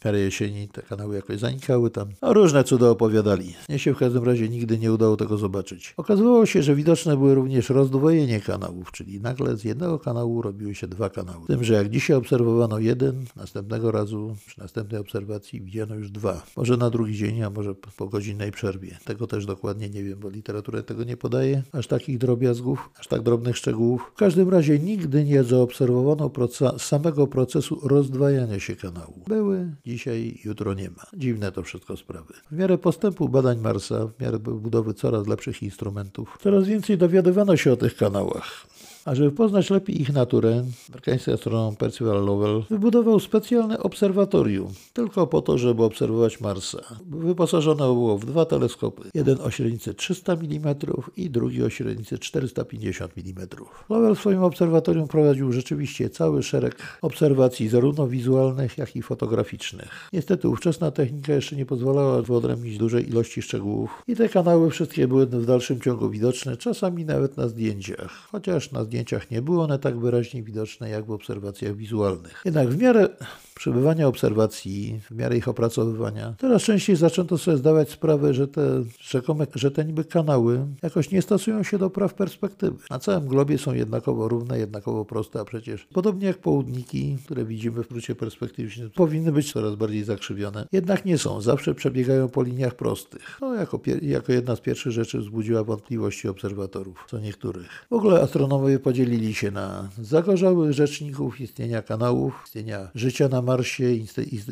w 0.00 0.04
miarę 0.04 0.18
jesieni 0.18 0.68
te 0.68 0.82
kanały 0.82 1.16
jakoś 1.16 1.38
zanikały 1.38 1.90
tam. 1.90 2.08
No, 2.22 2.32
różne 2.32 2.64
cuda 2.64 2.90
opowiadali. 2.90 3.54
Mnie 3.68 3.78
się 3.78 3.94
w 3.94 3.98
każdym 3.98 4.24
razie 4.24 4.48
nigdy 4.48 4.78
nie 4.78 4.92
udało 4.92 5.16
tego 5.16 5.38
zobaczyć. 5.38 5.94
Okazywało 5.96 6.46
się, 6.46 6.62
że 6.62 6.74
widoczne 6.74 7.16
były 7.16 7.34
również 7.34 7.70
rozdwojenie 7.70 8.40
kanałów, 8.40 8.92
czyli 8.92 9.20
nagle 9.20 9.56
z 9.56 9.64
jednego 9.64 9.98
kanału 9.98 10.42
robiły 10.42 10.74
się 10.74 10.86
dwa 10.86 11.10
kanały. 11.10 11.46
Tym, 11.46 11.64
że 11.64 11.74
jak 11.74 11.88
dzisiaj 11.88 12.16
obserwowano 12.16 12.78
jeden, 12.78 13.24
następnego 13.36 13.90
razu 13.90 14.36
przy 14.46 14.60
następnej 14.60 15.00
obserwacji 15.00 15.60
widziano 15.60 15.94
już 15.94 16.10
dwa. 16.10 16.42
Może 16.56 16.76
na 16.76 16.90
drugi 16.90 17.16
dzień, 17.16 17.42
a 17.42 17.50
może 17.50 17.74
po 17.74 18.06
godzinnej 18.08 18.52
przerwie. 18.52 18.75
Tego 19.04 19.26
też 19.26 19.46
dokładnie 19.46 19.90
nie 19.90 20.04
wiem, 20.04 20.18
bo 20.18 20.30
literatura 20.30 20.82
tego 20.82 21.04
nie 21.04 21.16
podaje, 21.16 21.62
aż 21.72 21.86
takich 21.86 22.18
drobiazgów, 22.18 22.90
aż 22.98 23.06
tak 23.06 23.22
drobnych 23.22 23.56
szczegółów. 23.56 24.10
W 24.14 24.18
każdym 24.18 24.48
razie 24.48 24.78
nigdy 24.78 25.24
nie 25.24 25.44
zaobserwowano 25.44 26.30
proces, 26.30 26.82
samego 26.82 27.26
procesu 27.26 27.80
rozdwajania 27.88 28.60
się 28.60 28.76
kanału. 28.76 29.22
Były, 29.26 29.76
dzisiaj, 29.86 30.40
jutro 30.44 30.74
nie 30.74 30.90
ma. 30.90 31.02
Dziwne 31.14 31.52
to 31.52 31.62
wszystko 31.62 31.96
sprawy. 31.96 32.34
W 32.50 32.56
miarę 32.56 32.78
postępu 32.78 33.28
badań 33.28 33.58
Marsa, 33.58 34.06
w 34.06 34.20
miarę 34.20 34.38
budowy 34.38 34.94
coraz 34.94 35.26
lepszych 35.26 35.62
instrumentów, 35.62 36.38
coraz 36.42 36.66
więcej 36.66 36.98
dowiadywano 36.98 37.56
się 37.56 37.72
o 37.72 37.76
tych 37.76 37.96
kanałach. 37.96 38.66
A 39.06 39.14
żeby 39.14 39.32
poznać 39.32 39.70
lepiej 39.70 40.00
ich 40.02 40.12
naturę, 40.12 40.64
amerykański 40.88 41.30
astronom 41.30 41.76
Percival 41.76 42.24
Lowell 42.24 42.62
wybudował 42.70 43.20
specjalne 43.20 43.78
obserwatorium, 43.78 44.72
tylko 44.92 45.26
po 45.26 45.42
to, 45.42 45.58
żeby 45.58 45.82
obserwować 45.82 46.40
Marsa. 46.40 46.78
Wyposażone 47.10 47.84
było 47.84 48.18
w 48.18 48.26
dwa 48.26 48.44
teleskopy, 48.44 49.02
jeden 49.14 49.40
o 49.40 49.50
średnicy 49.50 49.94
300 49.94 50.32
mm 50.32 50.74
i 51.16 51.30
drugi 51.30 51.62
o 51.62 51.70
średnicy 51.70 52.18
450 52.18 53.12
mm. 53.16 53.48
Lowell 53.90 54.14
w 54.14 54.18
swoim 54.18 54.42
obserwatorium 54.42 55.08
prowadził 55.08 55.52
rzeczywiście 55.52 56.10
cały 56.10 56.42
szereg 56.42 56.98
obserwacji, 57.02 57.68
zarówno 57.68 58.08
wizualnych, 58.08 58.78
jak 58.78 58.96
i 58.96 59.02
fotograficznych. 59.02 60.08
Niestety 60.12 60.48
ówczesna 60.48 60.90
technika 60.90 61.32
jeszcze 61.32 61.56
nie 61.56 61.66
pozwalała 61.66 62.22
wyodrębnić 62.22 62.78
dużej 62.78 63.08
ilości 63.08 63.42
szczegółów 63.42 64.02
i 64.08 64.16
te 64.16 64.28
kanały 64.28 64.70
wszystkie 64.70 65.08
były 65.08 65.26
w 65.26 65.46
dalszym 65.46 65.80
ciągu 65.80 66.10
widoczne, 66.10 66.56
czasami 66.56 67.04
nawet 67.04 67.36
na 67.36 67.48
zdjęciach, 67.48 68.28
chociaż 68.32 68.72
na 68.72 68.84
zdjęciach 68.84 68.95
zdjęciach 68.96 69.30
nie 69.30 69.42
były 69.42 69.62
one 69.62 69.78
tak 69.78 69.98
wyraźnie 69.98 70.42
widoczne 70.42 70.90
jak 70.90 71.06
w 71.06 71.10
obserwacjach 71.10 71.76
wizualnych. 71.76 72.42
Jednak 72.44 72.68
w 72.68 72.78
miarę 72.82 73.08
przebywania 73.56 74.08
obserwacji, 74.08 75.00
w 75.10 75.14
miarę 75.14 75.36
ich 75.36 75.48
opracowywania, 75.48 76.34
coraz 76.40 76.62
częściej 76.62 76.96
zaczęto 76.96 77.38
sobie 77.38 77.56
zdawać 77.56 77.90
sprawę, 77.90 78.34
że 78.34 78.48
te 78.48 78.84
rzekome, 79.00 79.46
że 79.54 79.70
te 79.70 79.84
niby 79.84 80.04
kanały 80.04 80.66
jakoś 80.82 81.10
nie 81.10 81.22
stosują 81.22 81.62
się 81.62 81.78
do 81.78 81.90
praw 81.90 82.14
perspektywy. 82.14 82.76
Na 82.90 82.98
całym 82.98 83.28
globie 83.28 83.58
są 83.58 83.74
jednakowo 83.74 84.28
równe, 84.28 84.58
jednakowo 84.58 85.04
proste, 85.04 85.40
a 85.40 85.44
przecież 85.44 85.86
podobnie 85.92 86.26
jak 86.26 86.38
południki, 86.38 87.16
które 87.24 87.44
widzimy 87.44 87.82
w 87.82 87.86
skrócie 87.86 88.14
perspektywicznym, 88.14 88.90
powinny 88.90 89.32
być 89.32 89.52
coraz 89.52 89.74
bardziej 89.74 90.04
zakrzywione. 90.04 90.66
Jednak 90.72 91.04
nie 91.04 91.18
są, 91.18 91.40
zawsze 91.40 91.74
przebiegają 91.74 92.28
po 92.28 92.42
liniach 92.42 92.74
prostych. 92.74 93.36
To 93.40 93.54
jako, 93.54 93.80
jako 94.02 94.32
jedna 94.32 94.56
z 94.56 94.60
pierwszych 94.60 94.92
rzeczy 94.92 95.18
wzbudziła 95.18 95.64
wątpliwości 95.64 96.28
obserwatorów, 96.28 97.04
co 97.08 97.18
niektórych. 97.18 97.86
W 97.90 97.92
ogóle 97.92 98.20
astronomowie 98.20 98.78
podzielili 98.78 99.34
się 99.34 99.50
na 99.50 99.88
zagorzałych 100.02 100.72
rzeczników 100.72 101.40
istnienia 101.40 101.82
kanałów, 101.82 102.42
istnienia 102.46 102.88
życia 102.94 103.28
na 103.28 103.42
Marsie, 103.46 104.04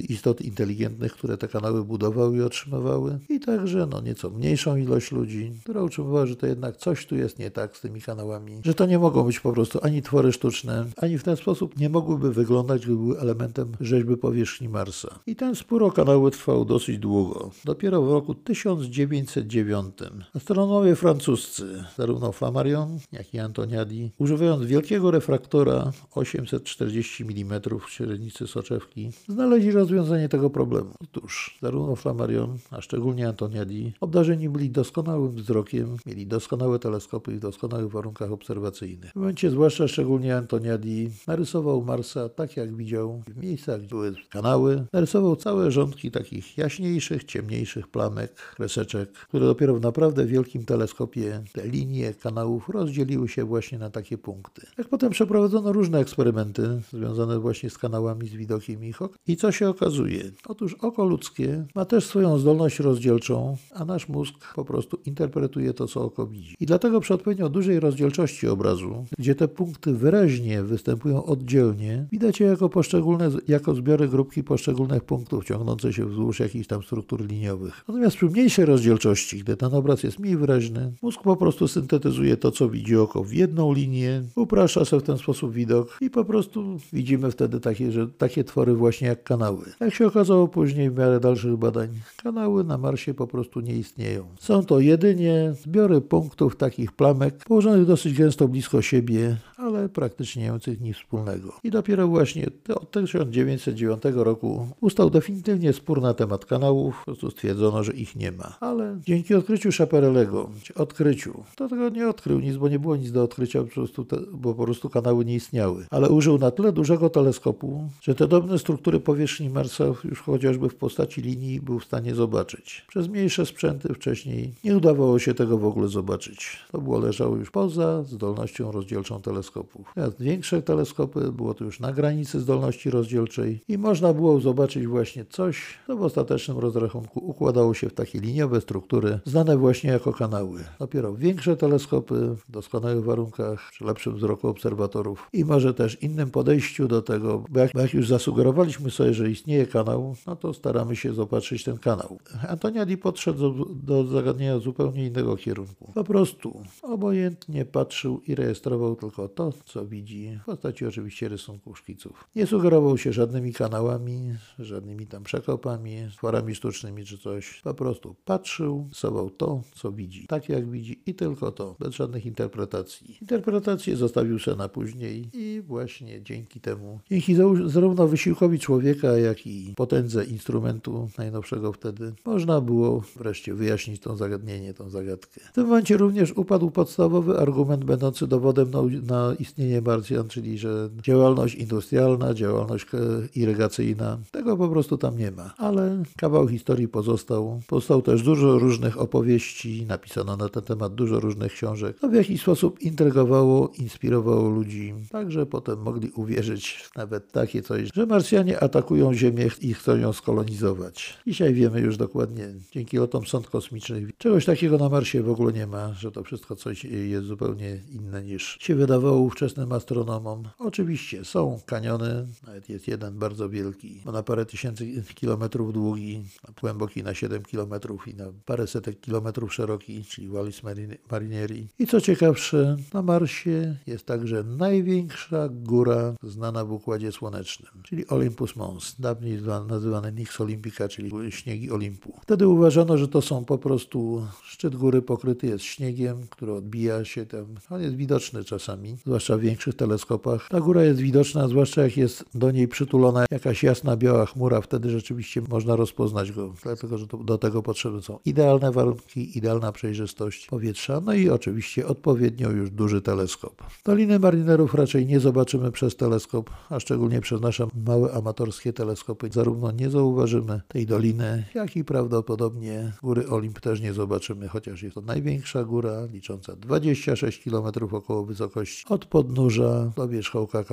istot 0.09 0.41
inteligentnych, 0.41 1.13
które 1.13 1.37
te 1.37 1.49
kanały 1.49 1.85
budowały 1.85 2.37
i 2.37 2.43
otrzymywały, 2.43 3.19
i 3.29 3.41
także 3.41 3.87
no, 3.87 4.01
nieco 4.01 4.31
mniejszą 4.31 4.77
ilość 4.77 5.13
ludzi, 5.13 5.53
która 5.63 5.83
utrzymywała, 5.83 6.27
że 6.27 6.37
to 6.37 6.47
jednak 6.47 6.77
coś 6.77 7.07
tu 7.07 7.17
jest 7.17 7.39
nie 7.39 7.51
tak 7.51 7.77
z 7.77 7.81
tymi 7.81 8.01
kanałami, 8.01 8.61
że 8.65 8.75
to 8.75 8.87
nie 8.87 8.99
mogą 8.99 9.23
być 9.23 9.41
po 9.41 9.53
prostu 9.53 9.79
ani 9.83 10.03
twory 10.03 10.33
sztuczne, 10.33 10.87
ani 10.97 11.19
w 11.19 11.23
ten 11.23 11.37
sposób 11.37 11.79
nie 11.79 11.89
mogłyby 11.89 12.33
wyglądać, 12.33 12.83
gdyby 12.83 12.99
były 12.99 13.21
elementem 13.21 13.73
rzeźby 13.81 14.17
powierzchni 14.17 14.69
Marsa. 14.69 15.19
I 15.27 15.37
ten 15.37 15.55
spór 15.55 15.85
o 15.85 15.91
kanały 15.91 16.31
trwał 16.31 16.65
dosyć 16.65 16.99
długo. 16.99 17.51
Dopiero 17.65 18.03
w 18.03 18.13
roku 18.13 18.35
1909 18.35 19.95
astronomowie 20.35 20.97
francuscy, 20.97 21.85
zarówno 21.99 22.33
Flammarion, 22.33 22.99
jak 23.13 23.35
i 23.35 23.39
Antoniadi, 23.39 24.11
używając 24.19 24.65
wielkiego 24.67 25.11
refraktora 25.11 25.93
840 26.15 27.25
mm 27.25 27.61
średnicy 27.89 28.47
soczewki, 28.85 29.11
znaleźli 29.29 29.73
rozwiązanie 29.73 30.29
tego 30.29 30.51
problemu. 30.51 30.91
Otóż 31.03 31.59
zarówno 31.63 31.97
Flammarion, 31.97 32.59
a 32.71 32.81
szczególnie 32.81 33.29
Antoniadi, 33.29 33.93
obdarzeni 34.01 34.49
byli 34.49 34.71
doskonałym 34.71 35.35
wzrokiem, 35.35 35.97
mieli 36.07 36.27
doskonałe 36.27 36.79
teleskopy 36.79 37.33
i 37.33 37.37
w 37.37 37.41
doskonałych 37.41 37.93
warunkach 37.93 38.33
obserwacyjnych. 38.33 39.11
W 39.11 39.17
momencie 39.17 39.51
zwłaszcza 39.51 39.89
szczególnie 39.89 40.37
Antoniadi 40.37 41.11
narysował 41.27 41.85
Marsa 41.85 42.29
tak 42.29 42.57
jak 42.57 42.77
widział 42.77 43.23
w 43.29 43.43
miejscach, 43.43 43.81
gdzie 43.81 43.89
były 43.89 44.15
kanały, 44.31 44.87
narysował 44.93 45.37
całe 45.37 45.71
rządki 45.71 46.11
takich 46.11 46.59
jaśniejszych, 46.59 47.25
ciemniejszych 47.25 47.89
plamek, 47.89 48.33
kreseczek, 48.57 49.13
które 49.13 49.47
dopiero 49.47 49.75
w 49.75 49.81
naprawdę 49.81 50.27
wielkim 50.27 50.65
teleskopie 50.65 51.43
te 51.53 51.69
linie 51.69 52.15
kanałów 52.15 52.69
rozdzieliły 52.69 53.29
się 53.29 53.45
właśnie 53.45 53.79
na 53.79 53.91
takie 53.91 54.19
punkty. 54.19 54.67
Jak 54.79 54.89
potem 54.89 55.11
przeprowadzono 55.11 55.73
różne 55.73 55.99
eksperymenty 55.99 56.81
związane 56.93 57.39
właśnie 57.39 57.71
z 57.71 57.79
kanałami, 57.79 58.29
z 58.29 58.35
widokiem 58.35 58.74
ich 58.83 59.03
ok. 59.03 59.17
I 59.27 59.37
co 59.37 59.53
się 59.53 59.69
okazuje? 59.69 60.23
Otóż 60.47 60.75
oko 60.75 61.05
ludzkie 61.05 61.67
ma 61.75 61.85
też 61.85 62.07
swoją 62.07 62.39
zdolność 62.39 62.79
rozdzielczą, 62.79 63.57
a 63.75 63.85
nasz 63.85 64.09
mózg 64.09 64.35
po 64.55 64.65
prostu 64.65 64.99
interpretuje 65.07 65.75
to, 65.75 65.87
co 65.87 66.05
oko 66.05 66.27
widzi. 66.27 66.55
I 66.61 66.67
dlatego 66.67 67.01
przy 67.01 67.15
odpowiednio 67.15 67.49
dużej 67.49 67.81
rozdzielczości 67.81 68.49
obrazu, 68.49 69.05
gdzie 69.19 69.35
te 69.35 69.49
punkty 69.49 69.95
wyraźnie 69.95 70.63
występują 70.63 71.25
oddzielnie, 71.25 72.07
widać 72.13 72.41
je 72.41 72.47
jako 72.47 72.69
poszczególne, 72.69 73.31
jako 73.49 73.75
zbiory 73.75 74.09
grupki 74.09 74.45
poszczególnych 74.45 75.05
punktów 75.05 75.45
ciągnące 75.45 75.93
się 75.93 76.07
wzdłuż 76.07 76.41
jakichś 76.41 76.67
tam 76.67 76.83
struktur 76.83 77.27
liniowych. 77.27 77.85
Natomiast 77.89 78.17
przy 78.17 78.27
mniejszej 78.27 78.65
rozdzielczości, 78.65 79.39
gdy 79.39 79.57
ten 79.57 79.75
obraz 79.75 80.03
jest 80.03 80.19
mniej 80.19 80.37
wyraźny, 80.37 80.93
mózg 81.03 81.23
po 81.23 81.37
prostu 81.37 81.69
syntetyzuje 81.69 82.37
to, 82.37 82.51
co 82.51 82.69
widzi 82.69 82.97
oko 82.97 83.25
w 83.25 83.33
jedną 83.33 83.73
linię, 83.73 84.23
uprasza 84.37 84.85
sobie 84.85 85.01
w 85.01 85.07
ten 85.07 85.19
sposób 85.19 85.53
widok 85.53 85.99
i 86.01 86.11
po 86.11 86.25
prostu 86.25 86.79
widzimy 86.93 87.31
wtedy 87.31 87.61
takie, 87.61 87.93
że 87.93 88.09
takie 88.09 88.45
twory 88.45 88.64
właśnie 88.73 89.09
jak 89.09 89.23
kanały. 89.23 89.65
Jak 89.81 89.95
się 89.95 90.07
okazało 90.07 90.49
później 90.49 90.91
w 90.91 90.99
miarę 90.99 91.21
dalszych 91.21 91.57
badań, 91.57 91.89
kanały 92.23 92.65
na 92.65 92.79
Marsie 92.79 93.15
po 93.15 93.27
prostu 93.27 93.61
nie 93.61 93.75
istnieją. 93.77 94.27
Są 94.41 94.65
to 94.65 94.81
jedynie 94.81 95.53
zbiory 95.63 96.01
punktów 96.01 96.57
takich 96.57 96.93
plamek 96.93 97.45
położonych 97.45 97.87
dosyć 97.87 98.19
gęsto 98.19 98.49
blisko 98.49 98.83
siebie, 98.83 99.37
ale 99.57 99.89
praktycznie 99.89 100.43
nie 100.43 100.49
mających 100.49 100.81
nic 100.81 100.97
wspólnego. 100.97 101.53
I 101.65 101.71
dopiero 101.71 102.09
właśnie 102.09 102.47
od 102.75 102.91
1909 102.91 104.03
roku 104.15 104.67
ustał 104.81 105.11
definitywnie 105.11 105.73
spór 105.73 106.03
na 106.03 106.15
temat 106.15 106.45
kanałów, 106.45 106.99
po 106.99 107.05
prostu 107.05 107.31
stwierdzono, 107.31 107.85
że 107.85 107.93
ich 107.93 108.17
nie 108.17 108.33
ma. 108.33 108.57
Ale 108.61 108.97
dzięki 109.07 109.35
odkryciu 109.35 109.73
Schaperelego, 109.73 110.51
odkryciu, 110.75 111.45
to 111.57 111.69
tego 111.69 111.89
nie 111.89 112.09
odkrył 112.09 112.41
nic, 112.41 112.57
bo 112.57 112.69
nie 112.69 112.79
było 112.79 112.97
nic 112.97 113.13
do 113.13 113.23
odkrycia, 113.23 113.63
po 113.63 113.69
prostu 113.71 114.05
te, 114.05 114.17
bo 114.33 114.55
po 114.55 114.65
prostu 114.65 114.91
kanały 114.91 115.25
nie 115.25 115.35
istniały. 115.35 115.87
Ale 115.91 116.09
użył 116.09 116.39
na 116.39 116.51
tyle 116.51 116.73
dużego 116.73 117.11
teleskopu, 117.11 117.89
że 118.03 118.15
te 118.15 118.29
różne 118.55 118.65
struktury 118.65 119.01
powierzchni 119.01 119.51
Marsa, 119.51 119.85
już 120.05 120.21
chociażby 120.21 120.69
w 120.69 120.75
postaci 120.75 121.23
linii, 121.23 121.61
był 121.61 121.79
w 121.79 121.85
stanie 121.85 122.15
zobaczyć. 122.15 122.85
Przez 122.89 123.09
mniejsze 123.09 123.47
sprzęty 123.47 123.95
wcześniej 123.95 124.55
nie 124.65 124.77
udawało 124.77 125.19
się 125.19 125.35
tego 125.35 125.59
w 125.59 125.65
ogóle 125.65 125.89
zobaczyć. 125.89 126.59
To 126.73 126.81
było 126.81 126.99
leżało 126.99 127.37
już 127.37 127.51
poza 127.51 128.03
zdolnością 128.03 128.73
rozdzielczą 128.73 129.23
teleskopów. 129.23 129.87
Natomiast 129.97 130.23
większe 130.23 130.63
teleskopy 130.63 131.33
było 131.33 131.55
to 131.55 131.65
już 131.65 131.81
na 131.81 131.93
granicy 131.93 132.41
zdolności 132.41 132.91
rozdzielczej 132.91 133.61
i 133.69 133.79
można 133.79 134.13
było 134.13 134.41
zobaczyć 134.41 134.87
właśnie 134.87 135.25
coś, 135.25 135.79
co 135.87 135.97
w 135.97 136.03
ostatecznym 136.03 136.59
rozrachunku 136.59 137.21
układało 137.21 137.75
się 137.75 137.89
w 137.89 137.95
takie 137.95 138.21
liniowe 138.21 138.61
struktury, 138.61 139.21
znane 139.25 139.57
właśnie 139.57 139.91
jako 139.91 140.13
kanały. 140.13 140.61
Dopiero 140.79 141.15
większe 141.15 141.57
teleskopy 141.57 142.15
w 142.15 142.53
doskonałych 142.53 143.05
warunkach, 143.05 143.71
przy 143.71 143.85
lepszym 143.85 144.17
wzroku 144.17 144.49
obserwatorów 144.49 145.29
i 145.33 145.45
może 145.45 145.75
też 145.75 146.03
innym 146.03 146.31
podejściu 146.31 146.89
do 146.89 147.03
tego, 147.03 147.45
bo 147.51 147.61
jak, 147.61 147.71
bo 147.75 147.81
jak 147.81 147.95
już 147.95 148.09
zasugerowaliśmy 148.35 148.91
sobie, 148.91 149.15
że 149.15 149.31
istnieje 149.31 149.67
kanał, 149.67 150.17
no 150.27 150.37
to 150.37 150.55
staramy 150.55 150.97
się 150.97 151.13
zobaczyć 151.13 151.65
ten 151.65 151.79
kanał. 151.79 152.19
Antoniadi 152.49 152.99
podszedł 152.99 153.65
do, 153.75 154.05
zagadnienia 154.05 154.59
zupełnie 154.59 155.07
innego 155.07 155.37
kierunku. 155.37 155.93
Po 155.95 156.05
prostu 156.05 156.63
obojętnie 156.83 157.65
patrzył 157.65 158.21
i 158.27 158.35
rejestrował 158.35 158.97
tylko 158.97 159.29
to, 159.29 159.53
co 159.65 159.87
widzi, 159.87 160.39
w 160.43 160.45
postaci 160.45 160.87
oczywiście 160.87 161.29
rysunków 161.29 161.79
szkiców. 161.79 162.29
Nie 162.37 162.47
sugerował 162.47 162.99
się 162.99 163.13
żadnymi 163.13 163.53
kanałami, 163.53 164.35
żadnymi 164.59 165.07
tam 165.07 165.23
przekopami, 165.23 165.97
tworami 166.17 166.55
sztucznymi 166.55 167.05
czy 167.05 167.19
coś. 167.19 167.61
Po 167.65 167.75
prostu 167.75 168.17
patrzył, 168.25 168.89
sował 168.93 169.31
to, 169.31 169.63
co 169.75 169.93
widzi. 169.93 170.27
Tak 170.27 170.49
jak 170.49 170.71
widzi 170.71 171.01
i 171.07 171.15
tylko 171.15 171.53
to, 171.53 171.77
bez 171.79 171.95
żadnych 171.95 172.27
interpretacji. 172.27 173.19
Interpretacje 173.21 173.97
zostawił 173.97 174.39
się 174.39 174.55
na 174.55 174.69
później 174.69 175.31
i 175.33 175.61
właśnie 175.61 176.23
dzięki 176.23 176.61
temu, 176.61 177.01
dzięki 177.11 177.35
zarówno 177.67 178.09
wysiłkowi 178.09 178.24
człowieka, 178.61 179.19
jak 179.19 179.47
i 179.47 179.75
potędze 179.77 180.25
instrumentu 180.25 181.09
najnowszego 181.19 181.73
wtedy, 181.73 182.13
można 182.25 182.61
było 182.61 183.03
wreszcie 183.17 183.55
wyjaśnić 183.55 184.01
to 184.01 184.17
zagadnienie, 184.17 184.75
tą 184.75 184.91
zagadkę. 184.91 185.41
W 185.51 185.53
tym 185.53 185.67
momencie 185.67 185.97
również 185.97 186.33
upadł 186.33 186.71
podstawowy 186.71 187.39
argument 187.39 187.85
będący 187.85 188.27
dowodem 188.27 188.71
na, 188.71 188.83
na 189.07 189.35
istnienie 189.35 189.81
Marsjan, 189.81 190.29
czyli 190.29 190.59
że 190.59 190.91
działalność 191.03 191.55
industrialna, 191.55 192.35
działalność 192.35 192.87
irygacyjna, 193.35 194.19
tego 194.31 194.57
po 194.57 194.69
prostu 194.69 194.99
tam 194.99 195.19
nie 195.19 195.31
ma. 195.31 195.55
Ale 195.59 196.03
kawał 196.17 196.49
historii 196.49 196.89
pozostał. 196.89 197.61
Powstał 197.67 198.03
też 198.03 198.23
dużo 198.23 198.59
różnych 198.59 199.01
opowieści, 199.01 199.87
napisano 199.89 200.37
na 200.37 200.49
ten 200.49 200.63
temat 200.63 200.95
dużo 200.95 201.21
różnych 201.21 201.53
książek. 201.53 201.99
To 202.01 202.09
w 202.09 202.15
jakiś 202.15 202.41
sposób 202.41 202.81
intrygowało, 202.81 203.73
inspirowało 203.79 204.49
ludzi, 204.49 204.95
także 205.11 205.47
potem 205.47 205.83
mogli 205.83 206.11
uwierzyć 206.11 206.91
nawet 206.97 207.33
takie 207.33 207.63
coś, 207.63 207.89
że 207.95 208.07
Marsjanie 208.15 208.61
atakują 208.61 209.15
Ziemię 209.15 209.49
i 209.61 209.75
chcą 209.75 209.97
ją 209.97 210.13
skolonizować. 210.13 211.19
Dzisiaj 211.27 211.55
wiemy 211.55 211.81
już 211.81 211.97
dokładnie, 211.97 212.49
dzięki 212.73 212.97
lotom 212.97 213.27
sąd 213.27 213.51
kosmicznych, 213.51 214.17
czegoś 214.19 214.45
takiego 214.45 214.79
na 214.79 214.89
Marsie 214.89 215.23
w 215.23 215.31
ogóle 215.31 215.53
nie 215.53 215.67
ma, 215.67 215.95
że 215.95 216.13
to 216.13 216.25
wszystko 216.25 216.57
coś 216.57 216.85
jest 216.85 217.27
zupełnie 217.27 217.81
inne 217.93 218.23
niż 218.23 218.57
się 218.61 218.75
wydawało 218.75 219.19
ówczesnym 219.19 219.73
astronomom. 219.73 220.43
Oczywiście 220.59 221.25
są 221.25 221.61
kaniony, 221.67 222.27
nawet 222.47 222.69
jest 222.69 222.89
jeden 222.89 223.19
bardzo 223.19 223.49
wielki, 223.49 224.01
ma 224.05 224.13
na 224.13 224.23
parę 224.23 224.47
tysięcy 224.47 225.03
kilometrów 225.15 225.73
długi, 225.73 226.23
głęboki 226.61 227.03
na 227.03 227.15
7 227.15 227.43
kilometrów 227.43 228.09
i 228.09 228.15
na 228.15 228.25
parę 228.45 228.67
setek 228.67 229.01
kilometrów 229.01 229.55
szeroki, 229.55 230.05
czyli 230.05 230.29
Wallis 230.29 230.63
Marineri. 231.11 231.69
I 231.79 231.87
co 231.87 232.01
ciekawsze, 232.01 232.77
na 232.93 233.03
Marsie 233.03 233.77
jest 233.87 234.07
także 234.07 234.45
największa 234.45 235.49
góra 235.49 236.15
znana 236.23 236.65
w 236.65 236.73
Układzie 236.73 237.13
Słonecznym, 237.13 237.73
czyli 237.83 238.04
Olympus 238.09 238.57
Mons, 238.57 238.97
dawniej 238.99 239.39
nazywany 239.69 240.13
Nix 240.13 240.41
Olympica, 240.41 240.89
czyli 240.89 241.11
śniegi 241.31 241.71
Olimpu. 241.71 242.21
Wtedy 242.23 242.49
uważano, 242.49 242.99
że 242.99 243.09
to 243.09 243.23
są 243.23 243.45
po 243.45 243.59
prostu 243.59 244.27
szczyt 244.43 244.77
góry 244.77 245.03
pokryty 245.03 245.47
jest 245.47 245.65
śniegiem, 245.65 246.27
który 246.31 246.53
odbija 246.53 247.05
się 247.05 247.27
tam. 247.27 247.47
On 247.71 247.83
jest 247.83 247.97
widoczny 247.97 248.45
czasami, 248.45 248.97
zwłaszcza 249.07 249.37
w 249.37 249.41
większych 249.41 249.75
teleskopach. 249.75 250.49
Ta 250.49 250.61
góra 250.61 250.85
jest 250.85 251.01
widoczna, 251.01 251.49
zwłaszcza 251.49 251.83
jak 251.83 251.97
jest 251.97 252.25
do 252.35 252.51
niej 252.51 252.69
przytulona 252.69 253.25
jakaś 253.31 253.63
jasna, 253.63 253.97
biała 253.97 254.27
chmura, 254.27 254.61
wtedy 254.61 254.91
rzeczywiście 254.91 255.43
można 255.49 255.77
rozpoznać 255.77 256.33
go, 256.33 256.55
dlatego 256.63 256.99
że 256.99 257.07
do 257.25 257.39
tego 257.39 257.63
potrzebne 257.63 258.03
są 258.03 258.19
idealne 258.25 258.73
warunki, 258.73 259.39
idealna 259.39 259.73
przejrzystość 259.73 260.47
powietrza, 260.47 261.01
no 261.01 261.15
i 261.15 261.29
oczywiście 261.29 261.87
odpowiednio 261.87 262.51
już 262.51 262.71
duży 262.71 263.03
teleskop. 263.03 263.63
Doliny 263.85 264.19
Marinerów 264.19 264.75
raczej 264.75 265.07
nie 265.07 265.21
zobaczymy 265.21 265.73
przez 265.73 265.97
teleskop, 265.97 266.51
a 266.71 266.81
szczególnie 266.81 267.21
przez 267.21 267.41
nasze 267.41 267.67
małe 267.95 268.13
amatorskie 268.13 268.73
teleskopy. 268.73 269.29
Zarówno 269.33 269.71
nie 269.71 269.91
zauważymy 269.91 270.61
tej 270.69 270.87
doliny, 270.87 271.45
jak 271.55 271.77
i 271.77 271.85
prawdopodobnie 271.85 272.93
góry 273.03 273.29
Olimp 273.29 273.61
też 273.61 273.81
nie 273.81 273.93
zobaczymy, 273.93 274.49
chociaż 274.49 274.83
jest 274.83 274.95
to 274.95 275.01
największa 275.01 275.65
góra, 275.65 276.05
licząca 276.13 276.57
26 276.57 277.45
km 277.45 277.67
około 277.93 278.25
wysokości 278.25 278.85
od 278.89 279.05
podnóża 279.07 279.93
do 279.97 280.09
wierzchołka, 280.09 280.65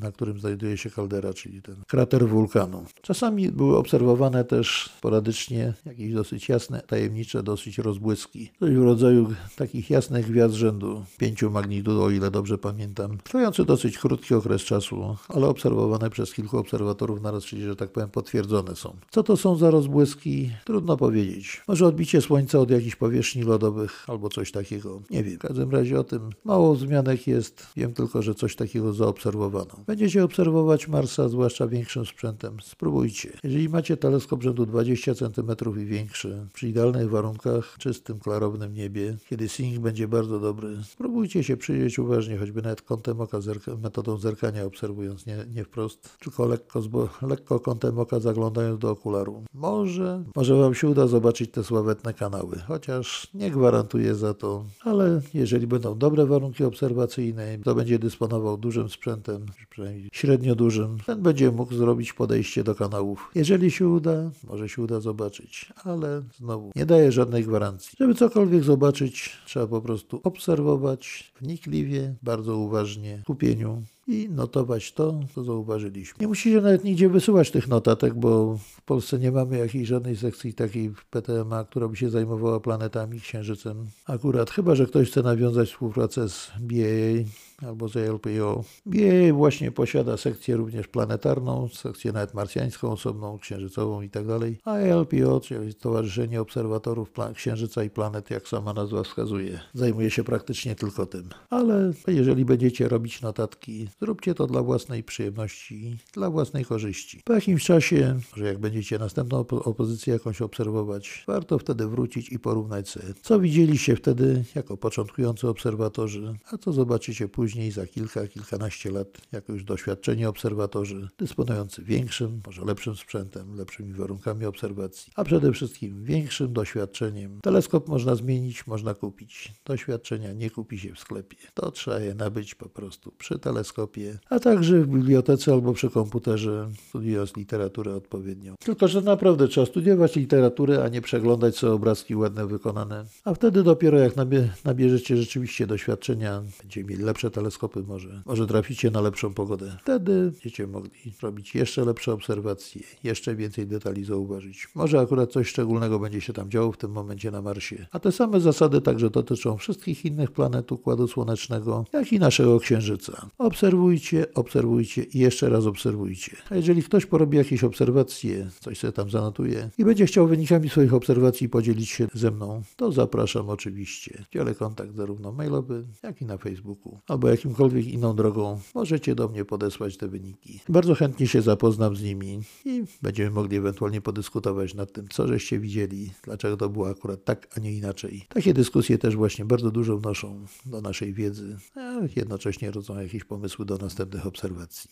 na 0.00 0.12
którym 0.12 0.40
znajduje 0.40 0.76
się 0.76 0.90
kaldera, 0.90 1.34
czyli 1.34 1.62
ten 1.62 1.76
krater 1.86 2.28
wulkanu. 2.28 2.84
Czasami 3.02 3.50
były 3.50 3.76
obserwowane 3.76 4.44
też 4.44 4.90
sporadycznie 4.98 5.72
jakieś 5.86 6.12
dosyć 6.12 6.48
jasne, 6.48 6.80
tajemnicze, 6.86 7.42
dosyć 7.42 7.78
rozbłyski. 7.78 8.50
Coś 8.60 8.74
w 8.74 8.82
rodzaju 8.82 9.28
takich 9.56 9.90
jasnych 9.90 10.30
gwiazd 10.30 10.54
rzędu 10.54 11.04
5 11.18 11.42
magnitud, 11.42 11.98
o 11.98 12.10
ile 12.10 12.30
dobrze 12.30 12.58
pamiętam, 12.58 13.18
trwający 13.24 13.64
dosyć 13.64 13.98
krótki 13.98 14.34
okres 14.34 14.62
czasu, 14.62 15.16
ale 15.28 15.46
obserwowane 15.46 16.10
przez 16.10 16.32
kilku 16.32 16.58
obserwatorów 16.66 17.22
naraz, 17.22 17.44
czyli 17.44 17.62
że 17.62 17.76
tak 17.76 17.90
powiem 17.90 18.08
potwierdzone 18.08 18.76
są. 18.76 18.96
Co 19.10 19.22
to 19.22 19.36
są 19.36 19.56
za 19.56 19.70
rozbłyski? 19.70 20.50
Trudno 20.64 20.96
powiedzieć. 20.96 21.62
Może 21.68 21.86
odbicie 21.86 22.20
słońca 22.20 22.58
od 22.58 22.70
jakichś 22.70 22.96
powierzchni 22.96 23.42
lodowych 23.42 24.04
albo 24.10 24.28
coś 24.28 24.52
takiego. 24.52 25.02
Nie 25.10 25.22
wiem. 25.24 25.36
W 25.36 25.38
każdym 25.38 25.70
razie 25.70 26.00
o 26.00 26.04
tym 26.04 26.30
mało 26.44 26.74
wzmianek 26.74 27.26
jest. 27.26 27.66
Wiem 27.76 27.94
tylko, 27.94 28.22
że 28.22 28.34
coś 28.34 28.56
takiego 28.56 28.92
zaobserwowano. 28.92 29.84
Będziecie 29.86 30.24
obserwować 30.24 30.88
Marsa, 30.88 31.28
zwłaszcza 31.28 31.66
większym 31.66 32.06
sprzętem. 32.06 32.56
Spróbujcie. 32.62 33.32
Jeżeli 33.44 33.68
macie 33.68 33.96
teleskop 33.96 34.42
rzędu 34.42 34.66
20 34.66 35.14
cm 35.14 35.80
i 35.82 35.84
większy, 35.84 36.46
przy 36.52 36.68
idealnych 36.68 37.10
warunkach, 37.10 37.76
czystym, 37.78 38.18
klarownym 38.18 38.74
niebie, 38.74 39.16
kiedy 39.28 39.48
sync 39.48 39.78
będzie 39.78 40.08
bardzo 40.08 40.40
dobry, 40.40 40.76
spróbujcie 40.84 41.44
się 41.44 41.56
przyjrzeć 41.56 41.98
uważnie, 41.98 42.38
choćby 42.38 42.62
nawet 42.62 42.82
kątem 42.82 43.20
oka, 43.20 43.38
metodą 43.82 44.18
zerkania 44.18 44.64
obserwując, 44.64 45.26
nie, 45.26 45.36
nie 45.54 45.64
wprost, 45.64 46.18
tylko 46.18 46.46
lekko, 46.56 47.08
lekko 47.22 47.60
kątem 47.60 47.98
oka 47.98 48.20
zaglądając 48.20 48.80
do 48.80 48.90
okularu. 48.90 49.42
Może, 49.54 50.24
może 50.36 50.56
Wam 50.56 50.74
się 50.74 50.88
uda 50.88 51.06
zobaczyć 51.06 51.50
te 51.50 51.64
sławetne 51.64 52.14
kanały, 52.14 52.58
chociaż 52.68 53.30
nie 53.34 53.50
gwarantuję 53.50 54.14
za 54.14 54.34
to, 54.34 54.64
ale 54.84 55.20
jeżeli 55.34 55.66
będą 55.66 55.98
dobre 55.98 56.26
warunki 56.26 56.64
obserwacyjne, 56.64 57.58
to 57.64 57.74
będzie 57.74 57.98
dysponował 57.98 58.56
dużym 58.56 58.88
sprzętem, 58.88 59.46
przynajmniej 59.70 60.08
średnio 60.12 60.54
dużym, 60.54 60.98
ten 61.06 61.22
będzie 61.22 61.50
mógł 61.50 61.74
zrobić 61.74 62.12
podejście 62.12 62.64
do 62.64 62.74
kanałów. 62.74 63.30
Jeżeli 63.34 63.70
się 63.70 63.88
uda, 63.88 64.30
może 64.48 64.68
się 64.68 64.82
uda 64.82 65.00
zobaczyć, 65.00 65.72
ale 65.84 66.22
znowu 66.38 66.70
nie 66.76 66.86
daje 66.86 67.12
żadnej 67.12 67.44
gwarancji. 67.44 67.96
Żeby 68.00 68.14
cokolwiek 68.14 68.64
zobaczyć, 68.64 69.36
trzeba 69.46 69.66
po 69.66 69.80
prostu 69.80 70.20
obserwować 70.24 71.32
wnikliwie, 71.40 72.14
bardzo 72.22 72.56
uważnie, 72.56 73.18
w 73.18 73.22
skupieniu 73.22 73.82
i 74.06 74.28
notować 74.28 74.92
to, 74.92 75.20
co 75.34 75.44
zauważyliśmy. 75.44 76.16
Nie 76.20 76.28
musicie 76.28 76.60
nawet 76.60 76.84
nigdzie 76.84 77.08
wysyłać 77.08 77.50
tych 77.50 77.68
notatek, 77.68 78.14
bo 78.14 78.56
w 78.56 78.82
Polsce 78.82 79.18
nie 79.18 79.32
mamy 79.32 79.58
jakiejś 79.58 79.88
żadnej 79.88 80.16
sekcji 80.16 80.54
takiej 80.54 80.92
PTMA, 81.10 81.64
która 81.64 81.88
by 81.88 81.96
się 81.96 82.10
zajmowała 82.10 82.60
planetami, 82.60 83.20
księżycem. 83.20 83.86
Akurat, 84.06 84.50
chyba 84.50 84.74
że 84.74 84.86
ktoś 84.86 85.10
chce 85.10 85.22
nawiązać 85.22 85.68
współpracę 85.68 86.28
z 86.28 86.50
BAA, 86.60 87.24
albo 87.62 87.88
z 87.88 87.96
LPO. 87.96 88.64
BA 88.86 89.32
właśnie 89.32 89.72
posiada 89.72 90.16
sekcję 90.16 90.56
również 90.56 90.88
planetarną, 90.88 91.68
sekcję 91.68 92.12
nawet 92.12 92.34
marsjańską, 92.34 92.90
osobną, 92.90 93.38
księżycową 93.38 94.02
i 94.02 94.10
tak 94.10 94.26
a 94.64 94.78
LPO, 94.78 95.40
czyli 95.40 95.72
Stowarzyszenie 95.72 96.40
Obserwatorów 96.40 97.10
Księżyca 97.34 97.84
i 97.84 97.90
Planet, 97.90 98.30
jak 98.30 98.48
sama 98.48 98.72
nazwa 98.72 99.02
wskazuje, 99.02 99.60
zajmuje 99.74 100.10
się 100.10 100.24
praktycznie 100.24 100.74
tylko 100.74 101.06
tym. 101.06 101.28
Ale 101.50 101.92
jeżeli 102.06 102.44
będziecie 102.44 102.88
robić 102.88 103.22
notatki, 103.22 103.88
zróbcie 104.00 104.34
to 104.34 104.46
dla 104.46 104.62
własnej 104.62 105.04
przyjemności, 105.04 105.98
dla 106.12 106.30
własnej 106.30 106.64
korzyści. 106.64 107.20
Po 107.24 107.32
jakimś 107.32 107.64
czasie, 107.64 108.20
że 108.36 108.44
jak 108.44 108.58
będziecie 108.58 108.98
następną 108.98 109.38
opozycję 109.48 110.12
jakąś 110.12 110.42
obserwować, 110.42 111.24
warto 111.26 111.58
wtedy 111.58 111.86
wrócić 111.86 112.32
i 112.32 112.38
porównać 112.38 112.88
sobie, 112.88 113.14
co 113.22 113.40
widzieliście 113.40 113.96
wtedy 113.96 114.44
jako 114.54 114.76
początkujący 114.76 115.48
obserwatorzy, 115.48 116.34
a 116.52 116.58
co 116.58 116.72
zobaczycie 116.72 117.28
później 117.28 117.45
później 117.46 117.70
za 117.70 117.86
kilka, 117.86 118.26
kilkanaście 118.26 118.90
lat 118.90 119.08
jako 119.32 119.52
już 119.52 119.64
doświadczeni 119.64 120.26
obserwatorzy, 120.26 121.08
dysponujący 121.18 121.82
większym, 121.82 122.40
może 122.46 122.64
lepszym 122.64 122.96
sprzętem, 122.96 123.56
lepszymi 123.56 123.92
warunkami 123.92 124.44
obserwacji, 124.44 125.12
a 125.16 125.24
przede 125.24 125.52
wszystkim 125.52 126.04
większym 126.04 126.52
doświadczeniem. 126.52 127.40
Teleskop 127.42 127.88
można 127.88 128.14
zmienić, 128.14 128.66
można 128.66 128.94
kupić. 128.94 129.52
Doświadczenia 129.64 130.32
nie 130.32 130.50
kupi 130.50 130.78
się 130.78 130.94
w 130.94 130.98
sklepie. 130.98 131.36
To 131.54 131.70
trzeba 131.70 132.00
je 132.00 132.14
nabyć 132.14 132.54
po 132.54 132.68
prostu 132.68 133.12
przy 133.18 133.38
teleskopie, 133.38 134.18
a 134.30 134.38
także 134.38 134.80
w 134.80 134.86
bibliotece 134.86 135.52
albo 135.52 135.72
przy 135.72 135.90
komputerze, 135.90 136.68
studiując 136.88 137.36
literaturę 137.36 137.94
odpowiednią. 137.94 138.54
Tylko, 138.60 138.88
że 138.88 139.02
naprawdę 139.02 139.48
trzeba 139.48 139.66
studiować 139.66 140.16
literaturę, 140.16 140.84
a 140.84 140.88
nie 140.88 141.00
przeglądać 141.00 141.56
sobie 141.56 141.72
obrazki 141.72 142.16
ładne 142.16 142.46
wykonane. 142.46 143.04
A 143.24 143.34
wtedy 143.34 143.62
dopiero 143.62 143.98
jak 143.98 144.16
nabie, 144.16 144.48
nabierzecie 144.64 145.16
rzeczywiście 145.16 145.66
doświadczenia, 145.66 146.42
będziecie 146.58 146.84
mieli 146.84 147.02
lepsze 147.02 147.30
teleskopy 147.36 147.82
może, 147.82 148.22
może 148.26 148.46
traficie 148.46 148.90
na 148.90 149.00
lepszą 149.00 149.34
pogodę. 149.34 149.76
Wtedy 149.80 150.30
będziecie 150.30 150.66
mogli 150.66 151.12
robić 151.22 151.54
jeszcze 151.54 151.84
lepsze 151.84 152.12
obserwacje, 152.12 152.82
jeszcze 153.04 153.36
więcej 153.36 153.66
detali 153.66 154.04
zauważyć. 154.04 154.68
Może 154.74 155.00
akurat 155.00 155.32
coś 155.32 155.48
szczególnego 155.48 155.98
będzie 155.98 156.20
się 156.20 156.32
tam 156.32 156.50
działo 156.50 156.72
w 156.72 156.76
tym 156.76 156.90
momencie 156.90 157.30
na 157.30 157.42
Marsie. 157.42 157.86
A 157.92 157.98
te 157.98 158.12
same 158.12 158.40
zasady 158.40 158.80
także 158.80 159.10
dotyczą 159.10 159.56
wszystkich 159.56 160.04
innych 160.04 160.30
planet 160.30 160.72
Układu 160.72 161.08
Słonecznego, 161.08 161.84
jak 161.92 162.12
i 162.12 162.18
naszego 162.18 162.60
Księżyca. 162.60 163.30
Obserwujcie, 163.38 164.34
obserwujcie 164.34 165.02
i 165.02 165.18
jeszcze 165.18 165.48
raz 165.48 165.66
obserwujcie. 165.66 166.36
A 166.50 166.54
jeżeli 166.54 166.82
ktoś 166.82 167.06
porobi 167.06 167.36
jakieś 167.36 167.64
obserwacje, 167.64 168.50
coś 168.60 168.78
sobie 168.78 168.92
tam 168.92 169.10
zanotuje 169.10 169.70
i 169.78 169.84
będzie 169.84 170.06
chciał 170.06 170.26
wynikami 170.26 170.68
swoich 170.68 170.94
obserwacji 170.94 171.48
podzielić 171.48 171.90
się 171.90 172.08
ze 172.14 172.30
mną, 172.30 172.62
to 172.76 172.92
zapraszam 172.92 173.48
oczywiście. 173.48 174.24
Dzielę 174.32 174.54
kontakt 174.54 174.94
zarówno 174.94 175.32
mailowy, 175.32 175.84
jak 176.02 176.22
i 176.22 176.24
na 176.24 176.38
Facebooku, 176.38 177.00
albo 177.26 177.30
jakimkolwiek 177.36 177.86
inną 177.86 178.16
drogą 178.16 178.60
możecie 178.74 179.14
do 179.14 179.28
mnie 179.28 179.44
podesłać 179.44 179.96
te 179.96 180.08
wyniki. 180.08 180.60
Bardzo 180.68 180.94
chętnie 180.94 181.28
się 181.28 181.42
zapoznam 181.42 181.96
z 181.96 182.02
nimi 182.02 182.40
i 182.64 182.84
będziemy 183.02 183.30
mogli 183.30 183.56
ewentualnie 183.56 184.00
podyskutować 184.00 184.74
nad 184.74 184.92
tym, 184.92 185.08
co 185.08 185.26
żeście 185.26 185.58
widzieli, 185.58 186.12
dlaczego 186.22 186.56
to 186.56 186.68
było 186.68 186.88
akurat 186.88 187.24
tak, 187.24 187.48
a 187.56 187.60
nie 187.60 187.72
inaczej. 187.72 188.26
Takie 188.28 188.54
dyskusje 188.54 188.98
też 188.98 189.16
właśnie 189.16 189.44
bardzo 189.44 189.70
dużo 189.70 189.98
wnoszą 189.98 190.46
do 190.66 190.80
naszej 190.80 191.14
wiedzy, 191.14 191.56
a 191.74 191.94
jednocześnie 192.16 192.70
rodzą 192.70 193.00
jakieś 193.00 193.24
pomysły 193.24 193.64
do 193.64 193.76
następnych 193.76 194.26
obserwacji. 194.26 194.90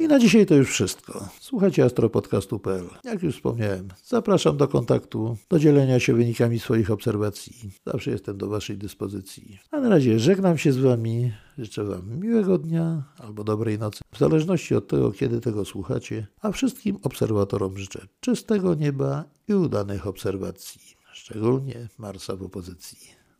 I 0.00 0.08
na 0.08 0.18
dzisiaj 0.18 0.46
to 0.46 0.54
już 0.54 0.70
wszystko. 0.70 1.28
Słuchajcie 1.40 1.84
astropodcastu.pl. 1.84 2.84
Jak 3.04 3.22
już 3.22 3.34
wspomniałem, 3.34 3.88
zapraszam 4.04 4.56
do 4.56 4.68
kontaktu, 4.68 5.36
do 5.48 5.58
dzielenia 5.58 6.00
się 6.00 6.14
wynikami 6.14 6.58
swoich 6.58 6.90
obserwacji. 6.90 7.70
Zawsze 7.86 8.10
jestem 8.10 8.38
do 8.38 8.48
Waszej 8.48 8.78
dyspozycji. 8.78 9.58
A 9.70 9.80
na 9.80 9.88
razie 9.88 10.18
żegnam 10.18 10.58
się 10.58 10.72
z 10.72 10.78
Wami. 10.78 11.32
Życzę 11.58 11.84
Wam 11.84 12.20
miłego 12.20 12.58
dnia 12.58 13.02
albo 13.18 13.44
dobrej 13.44 13.78
nocy, 13.78 14.00
w 14.12 14.18
zależności 14.18 14.74
od 14.74 14.88
tego, 14.88 15.12
kiedy 15.12 15.40
tego 15.40 15.64
słuchacie. 15.64 16.26
A 16.40 16.52
wszystkim 16.52 16.98
obserwatorom 17.02 17.78
życzę 17.78 18.06
czystego 18.20 18.74
nieba 18.74 19.24
i 19.48 19.54
udanych 19.54 20.06
obserwacji, 20.06 20.80
szczególnie 21.12 21.88
Marsa 21.98 22.36
w 22.36 22.42
opozycji. 22.42 22.98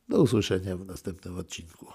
Do 0.09 0.23
usłyszenia 0.23 0.77
w 0.77 0.87
następnym 0.87 1.39
odcinku. 1.39 1.87